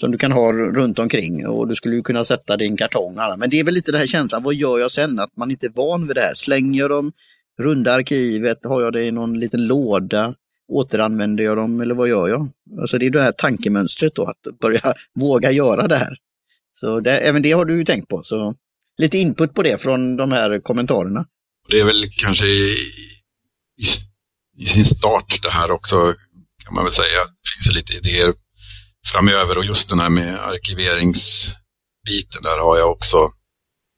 som 0.00 0.10
du 0.10 0.18
kan 0.18 0.32
ha 0.32 0.52
runt 0.52 0.98
omkring 0.98 1.46
och 1.46 1.68
du 1.68 1.74
skulle 1.74 1.96
ju 1.96 2.02
kunna 2.02 2.24
sätta 2.24 2.56
din 2.56 2.76
kartong. 2.76 3.18
Men 3.38 3.50
det 3.50 3.60
är 3.60 3.64
väl 3.64 3.74
lite 3.74 3.92
den 3.92 3.98
här 3.98 4.06
känslan, 4.06 4.42
vad 4.42 4.54
gör 4.54 4.78
jag 4.78 4.90
sen? 4.90 5.18
Att 5.18 5.36
man 5.36 5.50
inte 5.50 5.66
är 5.66 5.72
van 5.74 6.06
vid 6.06 6.16
det 6.16 6.20
här. 6.20 6.34
Slänger 6.34 6.80
jag 6.80 6.90
dem, 6.90 7.12
rundar 7.58 7.98
arkivet, 7.98 8.64
har 8.64 8.82
jag 8.82 8.92
det 8.92 9.04
i 9.04 9.10
någon 9.10 9.40
liten 9.40 9.66
låda? 9.66 10.34
Återanvänder 10.68 11.44
jag 11.44 11.56
dem 11.56 11.80
eller 11.80 11.94
vad 11.94 12.08
gör 12.08 12.28
jag? 12.28 12.48
Alltså 12.80 12.98
det 12.98 13.06
är 13.06 13.10
det 13.10 13.22
här 13.22 13.32
tankemönstret 13.32 14.14
då, 14.14 14.24
att 14.24 14.58
börja 14.60 14.80
våga 15.14 15.50
göra 15.50 15.88
det 15.88 15.96
här. 15.96 16.18
Så 16.80 17.00
det, 17.00 17.18
även 17.18 17.42
det 17.42 17.52
har 17.52 17.64
du 17.64 17.78
ju 17.78 17.84
tänkt 17.84 18.08
på. 18.08 18.22
Så 18.22 18.54
lite 18.98 19.18
input 19.18 19.54
på 19.54 19.62
det 19.62 19.80
från 19.80 20.16
de 20.16 20.32
här 20.32 20.60
kommentarerna. 20.60 21.26
Det 21.68 21.80
är 21.80 21.84
väl 21.84 22.04
kanske 22.20 22.46
i, 22.46 22.76
i, 23.80 23.84
i 24.62 24.66
sin 24.66 24.84
start 24.84 25.42
det 25.42 25.50
här 25.50 25.70
också 25.70 26.14
kan 26.64 26.74
man 26.74 26.84
väl 26.84 26.92
säga. 26.92 27.24
Det 27.24 27.50
finns 27.56 27.76
lite 27.76 27.94
idéer 27.94 28.34
framöver 29.12 29.58
och 29.58 29.64
just 29.64 29.88
den 29.88 30.00
här 30.00 30.10
med 30.10 30.38
arkiveringsbiten 30.38 32.42
där 32.42 32.58
har 32.58 32.78
jag 32.78 32.90
också 32.90 33.30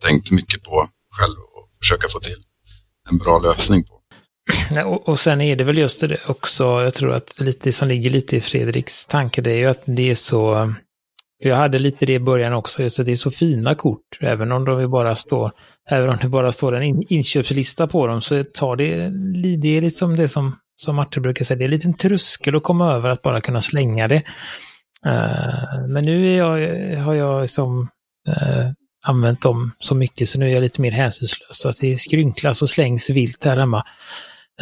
tänkt 0.05 0.31
mycket 0.31 0.63
på 0.63 0.89
själv 1.11 1.39
och 1.39 1.69
försöka 1.81 2.09
få 2.09 2.21
till 2.21 2.43
en 3.11 3.19
bra 3.19 3.39
lösning 3.39 3.85
på. 3.85 4.01
Och, 4.87 5.09
och 5.09 5.21
sen 5.21 5.41
är 5.41 5.57
det 5.57 5.65
väl 5.65 5.79
just 5.79 6.01
det 6.01 6.21
också, 6.29 6.65
jag 6.65 6.95
tror 6.95 7.13
att 7.13 7.41
lite 7.41 7.73
som 7.73 7.89
ligger 7.89 8.11
lite 8.11 8.37
i 8.37 8.41
Fredriks 8.41 9.07
tanke, 9.07 9.41
det 9.41 9.51
är 9.51 9.57
ju 9.57 9.67
att 9.67 9.83
det 9.87 10.11
är 10.11 10.15
så 10.15 10.75
jag 11.39 11.57
hade 11.57 11.79
lite 11.79 12.07
det 12.07 12.13
i 12.13 12.21
början 12.21 12.53
också, 12.53 12.83
just 12.83 12.99
att 12.99 13.07
det 13.07 13.13
är 13.13 13.17
så 13.17 13.31
fina 13.31 13.75
kort, 13.75 14.19
även 14.21 14.53
om 14.53 14.65
de 14.65 14.91
bara 14.91 15.15
står, 15.15 15.53
även 15.91 16.09
om 16.09 16.19
det 16.23 16.29
bara 16.29 16.53
står 16.53 16.77
en 16.77 16.83
in, 16.83 17.03
inköpslista 17.09 17.87
på 17.87 18.07
dem, 18.07 18.23
så 18.23 18.45
tar 18.45 18.77
det, 18.77 19.11
det 19.57 19.77
är 19.77 19.81
liksom 19.81 20.17
det 20.17 20.29
som, 20.29 20.57
som 20.77 20.97
Martin 20.97 21.23
brukar 21.23 21.45
säga, 21.45 21.59
det 21.59 21.65
är 21.65 21.67
en 21.67 21.71
liten 21.71 21.97
tröskel 21.97 22.57
att 22.57 22.63
komma 22.63 22.93
över 22.93 23.11
att 23.11 23.23
bara 23.23 23.41
kunna 23.41 23.63
slänga 23.63 24.09
det. 24.09 24.23
Uh, 25.07 25.87
men 25.89 26.05
nu 26.05 26.33
är 26.33 26.39
jag, 26.39 26.97
har 27.01 27.15
jag 27.15 27.51
som 27.51 27.81
uh, 28.29 28.71
använt 29.07 29.43
dem 29.43 29.73
så 29.79 29.95
mycket 29.95 30.29
så 30.29 30.39
nu 30.39 30.49
är 30.49 30.55
jag 30.55 30.63
lite 30.63 30.81
mer 30.81 30.91
hänsynslös. 30.91 31.49
Så 31.51 31.69
att 31.69 31.79
det 31.81 31.97
skrynklas 31.97 32.63
och 32.63 32.69
slängs 32.69 33.11
vilt 33.11 33.45
här 33.45 33.57
hemma. 33.57 33.85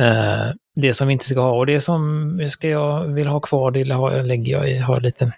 Uh, 0.00 0.52
det 0.76 0.94
som 0.94 1.06
vi 1.06 1.12
inte 1.12 1.24
ska 1.24 1.40
ha 1.40 1.56
och 1.56 1.66
det 1.66 1.80
som 1.80 2.48
ska 2.50 2.68
jag 2.68 3.04
vill 3.04 3.26
ha 3.26 3.40
kvar, 3.40 3.70
det 3.70 3.84
lägger 4.22 4.52
jag 4.52 4.70
i, 4.70 4.76
har 4.76 4.96
en 4.96 5.02
liten 5.02 5.32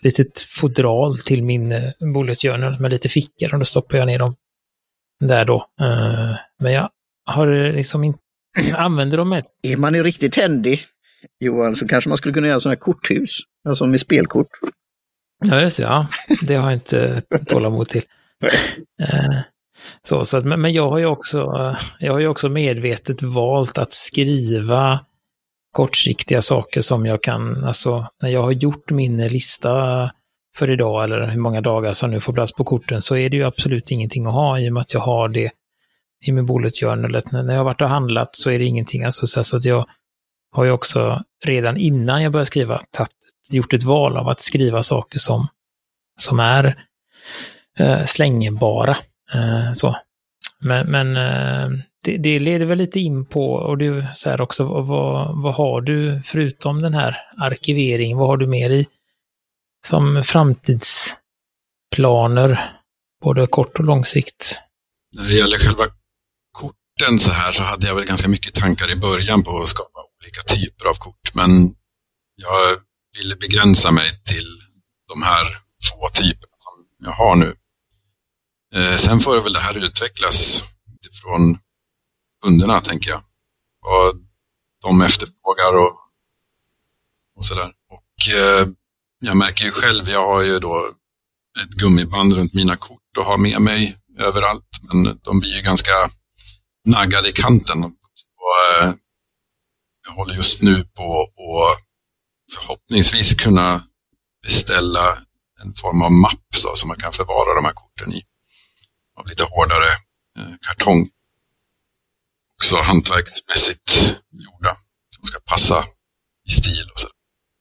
litet 0.00 0.40
fodral 0.40 1.18
till 1.18 1.42
min 1.42 1.72
uh, 1.72 1.90
bullet 2.14 2.42
journal 2.42 2.80
med 2.80 2.90
lite 2.90 3.08
fickor 3.08 3.52
och 3.52 3.58
då 3.58 3.64
stoppar 3.64 3.98
jag 3.98 4.06
ner 4.06 4.18
dem 4.18 4.34
där 5.24 5.44
då. 5.44 5.56
Uh, 5.80 6.36
men 6.58 6.72
jag 6.72 6.90
har 7.24 7.72
liksom 7.72 8.04
inte 8.04 8.20
använder 8.76 9.16
dem 9.16 9.28
mest. 9.28 9.58
Är 9.62 9.76
man 9.76 10.02
riktigt 10.02 10.36
händig, 10.36 10.84
Johan, 11.40 11.76
så 11.76 11.88
kanske 11.88 12.08
man 12.08 12.18
skulle 12.18 12.34
kunna 12.34 12.46
göra 12.46 12.60
sådana 12.60 12.74
här 12.74 12.80
korthus, 12.80 13.38
alltså 13.68 13.86
med 13.86 14.00
spelkort. 14.00 14.48
Ja, 15.44 15.60
just 15.60 15.76
det, 15.76 15.82
ja. 15.82 16.06
Det 16.42 16.54
har 16.54 16.70
jag 16.70 16.76
inte 16.76 17.22
tålamod 17.46 17.88
till. 17.88 18.02
Så, 20.02 20.24
så 20.24 20.36
att, 20.36 20.44
men 20.44 20.72
jag 20.72 20.90
har 20.90 20.98
ju 20.98 21.06
också, 21.06 21.38
jag 21.98 22.12
har 22.12 22.20
ju 22.20 22.28
också 22.28 22.48
medvetet 22.48 23.22
valt 23.22 23.78
att 23.78 23.92
skriva 23.92 25.00
kortsiktiga 25.78 26.42
saker 26.42 26.80
som 26.80 27.06
jag 27.06 27.22
kan, 27.22 27.64
alltså 27.64 28.06
när 28.22 28.28
jag 28.28 28.42
har 28.42 28.52
gjort 28.52 28.90
min 28.90 29.26
lista 29.26 29.70
för 30.56 30.70
idag 30.70 31.04
eller 31.04 31.28
hur 31.28 31.40
många 31.40 31.60
dagar 31.60 31.92
som 31.92 32.10
nu 32.10 32.20
får 32.20 32.32
plats 32.32 32.52
på 32.52 32.64
korten 32.64 33.02
så 33.02 33.16
är 33.16 33.30
det 33.30 33.36
ju 33.36 33.44
absolut 33.44 33.90
ingenting 33.90 34.26
att 34.26 34.32
ha 34.32 34.58
i 34.58 34.68
och 34.68 34.72
med 34.72 34.80
att 34.80 34.94
jag 34.94 35.00
har 35.00 35.28
det 35.28 35.50
i 36.26 36.32
min 36.32 36.46
bullet 36.46 36.80
journal. 36.80 37.22
När 37.32 37.52
jag 37.52 37.56
har 37.56 37.64
varit 37.64 37.80
och 37.80 37.88
handlat 37.88 38.36
så 38.36 38.50
är 38.50 38.58
det 38.58 38.64
ingenting, 38.64 39.04
alltså 39.04 39.26
så 39.26 39.56
att 39.56 39.64
jag 39.64 39.86
har 40.52 40.64
ju 40.64 40.70
också 40.70 41.22
redan 41.44 41.76
innan 41.76 42.22
jag 42.22 42.32
började 42.32 42.46
skriva 42.46 42.82
tatt, 42.90 43.10
gjort 43.50 43.74
ett 43.74 43.82
val 43.82 44.16
av 44.16 44.28
att 44.28 44.40
skriva 44.40 44.82
saker 44.82 45.18
som, 45.18 45.48
som 46.18 46.40
är 46.40 46.84
eh, 47.78 48.04
slängbara. 48.04 48.96
Eh, 49.34 49.72
så. 49.74 49.96
Men, 50.60 50.90
men 50.90 51.16
eh, 51.16 51.78
det, 52.08 52.16
det, 52.16 52.38
leder 52.38 52.66
väl 52.66 52.78
lite 52.78 53.00
in 53.00 53.26
på, 53.26 53.52
och 53.52 53.78
du 53.78 54.06
säger 54.16 54.40
också, 54.40 54.64
vad, 54.64 55.42
vad 55.42 55.54
har 55.54 55.80
du 55.80 56.22
förutom 56.24 56.82
den 56.82 56.94
här 56.94 57.16
arkiveringen, 57.36 58.18
vad 58.18 58.28
har 58.28 58.36
du 58.36 58.46
mer 58.46 58.70
i 58.70 58.86
som 59.86 60.24
framtidsplaner, 60.24 62.72
både 63.22 63.46
kort 63.46 63.78
och 63.78 63.84
lång 63.84 64.04
sikt? 64.04 64.60
När 65.16 65.26
det 65.26 65.34
gäller 65.34 65.58
själva 65.58 65.84
korten 66.52 67.18
så 67.18 67.30
här 67.30 67.52
så 67.52 67.62
hade 67.62 67.86
jag 67.86 67.94
väl 67.94 68.04
ganska 68.04 68.28
mycket 68.28 68.54
tankar 68.54 68.90
i 68.90 68.96
början 68.96 69.42
på 69.42 69.62
att 69.62 69.68
skapa 69.68 70.00
olika 70.20 70.42
typer 70.42 70.84
av 70.84 70.94
kort, 70.94 71.34
men 71.34 71.74
jag 72.36 72.76
ville 73.18 73.36
begränsa 73.36 73.90
mig 73.90 74.22
till 74.24 74.46
de 75.08 75.22
här 75.22 75.46
få 75.90 76.08
typerna 76.08 76.56
som 76.58 76.86
jag 77.04 77.12
har 77.12 77.36
nu. 77.36 77.56
Eh, 78.74 78.96
sen 78.96 79.20
får 79.20 79.40
väl 79.40 79.52
det 79.52 79.60
här 79.60 79.84
utvecklas 79.84 80.64
utifrån 80.94 81.58
kunderna, 82.42 82.80
tänker 82.80 83.10
jag. 83.10 83.22
Vad 83.80 84.26
de 84.82 85.00
efterfrågar 85.00 85.76
och, 85.76 85.96
och 87.36 87.46
sådär. 87.46 87.72
Och 87.88 88.34
eh, 88.34 88.68
jag 89.18 89.36
märker 89.36 89.64
ju 89.64 89.70
själv, 89.70 90.08
jag 90.08 90.26
har 90.26 90.42
ju 90.42 90.58
då 90.58 90.90
ett 91.62 91.70
gummiband 91.70 92.32
runt 92.32 92.54
mina 92.54 92.76
kort 92.76 93.16
och 93.18 93.24
har 93.24 93.38
med 93.38 93.62
mig 93.62 93.96
överallt, 94.18 94.68
men 94.82 95.20
de 95.22 95.40
blir 95.40 95.56
ju 95.56 95.62
ganska 95.62 95.92
naggade 96.84 97.28
i 97.28 97.32
kanten. 97.32 97.84
Och, 97.84 97.92
eh, 98.82 98.92
jag 100.06 100.12
håller 100.12 100.34
just 100.34 100.62
nu 100.62 100.84
på 100.84 101.22
att 101.22 101.78
förhoppningsvis 102.54 103.34
kunna 103.34 103.82
beställa 104.42 105.18
en 105.62 105.74
form 105.74 106.02
av 106.02 106.12
mapp 106.12 106.54
så, 106.56 106.72
så 106.74 106.86
man 106.86 106.96
kan 106.96 107.12
förvara 107.12 107.54
de 107.54 107.64
här 107.64 107.72
korten 107.72 108.12
i. 108.12 108.22
Av 109.16 109.26
lite 109.26 109.44
hårdare 109.44 109.88
eh, 110.38 110.54
kartong. 110.60 111.10
Också 112.58 112.76
hantverksmässigt 112.76 114.18
gjorda. 114.32 114.76
Som 115.16 115.24
ska 115.24 115.38
passa 115.40 115.84
i 116.48 116.50
stil 116.50 116.90
och 116.92 117.00
så. 117.00 117.08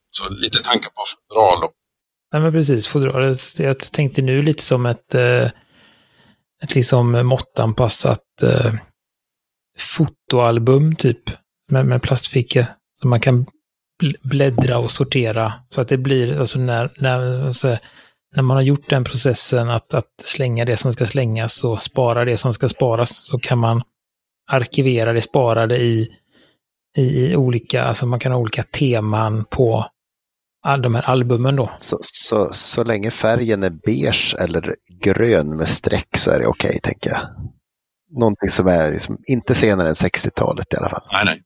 Så 0.10 0.30
lite 0.30 0.64
tankar 0.64 0.90
på 0.90 1.04
fodral. 1.08 1.64
Och... 1.64 1.72
Nej 2.34 2.42
men 2.42 2.52
precis, 2.52 2.88
fodralet. 2.88 3.60
Jag 3.60 3.80
tänkte 3.80 4.22
nu 4.22 4.42
lite 4.42 4.64
som 4.64 4.86
ett, 4.86 5.16
eh, 5.16 5.52
ett 6.64 6.76
liksom 6.76 7.28
måttanpassat 7.28 8.42
eh, 8.42 8.74
fotoalbum 9.78 10.96
typ. 10.96 11.30
Med, 11.72 11.86
med 11.86 12.02
plastfickor. 12.02 12.66
Så 13.02 13.08
man 13.08 13.20
kan 13.20 13.46
bläddra 14.24 14.78
och 14.78 14.92
sortera. 14.92 15.54
Så 15.70 15.82
att 15.82 15.88
det 15.88 15.98
blir, 15.98 16.40
alltså 16.40 16.60
när, 16.60 16.94
när, 16.98 17.52
så, 17.54 17.78
när 18.36 18.44
man 18.44 18.58
har 18.58 18.62
gjort 18.62 18.90
den 18.90 19.04
processen 19.04 19.70
att, 19.70 19.94
att 19.94 20.14
slänga 20.24 20.66
det 20.66 20.78
som 20.78 20.94
ska 20.94 21.06
slängas 21.06 21.64
och 21.64 21.84
spara 21.84 22.26
det 22.26 22.38
som 22.38 22.54
ska 22.54 22.70
sparas 22.70 23.26
så 23.26 23.40
kan 23.40 23.58
man 23.58 23.84
arkivera 24.48 25.14
det 25.14 25.22
sparade 25.22 25.78
i, 25.78 26.10
i, 26.98 27.36
olika, 27.36 27.84
alltså 27.84 28.06
man 28.06 28.20
kan 28.20 28.32
ha 28.32 28.40
olika 28.40 28.64
teman 28.64 29.46
på 29.50 29.86
de 30.84 30.96
här 30.96 31.02
albumen 31.02 31.56
då. 31.56 31.72
Så, 31.78 31.98
så, 32.02 32.50
så 32.54 32.84
länge 32.84 33.12
färgen 33.12 33.64
är 33.64 33.70
beige 33.70 34.36
eller 34.40 34.76
grön 35.04 35.58
med 35.58 35.68
streck 35.68 36.18
så 36.18 36.32
är 36.32 36.40
det 36.40 36.48
okej, 36.48 36.68
okay, 36.68 36.80
tänker 36.80 37.10
jag. 37.10 37.20
Någonting 38.20 38.50
som 38.50 38.68
är 38.68 38.92
liksom, 38.92 39.18
inte 39.28 39.56
senare 39.56 39.88
än 39.88 39.94
60-talet 39.94 40.74
i 40.74 40.78
alla 40.78 40.90
fall. 40.90 41.02
Nej, 41.12 41.26
nej. 41.26 41.42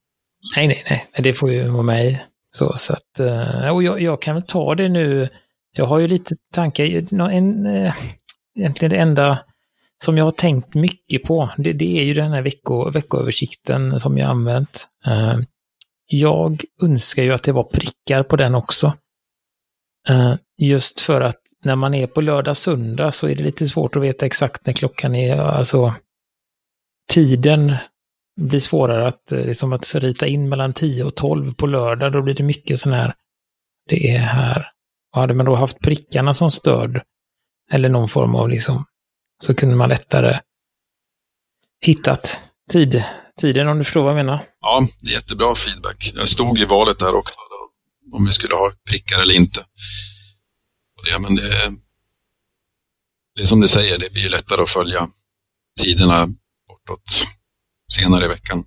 Nej, 0.55 0.67
nej, 0.67 0.83
nej. 0.89 1.23
Det 1.23 1.33
får 1.33 1.51
ju 1.51 1.69
vara 1.69 1.83
med 1.83 2.19
så, 2.55 2.73
så 2.77 2.93
att, 2.93 3.19
eh, 3.19 3.69
och 3.69 3.83
jag, 3.83 4.01
jag, 4.01 4.21
kan 4.21 4.35
väl 4.35 4.43
ta 4.43 4.75
det 4.75 4.89
nu. 4.89 5.29
Jag 5.71 5.85
har 5.85 5.99
ju 5.99 6.07
lite 6.07 6.35
tankar. 6.53 6.83
En, 7.29 7.65
eh, 7.65 7.93
egentligen 8.55 8.89
det 8.91 8.97
enda 8.97 9.39
som 10.03 10.17
jag 10.17 10.25
har 10.25 10.31
tänkt 10.31 10.75
mycket 10.75 11.23
på, 11.23 11.49
det, 11.57 11.73
det 11.73 11.99
är 11.99 12.03
ju 12.03 12.13
den 12.13 12.31
här 12.31 12.41
vecko, 12.41 12.89
veckoöversikten 12.89 13.99
som 13.99 14.17
jag 14.17 14.29
använt. 14.29 14.87
Eh, 15.05 15.37
jag 16.05 16.63
önskar 16.81 17.23
ju 17.23 17.33
att 17.33 17.43
det 17.43 17.51
var 17.51 17.63
prickar 17.63 18.23
på 18.23 18.35
den 18.35 18.55
också. 18.55 18.93
Eh, 20.09 20.33
just 20.57 20.99
för 20.99 21.21
att 21.21 21.37
när 21.63 21.75
man 21.75 21.93
är 21.93 22.07
på 22.07 22.21
lördag, 22.21 22.57
söndag 22.57 23.11
så 23.11 23.27
är 23.27 23.35
det 23.35 23.43
lite 23.43 23.67
svårt 23.67 23.95
att 23.95 24.01
veta 24.01 24.25
exakt 24.25 24.65
när 24.65 24.73
klockan 24.73 25.15
är. 25.15 25.37
Alltså, 25.37 25.95
tiden 27.11 27.75
blir 28.41 28.59
svårare 28.59 29.07
att, 29.07 29.31
eh, 29.31 29.45
liksom 29.45 29.73
att 29.73 29.95
rita 29.95 30.27
in 30.27 30.49
mellan 30.49 30.73
10 30.73 31.03
och 31.03 31.15
12 31.15 31.53
på 31.53 31.67
lördag. 31.67 32.13
Då 32.13 32.21
blir 32.21 32.33
det 32.33 32.43
mycket 32.43 32.79
sån 32.79 32.93
här, 32.93 33.13
det 33.89 34.15
är 34.15 34.19
här. 34.19 34.67
Och 35.15 35.21
hade 35.21 35.33
man 35.33 35.45
då 35.45 35.55
haft 35.55 35.79
prickarna 35.79 36.33
som 36.33 36.51
stöd, 36.51 37.01
eller 37.71 37.89
någon 37.89 38.09
form 38.09 38.35
av 38.35 38.49
liksom, 38.49 38.85
så 39.41 39.55
kunde 39.55 39.75
man 39.75 39.89
lättare 39.89 40.39
hittat 41.81 42.39
tid, 42.71 43.03
tiden 43.41 43.67
om 43.67 43.77
du 43.77 43.83
förstår 43.83 44.01
vad 44.01 44.09
jag 44.09 44.25
menar. 44.25 44.45
Ja, 44.61 44.87
det 44.99 45.11
är 45.11 45.13
jättebra 45.13 45.55
feedback. 45.55 46.11
Jag 46.15 46.29
stod 46.29 46.59
i 46.59 46.65
valet 46.65 46.99
där 46.99 47.15
också, 47.15 47.35
om 48.13 48.25
vi 48.25 48.31
skulle 48.31 48.55
ha 48.55 48.71
prickar 48.89 49.21
eller 49.21 49.33
inte. 49.33 49.59
Och 50.97 51.05
det, 51.05 51.19
men 51.19 51.35
det, 51.35 51.51
det 53.35 53.41
är 53.41 53.45
som 53.45 53.61
du 53.61 53.67
säger, 53.67 53.97
det 53.97 54.13
blir 54.13 54.29
lättare 54.29 54.61
att 54.61 54.69
följa 54.69 55.09
tiderna 55.81 56.27
bortåt 56.67 57.27
senare 57.91 58.25
i 58.25 58.27
veckan. 58.27 58.63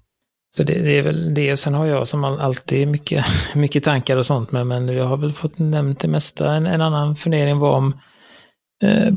Så 0.56 0.62
det, 0.62 0.82
det, 0.82 0.98
är 0.98 1.02
väl 1.02 1.34
det. 1.34 1.56
Sen 1.56 1.74
har 1.74 1.86
jag 1.86 2.08
som 2.08 2.24
alltid 2.24 2.88
mycket, 2.88 3.26
mycket 3.54 3.84
tankar 3.84 4.16
och 4.16 4.26
sånt 4.26 4.52
med, 4.52 4.66
men 4.66 4.88
jag 4.88 5.06
har 5.06 5.16
väl 5.16 5.32
fått 5.32 5.58
nämnt 5.58 6.00
det 6.00 6.08
mesta. 6.08 6.54
En, 6.54 6.66
en 6.66 6.80
annan 6.80 7.16
fundering 7.16 7.58
var 7.58 7.76
om 7.76 8.00
eh, 8.82 9.14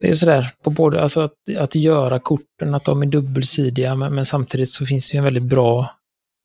det 0.00 0.10
är 0.10 0.14
sådär 0.14 0.50
på 0.62 0.70
både, 0.70 1.02
alltså 1.02 1.20
att, 1.20 1.34
att 1.58 1.74
göra 1.74 2.18
korten, 2.18 2.74
att 2.74 2.84
de 2.84 3.02
är 3.02 3.06
dubbelsidiga, 3.06 3.94
men, 3.94 4.14
men, 4.14 4.26
samtidigt 4.26 4.70
så 4.70 4.86
finns 4.86 5.10
det 5.10 5.14
ju 5.14 5.18
en 5.18 5.24
väldigt 5.24 5.42
bra 5.42 5.96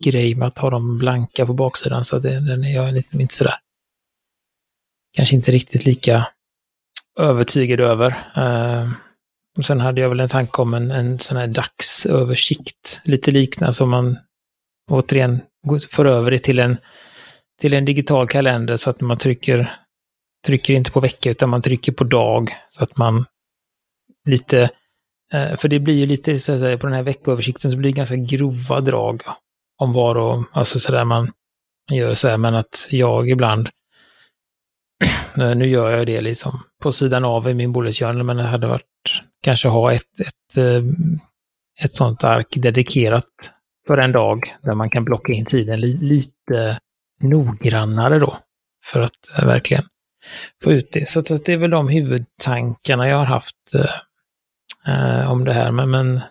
grej 0.04 0.36
med 0.36 0.48
att 0.48 0.58
ha 0.58 0.70
dem 0.70 0.98
blanka 0.98 1.46
på 1.46 1.54
baksidan, 1.54 2.06
så 2.06 2.20
det, 2.20 2.40
den 2.40 2.64
är 2.64 2.76
jag 2.76 2.94
lite 2.94 3.18
inte 3.18 3.36
sådär. 3.36 3.56
Kanske 5.16 5.36
inte 5.36 5.52
riktigt 5.52 5.86
lika 5.86 6.28
övertygad 7.20 7.80
över. 7.80 8.32
Eh, 8.36 8.92
och 9.58 9.66
sen 9.66 9.80
hade 9.80 10.02
jag 10.02 10.10
väl 10.10 10.20
en 10.20 10.30
tanke 10.30 10.62
om 10.62 10.74
en, 10.74 10.92
en 10.92 11.20
sån 11.20 11.38
här 11.38 11.48
dagsöversikt, 11.48 13.02
lite 13.04 13.32
liknande 13.32 13.74
som 13.74 13.90
man 13.90 14.18
återigen 14.92 15.42
för 15.90 16.06
över 16.06 16.32
det 16.32 16.40
till 16.40 16.60
en, 16.60 16.78
till 17.62 17.74
en 17.74 17.86
digital 17.86 18.28
kalender 18.28 18.78
så 18.78 18.90
att 18.90 19.02
man 19.02 19.18
trycker, 19.18 19.80
trycker 20.46 20.74
inte 20.74 20.92
på 20.92 21.00
vecka 21.00 21.30
utan 21.30 21.50
man 21.50 21.62
trycker 21.62 21.92
på 21.92 22.04
dag 22.04 22.56
så 22.70 22.84
att 22.84 22.98
man 22.98 23.26
lite, 24.26 24.70
eh, 25.34 25.58
för 25.58 25.68
det 25.68 25.80
blir 25.80 25.96
ju 25.96 26.06
lite 26.06 26.40
så 26.40 26.54
att 26.54 26.60
säga, 26.60 26.78
på 26.78 26.88
den 26.88 26.96
här 26.96 27.04
veckoöversikten 27.04 27.72
så 27.72 27.78
blir 27.78 27.92
det 27.92 27.98
ganska 27.98 28.16
grova 28.16 28.82
drag 28.82 29.24
om 29.78 29.94
var 29.94 30.16
och, 30.16 30.44
alltså 30.52 30.80
sådär 30.80 31.06
man 31.06 31.32
gör 31.92 32.14
så 32.14 32.28
här, 32.28 32.38
men 32.38 32.56
att 32.56 32.88
jag 32.90 33.30
ibland, 33.30 33.70
nu 35.56 35.68
gör 35.68 35.98
jag 35.98 36.08
det 36.08 36.22
liksom 36.22 36.64
på 36.82 36.92
sidan 36.92 37.26
av 37.26 37.50
i 37.50 37.54
min 37.54 37.74
bullet 37.74 37.96
journal, 37.96 38.24
men 38.24 38.38
det 38.38 38.44
hade 38.44 38.68
varit 38.68 38.86
kanske 39.42 39.68
ha 39.68 39.94
ett, 39.94 40.20
ett, 40.20 40.58
eh, 40.58 40.84
ett 41.84 41.96
sånt 41.96 42.24
ark 42.24 42.48
dedikerat 42.56 43.52
för 43.88 43.98
en 43.98 44.12
dag 44.12 44.56
där 44.62 44.74
man 44.74 44.90
kan 44.90 45.06
blocka 45.06 45.34
in 45.34 45.46
tiden 45.46 45.82
lite 45.82 46.80
noggrannare 47.22 48.20
då. 48.20 48.38
För 48.86 49.02
att 49.02 49.40
eh, 49.40 49.46
verkligen 49.46 49.86
få 50.64 50.72
ut 50.72 50.92
det. 50.92 51.10
Så 51.10 51.22
det 51.22 51.50
är 51.50 51.58
väl 51.58 51.70
de 51.70 51.90
huvudtankarna 51.90 53.08
jag 53.08 53.18
har 53.18 53.26
haft 53.26 53.76
eh, 53.76 53.96
eh, 54.94 55.32
om 55.32 55.46
det 55.46 55.54
här. 55.54 55.72
Men, 55.72 55.90
men 55.90 56.22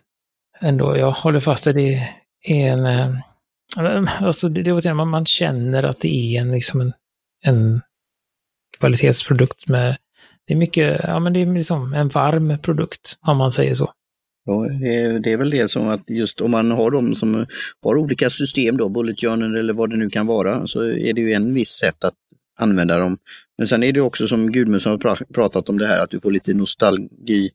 ändå, 0.61 0.97
jag 0.97 1.11
håller 1.11 1.41
fast 1.41 1.67
att 1.67 1.75
det 1.75 1.95
är 2.45 2.73
en... 2.73 2.87
Eh, 2.87 3.15
alltså 4.23 4.49
det, 4.49 4.81
det, 4.81 4.95
man, 4.95 5.09
man 5.09 5.27
känner 5.27 5.83
att 5.83 6.01
det 6.01 6.09
är 6.15 6.41
en, 6.41 6.53
liksom 6.53 6.81
en, 6.81 6.93
en 7.43 7.81
kvalitetsprodukt 8.79 9.69
med 9.69 9.97
det 10.47 10.55
är 10.55 10.59
mycket, 10.59 11.01
ja 11.05 11.19
men 11.19 11.33
det 11.33 11.43
är 11.43 11.55
liksom 11.55 11.93
en 11.93 12.09
varm 12.09 12.59
produkt 12.63 13.19
om 13.21 13.37
man 13.37 13.53
säger 13.53 13.75
så. 13.75 13.93
Ja, 14.45 14.69
det 15.23 15.33
är 15.33 15.37
väl 15.37 15.51
det 15.51 15.71
som 15.71 15.89
att 15.89 16.11
just 16.11 16.41
om 16.41 16.51
man 16.51 16.71
har 16.71 16.91
de 16.91 17.15
som 17.15 17.47
har 17.83 17.97
olika 17.97 18.31
system 18.31 18.77
då, 18.77 18.89
Bullet 18.89 19.21
Journal 19.21 19.59
eller 19.59 19.73
vad 19.73 19.91
det 19.91 19.97
nu 19.97 20.11
kan 20.11 20.27
vara, 20.27 20.67
så 20.67 20.83
är 20.83 21.13
det 21.13 21.21
ju 21.21 21.33
en 21.33 21.55
viss 21.55 21.71
sätt 21.71 22.05
att 22.05 22.15
använda 22.59 22.99
dem. 22.99 23.19
Men 23.59 23.69
sen 23.69 23.83
är 23.83 23.93
det 23.93 24.01
också 24.01 24.29
som 24.29 24.53
Gudmundsson 24.53 24.93
har 24.93 25.33
pratat 25.35 25.69
om 25.69 25.79
det 25.79 25.87
här 25.87 26.03
att 26.03 26.11
du 26.11 26.21
får 26.21 26.31
lite 26.31 26.55
nostalgi 26.55 27.51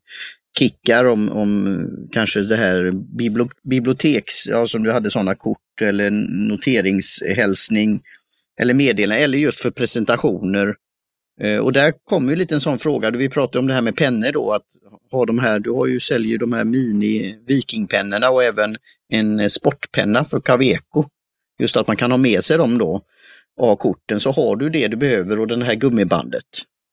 kickar 0.57 1.05
om, 1.05 1.29
om 1.29 1.85
kanske 2.11 2.41
det 2.41 2.55
här 2.55 2.91
biblioteks, 3.63 4.47
ja 4.47 4.67
som 4.67 4.83
du 4.83 4.91
hade 4.91 5.11
sådana 5.11 5.35
kort 5.35 5.81
eller 5.81 6.09
noteringshälsning 6.49 8.01
eller 8.61 8.73
meddelande 8.73 9.23
eller 9.23 9.37
just 9.37 9.59
för 9.59 9.71
presentationer 9.71 10.75
Eh, 11.41 11.57
och 11.57 11.73
där 11.73 11.93
kommer 12.03 12.29
ju 12.31 12.35
lite 12.35 12.55
en 12.55 12.61
sån 12.61 12.79
fråga, 12.79 13.11
vi 13.11 13.29
pratade 13.29 13.59
om 13.59 13.67
det 13.67 13.73
här 13.73 13.81
med 13.81 13.95
pennor 13.95 14.31
då, 14.31 14.51
att 14.53 14.65
ha 15.11 15.25
de 15.25 15.39
här, 15.39 15.59
du 15.59 15.71
har 15.71 15.87
ju, 15.87 15.99
säljer 15.99 16.37
de 16.37 16.53
här 16.53 16.63
mini 16.63 17.39
vikingpennorna 17.47 18.29
och 18.29 18.43
även 18.43 18.77
en 19.09 19.49
sportpenna 19.49 20.25
för 20.25 20.39
Caveco. 20.39 21.05
Just 21.59 21.77
att 21.77 21.87
man 21.87 21.95
kan 21.95 22.11
ha 22.11 22.17
med 22.17 22.43
sig 22.43 22.57
dem 22.57 22.77
då, 22.77 23.01
A-korten 23.59 24.19
så 24.19 24.31
har 24.31 24.55
du 24.55 24.69
det 24.69 24.87
du 24.87 24.97
behöver 24.97 25.39
och 25.39 25.47
den 25.47 25.61
här 25.61 25.75
gummibandet. 25.75 26.45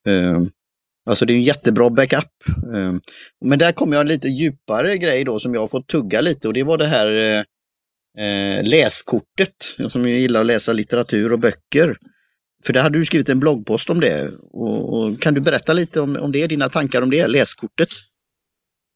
Eh, 0.06 0.42
alltså 1.06 1.26
det 1.26 1.32
är 1.32 1.36
en 1.36 1.42
jättebra 1.42 1.90
backup. 1.90 2.32
Eh, 2.48 2.94
men 3.44 3.58
där 3.58 3.72
kommer 3.72 3.96
jag 3.96 4.00
en 4.00 4.08
lite 4.08 4.28
djupare 4.28 4.98
grej 4.98 5.24
då 5.24 5.38
som 5.38 5.54
jag 5.54 5.60
har 5.60 5.66
fått 5.66 5.86
tugga 5.86 6.20
lite 6.20 6.48
och 6.48 6.54
det 6.54 6.62
var 6.62 6.78
det 6.78 6.86
här 6.86 7.18
eh, 7.18 7.44
eh, 8.24 8.64
läskortet. 8.64 9.56
Jag 9.78 9.92
som 9.92 10.08
gillar 10.08 10.40
att 10.40 10.46
läsa 10.46 10.72
litteratur 10.72 11.32
och 11.32 11.38
böcker. 11.38 11.96
För 12.64 12.72
där 12.72 12.82
hade 12.82 12.98
du 12.98 13.04
skrivit 13.04 13.28
en 13.28 13.40
bloggpost 13.40 13.90
om 13.90 14.00
det. 14.00 14.30
Och, 14.52 14.94
och 14.94 15.20
kan 15.20 15.34
du 15.34 15.40
berätta 15.40 15.72
lite 15.72 16.00
om, 16.00 16.16
om 16.16 16.32
det, 16.32 16.46
dina 16.46 16.68
tankar 16.68 17.02
om 17.02 17.10
det, 17.10 17.26
läskortet? 17.26 17.88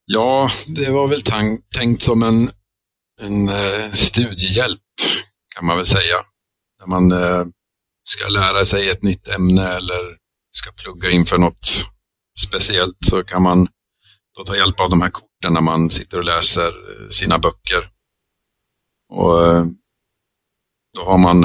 Ja, 0.05 0.51
det 0.67 0.91
var 0.91 1.09
väl 1.09 1.23
tänkt 1.79 2.03
som 2.03 2.23
en, 2.23 2.51
en 3.23 3.49
eh, 3.49 3.93
studiehjälp 3.93 4.81
kan 5.55 5.67
man 5.67 5.77
väl 5.77 5.87
säga. 5.87 6.17
När 6.81 6.87
man 6.87 7.13
eh, 7.13 7.47
ska 8.11 8.29
lära 8.29 8.65
sig 8.65 8.89
ett 8.89 9.03
nytt 9.03 9.29
ämne 9.29 9.69
eller 9.69 10.17
ska 10.53 10.73
plugga 10.73 11.11
inför 11.11 11.39
något 11.39 11.87
speciellt 12.47 12.97
så 13.01 13.25
kan 13.25 13.43
man 13.43 13.69
då 14.37 14.45
ta 14.45 14.57
hjälp 14.57 14.81
av 14.81 14.91
de 14.91 15.03
här 15.03 15.11
korten 15.11 15.53
när 15.53 15.61
man 15.61 15.91
sitter 15.91 16.19
och 16.19 16.25
läser 16.25 16.69
eh, 16.69 17.09
sina 17.09 17.39
böcker. 17.39 17.91
Och 19.13 19.47
eh, 19.47 19.65
då 20.97 21.05
har 21.05 21.19
man 21.19 21.45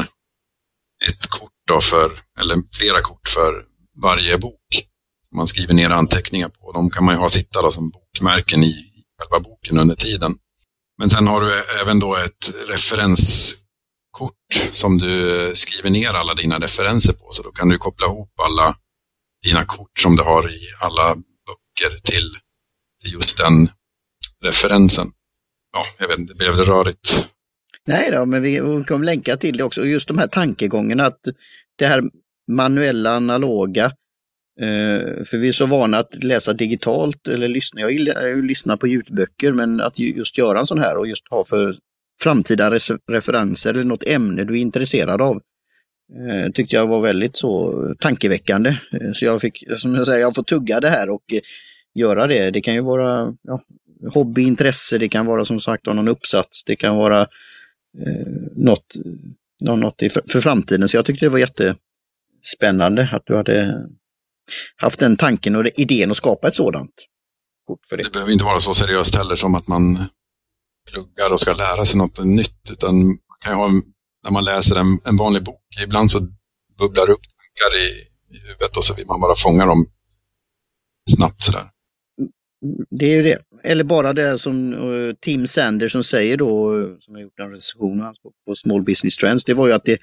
ett 1.07 1.28
kort 1.30 1.51
då 1.68 1.82
för, 1.82 2.22
eller 2.39 2.63
flera 2.74 3.01
kort 3.01 3.28
för 3.28 3.66
varje 4.01 4.38
bok. 4.38 4.86
Man 5.32 5.47
skriver 5.47 5.74
ner 5.74 5.89
anteckningar 5.89 6.49
på. 6.49 6.72
De 6.72 6.89
kan 6.89 7.05
man 7.05 7.16
ju 7.16 7.20
ha 7.20 7.30
sitta 7.30 7.61
då 7.61 7.72
som 7.72 7.89
bokmärken 7.89 8.63
i 8.63 8.76
själva 9.20 9.39
boken 9.39 9.80
under 9.80 9.95
tiden. 9.95 10.38
Men 10.97 11.09
sen 11.09 11.28
har 11.28 11.41
du 11.41 11.63
även 11.82 11.99
då 11.99 12.16
ett 12.16 12.53
kort 14.16 14.72
som 14.72 14.97
du 14.97 15.51
skriver 15.55 15.89
ner 15.89 16.09
alla 16.09 16.34
dina 16.34 16.59
referenser 16.59 17.13
på. 17.13 17.32
Så 17.32 17.43
då 17.43 17.51
kan 17.51 17.70
du 17.70 17.78
koppla 17.78 18.05
ihop 18.05 18.39
alla 18.39 18.76
dina 19.43 19.66
kort 19.66 19.99
som 19.99 20.16
du 20.16 20.24
har 20.24 20.51
i 20.51 20.61
alla 20.80 21.16
böcker 21.16 21.97
till, 22.03 22.30
till 23.01 23.13
just 23.13 23.38
den 23.38 23.70
referensen. 24.43 25.11
Ja, 25.74 25.86
jag 25.99 26.07
vet 26.07 26.20
inte, 26.20 26.34
det 26.34 26.38
blev 26.38 26.57
det 26.57 26.63
rörigt. 26.63 27.30
Nej 27.88 28.11
då, 28.11 28.26
men 28.26 28.41
vi 28.41 28.57
kommer 28.88 29.05
länka 29.05 29.38
till 29.38 29.57
det 29.57 29.63
också. 29.63 29.82
Och 29.82 29.88
just 29.88 30.07
de 30.07 30.18
här 30.18 30.28
tankegångarna 30.28 31.05
att 31.05 31.20
det 31.78 31.88
här 31.88 32.03
manuella, 32.51 33.16
analoga, 33.16 33.86
eh, 34.61 35.26
för 35.26 35.38
vi 35.38 35.47
är 35.47 35.51
så 35.51 35.66
vana 35.66 35.97
att 35.97 36.24
läsa 36.24 36.53
digitalt 36.53 37.28
eller 37.28 37.47
lyssna. 37.47 37.82
Jag 37.82 37.91
gillar 37.91 38.28
ju 38.28 38.41
lyssna 38.41 38.78
på 38.78 38.88
ljudböcker, 38.88 39.51
men 39.51 39.82
att 39.82 39.99
just 39.99 40.38
göra 40.38 40.59
en 40.59 40.66
sån 40.66 40.80
här 40.80 40.97
och 40.97 41.07
just 41.07 41.30
ha 41.30 41.45
för 41.45 41.76
framtida 42.22 42.72
referenser 43.11 43.74
eller 43.74 43.84
något 43.84 44.03
ämne 44.03 44.43
du 44.43 44.53
är 44.53 44.61
intresserad 44.61 45.22
av 45.22 45.36
eh, 46.13 46.51
tyckte 46.53 46.76
jag 46.76 46.88
var 46.88 47.01
väldigt 47.01 47.36
så 47.36 47.74
tankeväckande. 47.99 48.70
Eh, 48.70 49.11
så 49.13 49.26
jag 49.26 49.41
fick, 49.41 49.63
som 49.76 49.95
jag 49.95 50.05
säger, 50.05 50.20
jag 50.20 50.36
får 50.36 50.43
tugga 50.43 50.80
det 50.80 50.89
här 50.89 51.09
och 51.09 51.34
eh, 51.34 51.39
göra 51.93 52.28
det. 52.28 52.51
Det 52.51 52.61
kan 52.61 52.74
ju 52.74 52.82
vara 52.82 53.34
ja, 53.41 53.61
hobbyintresse, 54.13 54.97
det 54.97 55.09
kan 55.09 55.26
vara 55.26 55.45
som 55.45 55.59
sagt 55.59 55.86
någon 55.86 56.07
uppsats, 56.07 56.63
det 56.63 56.76
kan 56.76 56.95
vara 56.95 57.22
eh, 57.22 58.28
något, 58.55 58.95
något 59.61 59.99
för, 59.99 60.32
för 60.32 60.41
framtiden. 60.41 60.89
Så 60.89 60.97
jag 60.97 61.05
tyckte 61.05 61.26
det 61.26 61.30
var 61.30 61.39
jättespännande 61.39 63.09
att 63.11 63.24
du 63.26 63.36
hade 63.36 63.88
haft 64.76 64.99
den 64.99 65.18
tanken 65.18 65.55
och 65.55 65.66
idén 65.76 66.11
att 66.11 66.18
skapa 66.18 66.47
ett 66.47 66.55
sådant 66.55 67.05
kort 67.68 67.86
för 67.89 67.97
det. 67.97 68.03
Det 68.03 68.11
behöver 68.11 68.32
inte 68.32 68.45
vara 68.45 68.59
så 68.59 68.74
seriöst 68.74 69.16
heller 69.16 69.36
som 69.36 69.55
att 69.55 69.68
man 69.68 70.05
pluggar 70.91 71.33
och 71.33 71.39
ska 71.39 71.53
lära 71.53 71.86
sig 71.86 71.97
något 71.97 72.25
nytt, 72.25 72.71
utan 72.71 73.05
man 73.05 73.17
kan 73.39 73.55
ha, 73.55 73.67
när 74.23 74.31
man 74.31 74.45
läser 74.45 74.75
en, 74.75 74.99
en 75.05 75.17
vanlig 75.17 75.43
bok, 75.43 75.61
ibland 75.83 76.11
så 76.11 76.19
bubblar 76.79 77.07
det 77.07 77.13
upp 77.13 77.21
tankar 77.21 77.81
i, 77.81 77.88
i 78.36 78.39
huvudet 78.39 78.77
och 78.77 78.86
så 78.86 78.93
vill 78.93 79.07
man 79.07 79.21
bara 79.21 79.36
fånga 79.36 79.65
dem 79.65 79.86
snabbt 81.17 81.43
sådär. 81.43 81.69
Det 82.89 83.05
är 83.05 83.15
ju 83.15 83.23
det. 83.23 83.38
Eller 83.63 83.83
bara 83.83 84.13
det 84.13 84.39
som 84.39 84.73
uh, 84.73 85.13
Tim 85.21 85.47
Sanderson 85.47 86.03
säger 86.03 86.38
då, 86.38 86.79
eh, 86.79 86.88
som 86.99 87.15
har 87.15 87.21
gjort 87.21 87.39
en 87.39 87.51
recension 87.51 87.99
på, 88.23 88.31
på 88.45 88.55
Small 88.55 88.81
Business 88.81 89.17
Trends, 89.17 89.45
det 89.45 89.53
var 89.53 89.67
ju 89.67 89.73
att 89.73 89.86
det, 89.86 89.97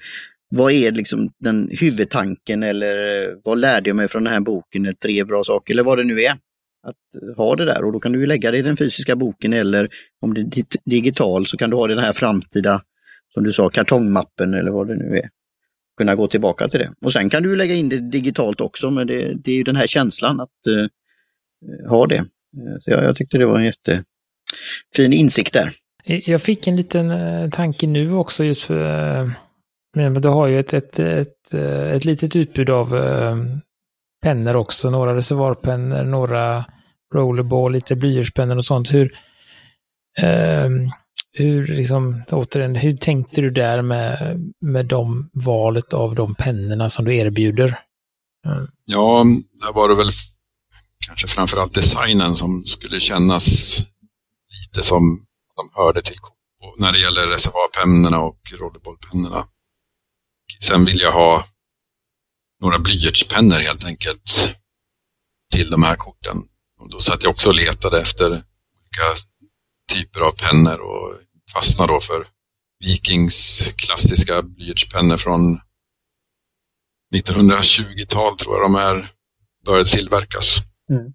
vad 0.49 0.71
är 0.71 0.91
liksom 0.91 1.29
den 1.39 1.69
huvudtanken 1.71 2.63
eller 2.63 3.23
eh, 3.23 3.35
vad 3.43 3.59
lärde 3.59 3.89
jag 3.89 3.95
mig 3.95 4.07
från 4.07 4.23
den 4.23 4.33
här 4.33 4.39
boken, 4.39 4.95
tre 5.01 5.23
bra 5.23 5.43
saker 5.43 5.73
eller 5.73 5.83
vad 5.83 5.97
det 5.97 6.03
nu 6.03 6.21
är. 6.21 6.37
Att 6.83 7.21
eh, 7.21 7.37
ha 7.37 7.55
det 7.55 7.65
där 7.65 7.83
och 7.83 7.93
då 7.93 7.99
kan 7.99 8.11
du 8.11 8.19
ju 8.19 8.25
lägga 8.25 8.51
det 8.51 8.57
i 8.57 8.61
den 8.61 8.77
fysiska 8.77 9.15
boken 9.15 9.53
eller 9.53 9.89
om 10.21 10.33
det 10.33 10.41
är 10.41 10.65
digital 10.89 11.45
så 11.45 11.57
kan 11.57 11.69
du 11.69 11.75
ha 11.75 11.87
det 11.87 11.93
i 11.93 11.95
den 11.95 12.05
här 12.05 12.13
framtida, 12.13 12.81
som 13.33 13.43
du 13.43 13.51
sa, 13.51 13.69
kartongmappen 13.69 14.53
eller 14.53 14.71
vad 14.71 14.87
det 14.87 14.95
nu 14.95 15.17
är. 15.17 15.29
Kunna 15.97 16.15
gå 16.15 16.27
tillbaka 16.27 16.67
till 16.67 16.79
det. 16.79 16.93
Och 17.01 17.13
sen 17.13 17.29
kan 17.29 17.43
du 17.43 17.55
lägga 17.55 17.73
in 17.73 17.89
det 17.89 17.99
digitalt 17.99 18.61
också 18.61 18.91
men 18.91 19.07
det, 19.07 19.33
det 19.33 19.51
är 19.51 19.55
ju 19.55 19.63
den 19.63 19.75
här 19.75 19.87
känslan 19.87 20.39
att 20.39 20.49
uh, 20.69 20.87
ha 21.89 22.07
det. 22.07 22.25
Så 22.79 22.91
jag, 22.91 23.03
jag 23.03 23.15
tyckte 23.15 23.37
det 23.37 23.45
var 23.45 23.59
en 23.59 23.65
jättefin 23.65 25.13
insikt 25.13 25.53
där. 25.53 25.73
Jag 26.05 26.41
fick 26.41 26.67
en 26.67 26.75
liten 26.75 27.51
tanke 27.51 27.87
nu 27.87 28.13
också 28.13 28.43
just 28.43 28.63
för 28.63 29.31
men 29.95 30.13
du 30.13 30.27
har 30.27 30.47
ju 30.47 30.59
ett, 30.59 30.73
ett, 30.73 30.99
ett, 30.99 31.53
ett 31.93 32.05
litet 32.05 32.35
utbud 32.35 32.69
av 32.69 32.97
eh, 32.97 33.35
pennor 34.21 34.55
också, 34.55 34.89
några 34.89 35.15
reservoarpennor, 35.15 36.03
några 36.03 36.65
rollerball, 37.13 37.71
lite 37.71 37.95
blyertspennor 37.95 38.57
och 38.57 38.65
sånt. 38.65 38.93
Hur, 38.93 39.13
eh, 40.17 40.69
hur, 41.31 41.67
liksom, 41.67 42.23
återigen, 42.31 42.75
hur 42.75 42.97
tänkte 42.97 43.41
du 43.41 43.49
där 43.49 43.81
med, 43.81 44.39
med 44.61 44.85
de 44.85 45.29
valet 45.33 45.93
av 45.93 46.15
de 46.15 46.35
pennorna 46.35 46.89
som 46.89 47.05
du 47.05 47.15
erbjuder? 47.17 47.79
Mm. 48.45 48.67
Ja, 48.85 49.25
där 49.61 49.73
var 49.73 49.89
det 49.89 49.95
väl 49.95 50.11
kanske 51.07 51.27
framförallt 51.27 51.73
designen 51.73 52.35
som 52.35 52.65
skulle 52.65 52.99
kännas 52.99 53.77
lite 54.61 54.83
som 54.83 55.25
de 55.55 55.81
hörde 55.81 56.01
till 56.01 56.17
när 56.77 56.91
det 56.91 56.99
gäller 56.99 57.27
reservoarpennorna 57.27 58.21
och 58.21 58.39
rollerballpennorna. 58.59 59.47
Sen 60.63 60.85
vill 60.85 60.99
jag 60.99 61.11
ha 61.11 61.45
några 62.61 62.79
blyertspennor 62.79 63.59
helt 63.59 63.85
enkelt 63.85 64.57
till 65.51 65.69
de 65.69 65.83
här 65.83 65.95
korten. 65.95 66.37
Och 66.83 66.89
då 66.89 66.99
satt 66.99 67.23
jag 67.23 67.31
också 67.31 67.49
och 67.49 67.55
letade 67.55 68.01
efter 68.01 68.27
olika 68.27 69.07
typer 69.93 70.21
av 70.21 70.31
pennor 70.31 70.79
och 70.79 71.15
fastnade 71.53 71.93
då 71.93 71.99
för 71.99 72.27
Vikings 72.79 73.63
klassiska 73.75 74.41
blyertspennor 74.41 75.17
från 75.17 75.59
1920-tal 77.15 78.37
tror 78.37 78.55
jag 78.55 78.65
de 78.65 78.75
är 78.75 79.07
började 79.65 79.89
tillverkas. 79.89 80.57
Mm. 80.89 81.13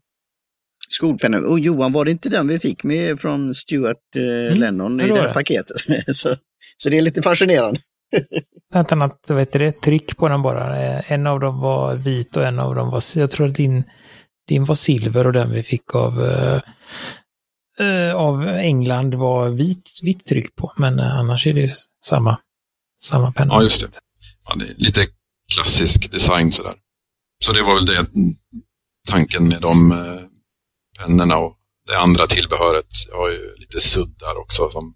Skolpennor. 0.88 1.42
Och 1.42 1.60
Johan, 1.60 1.92
var 1.92 2.04
det 2.04 2.10
inte 2.10 2.28
den 2.28 2.48
vi 2.48 2.58
fick 2.58 2.84
med 2.84 3.20
från 3.20 3.54
Stuart 3.54 4.16
eh, 4.16 4.22
mm, 4.22 4.58
Lennon 4.58 5.00
i 5.00 5.08
det 5.08 5.20
här 5.20 5.32
paketet? 5.32 5.76
så, 6.16 6.36
så 6.76 6.90
det 6.90 6.98
är 6.98 7.02
lite 7.02 7.22
fascinerande. 7.22 7.80
Ett 8.74 8.92
annat 8.92 9.20
heter 9.30 9.58
det, 9.58 9.72
tryck 9.72 10.16
på 10.16 10.28
den 10.28 10.42
bara. 10.42 10.76
En 11.02 11.26
av 11.26 11.40
dem 11.40 11.60
var 11.60 11.94
vit 11.94 12.36
och 12.36 12.44
en 12.44 12.58
av 12.58 12.74
dem 12.74 12.90
var, 12.90 13.02
jag 13.18 13.30
tror 13.30 13.48
att 13.48 13.54
din, 13.54 13.84
din 14.48 14.64
var 14.64 14.74
silver 14.74 15.26
och 15.26 15.32
den 15.32 15.52
vi 15.52 15.62
fick 15.62 15.94
av, 15.94 16.20
uh, 17.80 18.14
av 18.14 18.48
England 18.48 19.14
var 19.14 19.50
vit, 19.50 19.90
vitt 20.02 20.26
tryck 20.26 20.56
på. 20.56 20.72
Men 20.76 21.00
uh, 21.00 21.18
annars 21.18 21.46
är 21.46 21.52
det 21.52 21.60
ju 21.60 21.70
samma, 22.04 22.38
samma 23.00 23.32
penna. 23.32 23.54
Ja, 23.54 23.62
just 23.62 23.80
det. 23.80 23.98
Ja, 24.48 24.54
det 24.54 24.64
är 24.64 24.74
lite 24.76 25.06
klassisk 25.54 26.12
design 26.12 26.52
sådär. 26.52 26.74
Så 27.44 27.52
det 27.52 27.62
var 27.62 27.74
väl 27.74 27.86
det 27.86 28.06
tanken 29.08 29.48
med 29.48 29.60
de 29.60 29.92
uh, 29.92 30.20
pennorna 30.98 31.36
och 31.36 31.56
det 31.86 31.98
andra 31.98 32.26
tillbehöret. 32.26 32.86
Jag 33.08 33.16
har 33.16 33.30
ju 33.30 33.56
lite 33.56 33.80
suddar 33.80 34.40
också 34.40 34.70
som 34.70 34.94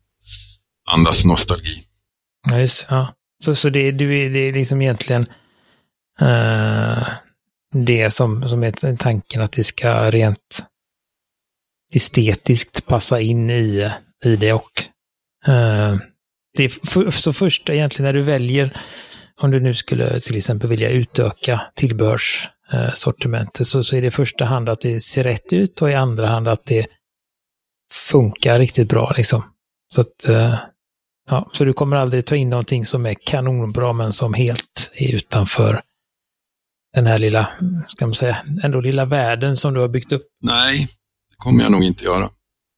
andas 0.90 1.24
nostalgi. 1.24 1.86
Ja, 2.48 2.59
just 2.59 2.86
ja. 2.88 3.14
Så, 3.44 3.55
så 3.55 3.70
det, 3.70 3.92
det, 3.92 4.28
det 4.28 4.38
är 4.38 4.53
liksom 4.53 4.82
egentligen 4.82 5.26
uh, 6.22 7.09
det 7.72 8.10
som, 8.10 8.48
som 8.48 8.62
är 8.62 8.96
tanken 8.96 9.42
att 9.42 9.52
det 9.52 9.64
ska 9.64 10.10
rent 10.10 10.64
estetiskt 11.94 12.86
passa 12.86 13.20
in 13.20 13.50
i, 13.50 13.90
i 14.24 14.36
det 14.36 14.52
och 14.52 14.82
eh, 15.46 15.96
det 16.56 16.68
för, 16.68 17.10
så 17.10 17.32
först 17.32 17.70
egentligen 17.70 18.04
när 18.04 18.12
du 18.12 18.22
väljer, 18.22 18.76
om 19.40 19.50
du 19.50 19.60
nu 19.60 19.74
skulle 19.74 20.20
till 20.20 20.36
exempel 20.36 20.68
vilja 20.68 20.90
utöka 20.90 21.60
tillbehörssortimentet, 21.74 23.66
så, 23.66 23.82
så 23.82 23.96
är 23.96 24.00
det 24.00 24.06
i 24.06 24.10
första 24.10 24.44
hand 24.44 24.68
att 24.68 24.80
det 24.80 25.00
ser 25.00 25.24
rätt 25.24 25.52
ut 25.52 25.82
och 25.82 25.90
i 25.90 25.94
andra 25.94 26.26
hand 26.26 26.48
att 26.48 26.64
det 26.64 26.86
funkar 27.92 28.58
riktigt 28.58 28.88
bra. 28.88 29.12
Liksom. 29.16 29.42
Så 29.94 30.00
att 30.00 30.28
eh, 30.28 30.58
Ja, 31.30 31.50
så 31.52 31.64
du 31.64 31.72
kommer 31.72 31.96
aldrig 31.96 32.26
ta 32.26 32.36
in 32.36 32.50
någonting 32.50 32.86
som 32.86 33.06
är 33.06 33.14
kanonbra 33.14 33.92
men 33.92 34.12
som 34.12 34.34
helt 34.34 34.90
är 34.94 35.14
utanför 35.14 35.80
den 36.95 37.07
här 37.07 37.18
lilla, 37.18 37.49
ska 37.88 38.07
man 38.07 38.14
säga, 38.14 38.45
ändå 38.62 38.80
lilla 38.80 39.05
världen 39.05 39.57
som 39.57 39.74
du 39.74 39.80
har 39.80 39.88
byggt 39.88 40.12
upp? 40.12 40.22
Nej, 40.40 40.88
det 41.30 41.36
kommer 41.36 41.62
jag 41.62 41.72
nog 41.72 41.82
inte 41.84 42.05
göra. 42.05 42.30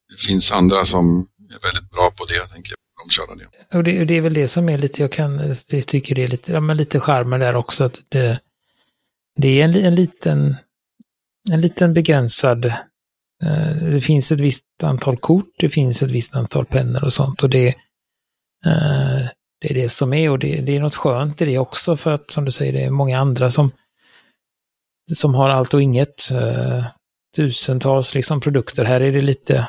Det 0.09 0.21
finns 0.27 0.51
andra 0.51 0.85
som 0.85 1.27
är 1.49 1.67
väldigt 1.67 1.91
bra 1.91 2.11
på 2.17 2.25
det, 2.25 2.53
tänker 2.53 2.71
jag. 2.71 3.05
De 3.05 3.11
köra 3.11 3.35
det. 3.35 3.77
Och 3.77 3.83
det, 3.83 4.05
det, 4.05 4.13
är 4.13 4.21
väl 4.21 4.33
det 4.33 4.47
som 4.47 4.69
är 4.69 4.77
lite, 4.77 5.01
jag 5.01 5.11
kan, 5.11 5.37
det 5.69 5.81
tycker 5.81 6.15
det 6.15 6.23
är 6.23 6.27
lite, 6.27 6.51
ja, 6.51 6.59
men 6.59 6.77
lite 6.77 6.99
charmen 6.99 7.39
där 7.39 7.55
också. 7.55 7.83
Att 7.83 7.99
det, 8.09 8.39
det 9.35 9.61
är 9.61 9.65
en, 9.65 9.75
en 9.75 9.95
liten, 9.95 10.55
en 11.49 11.61
liten 11.61 11.93
begränsad, 11.93 12.65
eh, 12.65 13.75
det 13.91 14.01
finns 14.01 14.31
ett 14.31 14.39
visst 14.39 14.83
antal 14.83 15.17
kort, 15.17 15.49
det 15.59 15.69
finns 15.69 16.03
ett 16.03 16.11
visst 16.11 16.35
antal 16.35 16.65
pennor 16.65 17.03
och 17.03 17.13
sånt. 17.13 17.43
Och 17.43 17.49
det, 17.49 17.75
Eh, 18.65 19.27
det 19.61 19.69
är 19.69 19.73
det 19.73 19.89
som 19.89 20.13
är 20.13 20.29
och 20.29 20.39
det, 20.39 20.61
det, 20.61 20.75
är 20.75 20.79
något 20.79 20.95
skönt 20.95 21.41
i 21.41 21.45
det 21.45 21.57
också 21.57 21.97
för 21.97 22.11
att 22.11 22.31
som 22.31 22.45
du 22.45 22.51
säger, 22.51 22.73
det 22.73 22.83
är 22.83 22.89
många 22.89 23.19
andra 23.19 23.49
som, 23.49 23.71
som 25.13 25.35
har 25.35 25.49
allt 25.49 25.73
och 25.73 25.81
inget. 25.81 26.31
Eh, 26.31 26.85
tusentals 27.35 28.15
liksom 28.15 28.41
produkter. 28.41 28.85
Här 28.85 29.01
är 29.01 29.11
det 29.11 29.21
lite, 29.21 29.67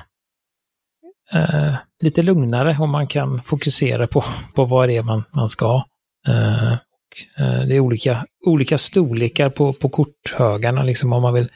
eh, 1.32 1.74
lite 2.02 2.22
lugnare 2.22 2.76
och 2.80 2.88
man 2.88 3.06
kan 3.06 3.42
fokusera 3.42 4.06
på, 4.06 4.24
på 4.54 4.64
vad 4.64 4.88
det 4.88 4.96
är 4.96 5.02
man, 5.02 5.24
man 5.32 5.48
ska 5.48 5.66
ha. 5.66 5.86
Eh, 6.28 6.72
och, 6.72 7.42
eh, 7.42 7.60
det 7.60 7.76
är 7.76 7.80
olika, 7.80 8.26
olika 8.46 8.78
storlekar 8.78 9.50
på, 9.50 9.72
på 9.72 9.88
korthögarna, 9.88 10.82
liksom 10.82 11.12
om 11.12 11.22
man 11.22 11.34
vill 11.34 11.48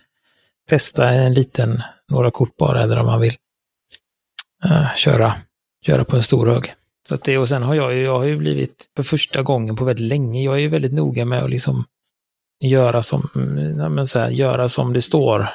testa 0.68 1.08
en 1.08 1.34
liten, 1.34 1.82
några 2.10 2.30
kort 2.30 2.56
bara, 2.56 2.82
eller 2.82 2.98
om 2.98 3.06
man 3.06 3.20
vill 3.20 3.36
eh, 4.64 4.94
köra, 4.96 5.36
köra 5.86 6.04
på 6.04 6.16
en 6.16 6.22
stor 6.22 6.46
hög. 6.46 6.74
Så 7.08 7.14
att 7.14 7.24
det, 7.24 7.38
och 7.38 7.48
sen 7.48 7.62
har 7.62 7.74
jag 7.74 7.94
ju, 7.94 8.02
jag 8.02 8.18
har 8.18 8.24
ju 8.24 8.36
blivit 8.36 8.90
för 8.96 9.02
första 9.02 9.42
gången 9.42 9.76
på 9.76 9.84
väldigt 9.84 10.08
länge, 10.08 10.42
jag 10.42 10.54
är 10.54 10.58
ju 10.58 10.68
väldigt 10.68 10.92
noga 10.92 11.24
med 11.24 11.42
att 11.42 11.50
liksom 11.50 11.84
göra 12.61 13.02
som, 13.02 13.30
men 13.94 14.06
så 14.06 14.18
här, 14.18 14.30
göra 14.30 14.68
som 14.68 14.92
det 14.92 15.02
står. 15.02 15.48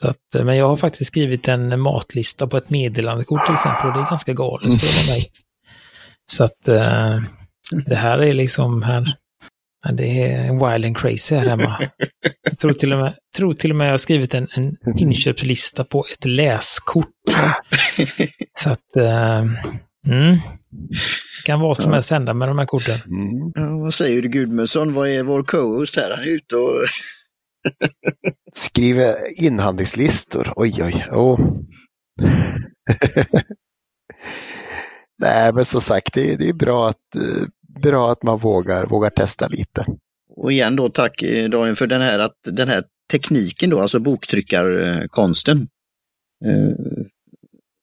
Så 0.00 0.08
att, 0.08 0.34
eh, 0.34 0.44
men 0.44 0.56
jag 0.56 0.68
har 0.68 0.76
faktiskt 0.76 1.08
skrivit 1.08 1.48
en 1.48 1.80
matlista 1.80 2.46
på 2.46 2.56
ett 2.56 2.70
meddelandekort 2.70 3.46
till 3.46 3.54
exempel 3.54 3.88
och 3.88 3.94
det 3.94 4.00
är 4.00 4.10
ganska 4.10 4.32
galet 4.32 4.80
för 4.80 5.12
mig. 5.12 5.26
Så 6.32 6.44
att 6.44 6.68
eh, 6.68 7.20
det 7.86 7.96
här 7.96 8.18
är 8.18 8.34
liksom 8.34 8.82
här. 8.82 9.14
Det 9.92 10.22
är 10.22 10.52
wild 10.52 10.84
and 10.86 10.98
crazy 10.98 11.34
här 11.34 11.46
hemma. 11.46 11.90
Jag 12.42 12.58
tror 12.58 12.72
till 12.72 12.92
och 12.92 12.98
med, 12.98 13.14
tror 13.36 13.54
till 13.54 13.70
och 13.70 13.76
med 13.76 13.86
jag 13.86 13.92
har 13.92 13.98
skrivit 13.98 14.34
en, 14.34 14.48
en 14.52 14.76
inköpslista 14.98 15.84
på 15.84 16.06
ett 16.12 16.24
läskort. 16.24 17.06
Så 18.58 18.70
att, 18.70 18.96
eh, 18.96 19.38
mm. 20.06 20.38
Det 20.70 21.46
kan 21.46 21.60
vad 21.60 21.76
som 21.76 21.92
helst 21.92 22.10
hända 22.10 22.34
med 22.34 22.48
de 22.48 22.58
här 22.58 22.66
korten. 22.66 23.00
Mm. 23.06 23.52
Ja, 23.54 23.78
vad 23.78 23.94
säger 23.94 24.22
du 24.22 24.28
Gudmundsson? 24.28 24.92
Vad 24.92 25.08
är 25.08 25.22
vår 25.22 25.42
co-host 25.42 25.96
här? 25.96 26.10
Han 26.10 26.24
är 26.24 26.28
ute 26.28 26.56
och... 26.56 26.84
Skriver 28.54 29.14
inhandlingslistor. 29.44 30.52
Oj, 30.56 30.82
oj, 30.82 31.04
oh. 31.12 31.40
Nej, 35.18 35.52
men 35.52 35.64
som 35.64 35.80
sagt, 35.80 36.14
det, 36.14 36.36
det 36.36 36.48
är 36.48 36.52
bra 36.52 36.88
att, 36.88 37.16
eh, 37.16 37.46
bra 37.82 38.10
att 38.10 38.22
man 38.22 38.38
vågar, 38.38 38.86
vågar 38.86 39.10
testa 39.10 39.48
lite. 39.48 39.86
Och 40.36 40.52
igen 40.52 40.76
då 40.76 40.88
tack 40.88 41.22
eh, 41.22 41.48
Daniel 41.48 41.76
för 41.76 41.86
den 41.86 42.00
här, 42.00 42.18
att, 42.18 42.36
den 42.44 42.68
här 42.68 42.84
tekniken 43.10 43.70
då, 43.70 43.80
alltså 43.80 44.00
boktryckarkonsten. 44.00 45.68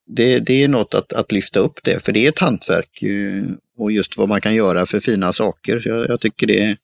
Det, 0.07 0.39
det 0.39 0.63
är 0.63 0.67
något 0.67 0.93
att, 0.93 1.13
att 1.13 1.31
lyfta 1.31 1.59
upp 1.59 1.79
det, 1.83 2.05
för 2.05 2.11
det 2.11 2.25
är 2.25 2.29
ett 2.29 2.39
hantverk 2.39 3.03
och 3.77 3.91
just 3.91 4.17
vad 4.17 4.29
man 4.29 4.41
kan 4.41 4.55
göra 4.55 4.85
för 4.85 4.99
fina 4.99 5.33
saker. 5.33 5.81
Jag, 5.85 6.09
jag 6.09 6.21
tycker 6.21 6.47
det 6.47 6.61
är 6.63 6.77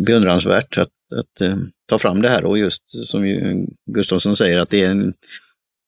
beundransvärt 0.00 0.78
att, 0.78 0.88
att 1.14 1.40
eh, 1.40 1.58
ta 1.88 1.98
fram 1.98 2.22
det 2.22 2.28
här 2.28 2.44
och 2.44 2.58
just 2.58 3.08
som 3.08 3.22
Gustafsson 3.90 4.36
säger 4.36 4.58
att 4.58 4.70
det 4.70 4.82
är 4.82 4.90
en 4.90 5.14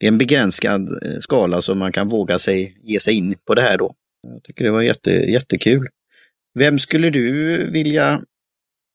det 0.03 0.07
är 0.07 0.09
en 0.09 0.19
begränsad 0.19 1.05
eh, 1.05 1.19
skala 1.21 1.63
som 1.63 1.79
man 1.79 1.93
kan 1.93 2.09
våga 2.09 2.39
sig 2.39 2.79
ge 2.83 3.01
sig 3.01 3.15
in 3.15 3.35
på 3.47 3.55
det 3.55 3.63
här 3.63 3.79
då. 3.79 3.95
Jag 4.23 4.43
tycker 4.43 4.65
det 4.65 4.71
var 4.71 4.83
jätte, 4.83 5.11
jättekul. 5.11 5.89
Vem 6.55 6.79
skulle 6.79 7.11
du 7.11 7.57
vilja 7.71 8.23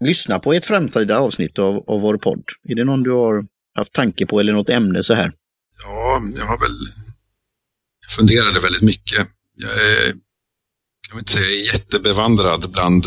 lyssna 0.03 0.39
på 0.39 0.53
i 0.53 0.57
ett 0.57 0.65
framtida 0.65 1.19
avsnitt 1.19 1.59
av, 1.59 1.83
av 1.87 2.01
vår 2.01 2.17
podd? 2.17 2.43
Är 2.63 2.75
det 2.75 2.83
någon 2.83 3.03
du 3.03 3.11
har 3.11 3.45
haft 3.75 3.93
tanke 3.93 4.25
på 4.25 4.39
eller 4.39 4.53
något 4.53 4.69
ämne 4.69 5.03
så 5.03 5.13
här? 5.13 5.31
Ja, 5.83 6.21
jag 6.37 6.45
har 6.45 6.59
väl 6.59 7.06
funderade 8.15 8.59
väldigt 8.59 8.81
mycket. 8.81 9.27
Jag 9.55 9.71
är, 9.71 10.11
kan 11.07 11.11
väl 11.11 11.19
inte 11.19 11.31
säga, 11.31 11.73
jättebevandrad 11.73 12.71
bland 12.71 13.05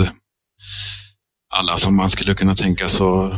alla 1.55 1.79
som 1.79 1.97
man 1.97 2.11
skulle 2.11 2.35
kunna 2.35 2.55
tänka 2.55 2.89
sig 2.89 3.07
att 3.07 3.33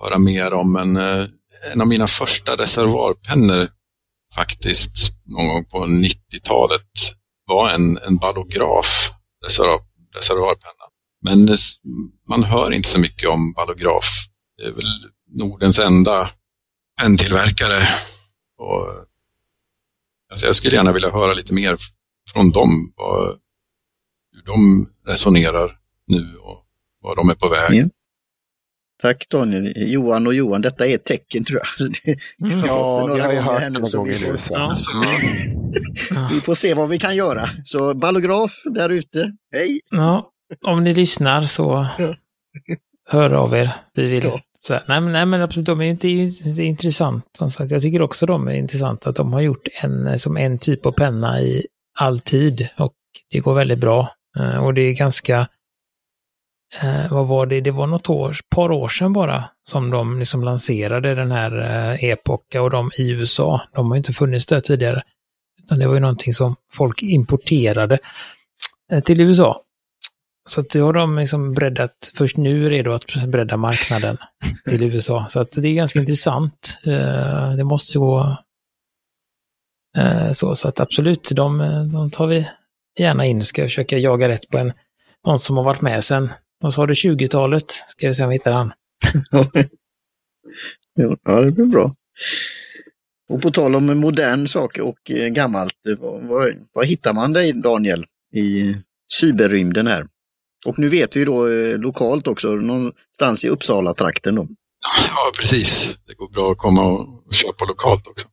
höra 0.00 0.18
mer 0.18 0.52
om, 0.52 0.72
men 0.72 0.96
eh, 0.96 1.26
en 1.72 1.80
av 1.80 1.86
mina 1.86 2.08
första 2.08 2.56
reservoarpennor 2.56 3.70
faktiskt 4.34 5.12
någon 5.24 5.48
gång 5.48 5.64
på 5.64 5.86
90-talet 5.86 6.90
var 7.46 7.70
en, 7.70 7.98
en 7.98 8.16
ballograf 8.16 9.10
reservoar, 9.44 9.80
reservoarpenna. 10.16 10.84
Men 11.22 11.48
eh, 11.48 11.56
man 12.28 12.44
hör 12.44 12.72
inte 12.72 12.88
så 12.88 13.00
mycket 13.00 13.28
om 13.28 13.52
ballograf. 13.52 14.06
Det 14.56 14.64
är 14.64 14.72
väl 14.72 15.10
Nordens 15.34 15.78
enda 15.78 16.30
penntillverkare. 17.00 17.80
Och, 18.58 19.09
alltså 20.30 20.46
jag 20.46 20.56
skulle 20.56 20.76
gärna 20.76 20.92
vilja 20.92 21.10
höra 21.10 21.34
lite 21.34 21.54
mer 21.54 21.76
från 22.32 22.50
dem, 22.50 22.92
vad, 22.96 23.38
hur 24.32 24.42
de 24.42 24.88
resonerar 25.06 25.78
nu 26.06 26.36
och 26.36 26.64
var 27.02 27.16
de 27.16 27.30
är 27.30 27.34
på 27.34 27.48
väg. 27.48 27.82
Ja. 27.82 27.88
Tack 29.02 29.28
Daniel. 29.30 29.72
Johan 29.76 30.26
och 30.26 30.34
Johan, 30.34 30.62
detta 30.62 30.86
är 30.86 30.94
ett 30.94 31.04
tecken 31.04 31.44
tror 31.44 31.60
jag. 31.78 31.94
Mm. 32.42 32.64
Ja, 32.66 33.06
vi 33.14 33.20
har 33.20 33.32
ju 33.32 33.38
hört 33.38 33.60
det 33.60 33.70
några 33.70 33.98
gånger 33.98 34.20
nu. 34.20 34.36
Ja. 34.50 34.76
vi 36.30 36.40
får 36.40 36.54
se 36.54 36.74
vad 36.74 36.88
vi 36.88 36.98
kan 36.98 37.16
göra. 37.16 37.44
Så 37.64 37.94
ballograf 37.94 38.62
där 38.64 38.90
ute, 38.90 39.32
hej! 39.52 39.80
Ja, 39.90 40.30
om 40.66 40.84
ni 40.84 40.94
lyssnar 40.94 41.42
så 41.42 41.86
hör 43.08 43.30
av 43.30 43.54
er. 43.54 43.70
Vi 43.94 44.08
vill. 44.08 44.24
Ja. 44.24 44.40
Så 44.66 44.72
nej, 44.88 45.00
men, 45.00 45.12
nej 45.12 45.26
men 45.26 45.42
absolut, 45.42 45.66
de 45.66 45.80
är 45.80 45.84
inte 45.84 46.06
det 46.54 46.62
är 46.62 46.66
intressant. 46.66 47.24
Som 47.38 47.50
sagt, 47.50 47.70
jag 47.70 47.82
tycker 47.82 48.02
också 48.02 48.26
de 48.26 48.48
är 48.48 48.52
intressanta 48.52 49.10
att 49.10 49.16
de 49.16 49.32
har 49.32 49.40
gjort 49.40 49.68
en, 49.82 50.06
eh, 50.06 50.16
som 50.16 50.36
en 50.36 50.58
typ 50.58 50.86
av 50.86 50.92
penna 50.92 51.40
i 51.40 51.66
all 51.98 52.20
tid 52.20 52.68
och 52.78 52.94
det 53.30 53.38
går 53.38 53.54
väldigt 53.54 53.78
bra. 53.78 54.14
Eh, 54.38 54.64
och 54.64 54.74
det 54.74 54.82
är 54.82 54.92
ganska 54.92 55.48
eh, 56.82 57.12
vad 57.12 57.26
var 57.26 57.46
det, 57.46 57.60
det 57.60 57.70
var 57.70 57.86
något 57.86 58.10
år, 58.10 58.36
par 58.48 58.70
år 58.70 58.88
sedan 58.88 59.12
bara 59.12 59.44
som 59.68 59.90
de 59.90 60.18
liksom 60.18 60.44
lanserade 60.44 61.14
den 61.14 61.32
här 61.32 61.60
eh, 61.60 62.04
Epoca 62.04 62.62
och 62.62 62.70
de 62.70 62.90
i 62.98 63.10
USA. 63.10 63.62
De 63.74 63.90
har 63.90 63.96
inte 63.96 64.12
funnits 64.12 64.46
där 64.46 64.60
tidigare. 64.60 65.02
Utan 65.64 65.78
det 65.78 65.86
var 65.86 65.94
ju 65.94 66.00
någonting 66.00 66.34
som 66.34 66.56
folk 66.72 67.02
importerade 67.02 67.98
eh, 68.92 69.00
till 69.02 69.20
USA. 69.20 69.62
Så 70.50 70.60
att 70.60 70.70
det 70.70 70.78
har 70.78 70.92
de 70.92 71.18
liksom 71.18 71.52
breddat, 71.54 72.12
först 72.14 72.36
nu 72.36 72.68
redo 72.68 72.90
att 72.90 73.04
bredda 73.28 73.56
marknaden 73.56 74.16
till 74.68 74.82
USA. 74.82 75.26
Så 75.28 75.40
att 75.40 75.50
det 75.52 75.68
är 75.68 75.74
ganska 75.74 75.98
intressant. 75.98 76.78
Eh, 76.86 77.54
det 77.56 77.64
måste 77.64 77.98
gå 77.98 78.36
eh, 79.96 80.32
så, 80.32 80.54
så 80.54 80.68
att 80.68 80.80
absolut, 80.80 81.28
de, 81.32 81.58
de 81.92 82.10
tar 82.10 82.26
vi 82.26 82.48
gärna 82.98 83.26
in. 83.26 83.44
Ska 83.44 83.62
försöka 83.62 83.98
jaga 83.98 84.28
rätt 84.28 84.48
på 84.48 84.58
en, 84.58 84.72
någon 85.26 85.38
som 85.38 85.56
har 85.56 85.64
varit 85.64 85.80
med 85.80 86.04
sen, 86.04 86.28
vad 86.60 86.74
sa 86.74 86.86
du, 86.86 86.94
20-talet? 86.94 87.70
Ska 87.70 88.08
vi 88.08 88.14
se 88.14 88.22
om 88.22 88.28
vi 88.28 88.34
hittar 88.34 88.52
han. 88.52 88.72
ja, 91.24 91.40
det 91.40 91.52
blir 91.52 91.66
bra. 91.66 91.94
Och 93.28 93.42
på 93.42 93.50
tal 93.50 93.76
om 93.76 93.98
modern 93.98 94.48
sak 94.48 94.78
och 94.78 95.10
eh, 95.10 95.28
gammalt, 95.28 95.74
vad, 95.98 96.22
vad, 96.22 96.54
vad, 96.72 96.86
hittar 96.86 97.12
man 97.12 97.32
dig 97.32 97.52
Daniel 97.52 98.06
i 98.34 98.74
cyberrymden 99.20 99.86
här? 99.86 100.06
Och 100.66 100.78
nu 100.78 100.88
vet 100.88 101.16
vi 101.16 101.24
då 101.24 101.48
eh, 101.48 101.78
lokalt 101.78 102.26
också, 102.26 102.48
någonstans 102.48 103.44
i 103.44 103.48
Uppsala-trakten 103.48 104.34
då. 104.34 104.48
Ja, 105.08 105.32
precis. 105.38 105.96
Det 106.06 106.14
går 106.14 106.28
bra 106.28 106.52
att 106.52 106.58
komma 106.58 106.84
och 106.84 107.34
köpa 107.34 107.64
lokalt 107.64 108.06
också. 108.06 108.26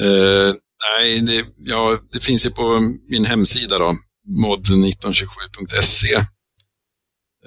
Eh, 0.00 0.54
nej, 0.98 1.20
det, 1.20 1.46
ja, 1.56 1.98
det 2.12 2.24
finns 2.24 2.46
ju 2.46 2.50
på 2.50 2.80
min 3.10 3.24
hemsida 3.24 3.78
då, 3.78 3.96
mod1927.se 4.46 6.26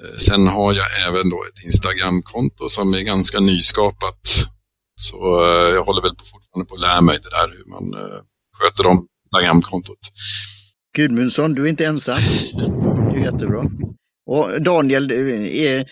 Eh, 0.02 0.16
sen 0.18 0.46
har 0.46 0.74
jag 0.74 1.08
även 1.08 1.30
då 1.30 1.44
ett 1.44 1.64
Instagramkonto 1.64 2.68
som 2.68 2.94
är 2.94 3.00
ganska 3.00 3.40
nyskapat. 3.40 4.20
Så 4.96 5.44
eh, 5.44 5.74
jag 5.74 5.84
håller 5.84 6.02
väl 6.02 6.16
fortfarande 6.32 6.68
på 6.68 6.74
att 6.74 6.80
lära 6.80 7.00
mig 7.00 7.18
det 7.22 7.30
där 7.30 7.48
hur 7.56 7.64
man 7.64 7.94
eh, 7.94 8.20
sköter 8.58 8.86
om 8.86 9.06
Instagramkontot. 9.24 9.98
Gudmundsson, 10.96 11.54
du 11.54 11.64
är 11.64 11.68
inte 11.68 11.86
ensam. 11.86 12.18
Jättebra. 13.24 13.64
Och 14.26 14.62
Daniel, 14.62 15.10
är, 15.10 15.88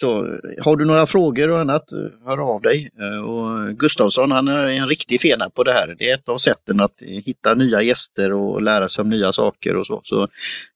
så, 0.00 0.38
har 0.60 0.76
du 0.76 0.84
några 0.84 1.06
frågor 1.06 1.50
och 1.50 1.60
annat, 1.60 1.84
hör 2.24 2.54
av 2.54 2.62
dig. 2.62 2.90
Och 3.26 3.78
Gustavsson, 3.78 4.30
han 4.30 4.48
är 4.48 4.66
en 4.66 4.88
riktig 4.88 5.20
fena 5.20 5.50
på 5.50 5.64
det 5.64 5.72
här. 5.72 5.94
Det 5.98 6.10
är 6.10 6.14
ett 6.14 6.28
av 6.28 6.36
sätten 6.36 6.80
att 6.80 7.02
hitta 7.02 7.54
nya 7.54 7.82
gäster 7.82 8.32
och 8.32 8.62
lära 8.62 8.88
sig 8.88 9.02
om 9.02 9.10
nya 9.10 9.32
saker 9.32 9.76
och 9.76 9.86
så. 9.86 10.00
Så 10.04 10.28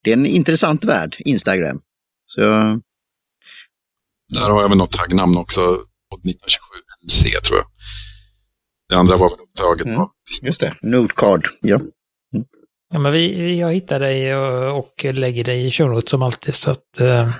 det 0.03 0.11
är 0.11 0.17
en 0.17 0.27
intressant 0.27 0.85
värld, 0.85 1.17
Instagram. 1.19 1.81
Så 2.25 2.41
Där 4.29 4.51
har 4.51 4.63
jag 4.63 4.69
väl 4.69 4.79
något 4.79 4.93
taggnamn 4.93 5.37
också, 5.37 5.61
1927 5.61 6.61
NC 7.07 7.41
tror 7.41 7.59
jag. 7.59 7.67
Det 8.89 8.97
andra 8.97 9.17
var 9.17 9.31
väl 9.31 9.39
upptaget 9.41 9.87
mm. 9.87 10.07
Just 10.43 10.61
det, 10.61 10.75
Notecard, 10.83 11.49
ja. 11.61 11.81
Ja, 12.91 12.99
men 12.99 13.13
vi, 13.13 13.41
vi, 13.41 13.61
jag 13.61 13.75
hittar 13.75 14.01
dig 14.01 14.37
och, 14.37 14.79
och 14.79 15.05
lägger 15.05 15.45
dig 15.45 15.67
i 15.67 15.71
show 15.71 16.01
som 16.07 16.23
alltid 16.23 16.55
så 16.55 16.71
att 16.71 17.01
eh, 17.01 17.31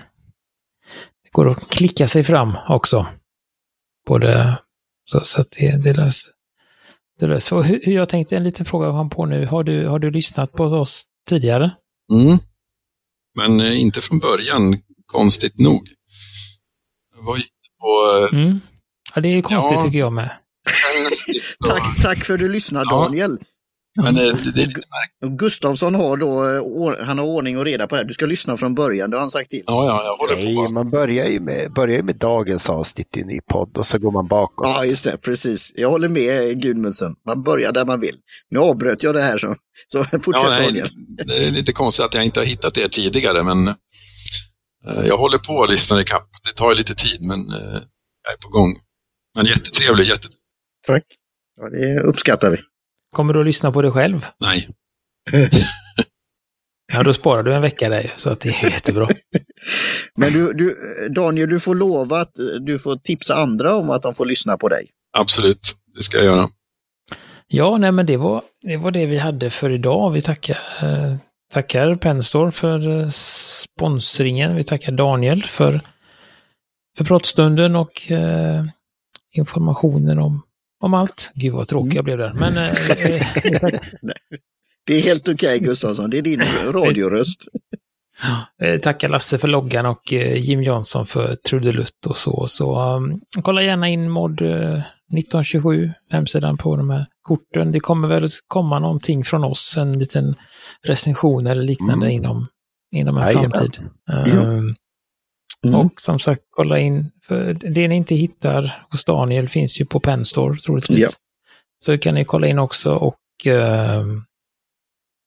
det 1.23 1.31
går 1.33 1.51
att 1.51 1.71
klicka 1.71 2.09
sig 2.09 2.25
fram 2.25 2.57
också. 2.69 3.07
Både 4.07 4.59
så, 5.11 5.21
så 5.21 5.41
att 5.41 5.51
det, 5.51 5.83
det 5.85 5.93
löser 5.93 6.33
det 7.21 7.27
löser. 7.27 7.63
hur, 7.63 7.93
jag 7.93 8.09
tänkte 8.09 8.37
en 8.37 8.45
liten 8.45 8.67
fråga 8.67 9.09
på 9.09 9.27
nu. 9.27 9.47
Har 9.47 9.65
du, 9.65 9.87
har 9.87 9.99
du 9.99 10.11
lyssnat 10.11 10.53
på 10.53 10.65
oss 10.65 11.05
tidigare? 11.29 11.71
Mm. 12.13 12.39
Men 13.35 13.61
eh, 13.61 13.81
inte 13.81 14.01
från 14.01 14.19
början, 14.19 14.79
konstigt 15.07 15.59
nog. 15.59 15.89
Jag 17.17 17.23
var 17.23 17.43
på... 17.81 18.27
Eh, 18.33 18.41
mm. 18.41 18.61
Ja, 19.15 19.21
det 19.21 19.29
är 19.29 19.43
konstigt 19.43 19.73
ja, 19.73 19.83
tycker 19.83 19.99
jag 19.99 20.13
med. 20.13 20.31
tack, 21.67 22.03
tack 22.03 22.25
för 22.25 22.35
att 22.35 22.41
du 22.41 22.49
lyssnar 22.49 22.85
ja. 22.85 22.91
Daniel. 22.91 23.39
Men 23.97 24.17
eh, 24.17 24.23
det, 24.23 24.53
det 24.55 24.63
är 24.63 24.67
lite 24.67 24.81
Gustavsson 25.27 25.95
har 25.95 26.17
då, 26.17 27.05
han 27.05 27.19
har 27.19 27.27
ordning 27.27 27.59
och 27.59 27.65
reda 27.65 27.87
på 27.87 27.95
det 27.95 28.01
här. 28.01 28.09
Du 28.09 28.15
ska 28.15 28.27
lyssna 28.27 28.57
från 28.57 28.75
början, 28.75 29.11
det 29.11 29.17
har 29.17 29.21
han 29.21 29.31
sagt 29.31 29.51
till. 29.51 29.63
Ja, 29.67 29.87
ja, 29.87 30.05
jag 30.05 30.17
håller 30.17 30.45
Nej, 30.45 30.55
på. 30.55 30.73
man 30.73 30.91
börjar 30.91 31.27
ju, 31.27 31.41
med, 31.41 31.73
börjar 31.73 32.03
med 32.03 32.17
dagens 32.17 32.71
avsnitt 32.71 33.17
i 33.17 33.21
en 33.21 33.27
ny 33.27 33.41
podd 33.41 33.79
och 33.79 33.87
så 33.87 33.99
går 33.99 34.11
man 34.11 34.27
bakåt. 34.27 34.67
Ja, 34.67 34.85
just 34.85 35.05
det, 35.05 35.17
precis. 35.19 35.73
Jag 35.75 35.91
håller 35.91 36.09
med 36.09 36.63
Gudmundsen. 36.63 37.15
Man 37.27 37.43
börjar 37.43 37.73
där 37.73 37.85
man 37.85 38.01
vill. 38.01 38.17
Nu 38.51 38.59
avbröt 38.59 39.03
jag 39.03 39.15
det 39.15 39.23
här, 39.23 39.39
så, 39.39 39.57
så 39.93 40.05
fortsätt 40.23 40.45
ja, 40.45 40.71
nej, 40.73 40.85
Det 41.27 41.47
är 41.47 41.51
lite 41.51 41.73
konstigt 41.73 42.05
att 42.05 42.15
jag 42.15 42.25
inte 42.25 42.41
har 42.41 42.45
hittat 42.45 42.79
er 42.79 42.89
tidigare, 42.89 43.43
men 43.43 43.69
eh, 43.69 45.07
jag 45.07 45.17
håller 45.17 45.39
på 45.39 45.63
att 45.63 45.71
lyssna 45.71 46.01
ikapp. 46.01 46.29
Det 46.45 46.57
tar 46.57 46.75
lite 46.75 46.95
tid, 46.95 47.23
men 47.23 47.41
eh, 47.41 47.81
jag 48.23 48.33
är 48.33 48.39
på 48.43 48.49
gång. 48.49 48.77
Men 49.35 49.47
jättetrevlig, 49.47 50.05
jättetrevlig. 50.05 50.39
tack. 50.87 51.05
Ja, 51.61 51.69
det 51.69 52.01
uppskattar 52.01 52.51
vi. 52.51 52.59
Kommer 53.13 53.35
du 53.35 53.41
att 53.41 53.47
lyssna 53.47 53.73
på 53.73 53.83
det 53.83 53.91
själv? 53.91 54.27
Nej. 54.41 54.69
Ja, 56.93 57.03
då 57.03 57.13
sparar 57.13 57.43
du 57.43 57.55
en 57.55 57.63
vecka 57.63 57.89
där 57.89 58.13
så 58.17 58.31
att 58.31 58.41
det 58.41 58.49
är 58.49 58.71
jättebra. 58.71 59.09
Men 60.17 60.33
du, 60.33 60.53
du, 60.53 60.77
Daniel, 61.15 61.49
du 61.49 61.61
får 61.61 61.75
lova 61.75 62.21
att 62.21 62.33
du 62.61 62.79
får 62.79 62.97
tipsa 62.97 63.35
andra 63.35 63.75
om 63.77 63.91
att 63.91 64.03
de 64.03 64.15
får 64.15 64.27
lyssna 64.27 64.57
på 64.57 64.69
dig. 64.69 64.91
Absolut, 65.19 65.77
det 65.97 66.03
ska 66.03 66.17
jag 66.17 66.27
göra. 66.27 66.49
Ja, 67.47 67.79
nej 67.79 67.93
men 67.93 68.07
det 68.07 68.17
var, 68.17 68.43
det 68.63 68.77
var 68.77 68.91
det 68.91 69.07
vi 69.07 69.19
hade 69.19 69.51
för 69.51 69.71
idag. 69.71 70.11
Vi 70.11 70.23
tackar, 70.23 70.59
eh, 70.83 71.17
tackar 71.53 71.95
Penstore 71.95 72.51
för 72.51 73.01
eh, 73.01 73.09
sponsringen. 73.09 74.57
Vi 74.57 74.65
tackar 74.65 74.93
Daniel 74.93 75.43
för, 75.43 75.81
för 76.97 77.05
pratstunden 77.05 77.77
och 77.77 78.11
eh, 78.11 78.65
informationen 79.33 80.19
om, 80.19 80.43
om 80.81 80.95
allt. 80.95 81.33
Gud 81.35 81.53
vad 81.53 81.69
tråkig 81.69 81.95
jag 81.95 82.05
blev 82.05 82.19
där. 82.19 82.33
Men, 82.33 82.57
eh, 82.57 82.67
eh, 82.67 83.81
Det 84.87 84.95
är 84.95 85.01
helt 85.01 85.29
okej 85.29 85.57
okay, 85.57 85.59
Gustafsson, 85.59 86.11
det 86.11 86.19
är 86.19 86.23
din 86.23 86.43
radioröst. 86.73 87.41
Eh, 88.63 88.81
tackar 88.81 89.09
Lasse 89.09 89.39
för 89.39 89.49
loggan 89.49 89.87
och 89.87 90.13
eh, 90.13 90.37
Jim 90.37 90.63
Jansson 90.63 91.07
för 91.07 91.35
trudelutt 91.35 92.07
och 92.07 92.17
så. 92.17 92.47
Så 92.47 92.95
um, 92.97 93.21
kolla 93.43 93.63
gärna 93.63 93.89
in 93.89 94.11
mod 94.11 94.33
1927, 94.33 95.93
hemsidan 96.11 96.57
på 96.57 96.77
de 96.77 96.91
här 96.91 97.07
korten. 97.23 97.73
Det 97.73 97.81
kommer 97.81 98.09
väl 98.09 98.29
komma 98.47 98.79
någonting 98.79 99.25
från 99.25 99.45
oss, 99.45 99.77
en 99.77 99.99
liten 99.99 100.35
recension 100.87 101.47
eller 101.47 101.63
liknande 101.63 102.07
mm. 102.07 102.11
inom, 102.11 102.47
inom 102.93 103.17
en 103.17 103.23
Jajamän. 103.23 103.51
framtid. 103.51 103.81
Um, 104.35 104.75
mm. 105.67 105.81
Och 105.81 106.01
som 106.01 106.19
sagt, 106.19 106.43
kolla 106.51 106.79
in, 106.79 107.11
det 107.55 107.89
ni 107.89 107.95
inte 107.95 108.15
hittar 108.15 108.87
hos 108.91 109.05
Daniel 109.05 109.49
finns 109.49 109.81
ju 109.81 109.87
på 109.87 110.01
Penstore 110.01 110.61
troligtvis. 110.61 111.03
Ja. 111.03 111.09
Så 111.85 111.99
kan 111.99 112.15
ni 112.15 112.25
kolla 112.25 112.47
in 112.47 112.59
också 112.59 112.95
och 112.95 113.17
uh, 113.47 114.05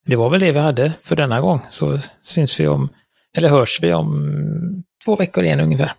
det 0.06 0.16
var 0.16 0.30
väl 0.30 0.40
det 0.40 0.52
vi 0.52 0.58
hade 0.58 0.92
för 1.02 1.16
denna 1.16 1.40
gång. 1.40 1.60
Så 1.70 1.98
syns 2.22 2.60
vi 2.60 2.68
om, 2.68 2.88
eller 3.36 3.48
hörs 3.48 3.78
vi 3.82 3.92
om 3.92 4.84
två 5.04 5.16
veckor 5.16 5.44
igen 5.44 5.60
ungefär. 5.60 5.92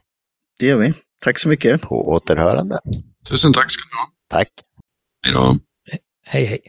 Det 0.60 0.66
gör 0.66 0.78
vi. 0.78 0.94
Tack 1.24 1.40
så 1.40 1.50
mycket. 1.50 1.82
På 1.82 2.10
återhörande. 2.10 2.80
Tusen 3.30 3.54
tack 3.54 3.72
ska 3.72 3.82
du 3.92 3.98
ha. 3.98 4.40
Tack. 4.40 4.50
Hej 5.26 5.34
då. 5.36 5.58
Hej 6.26 6.46
hej. 6.46 6.62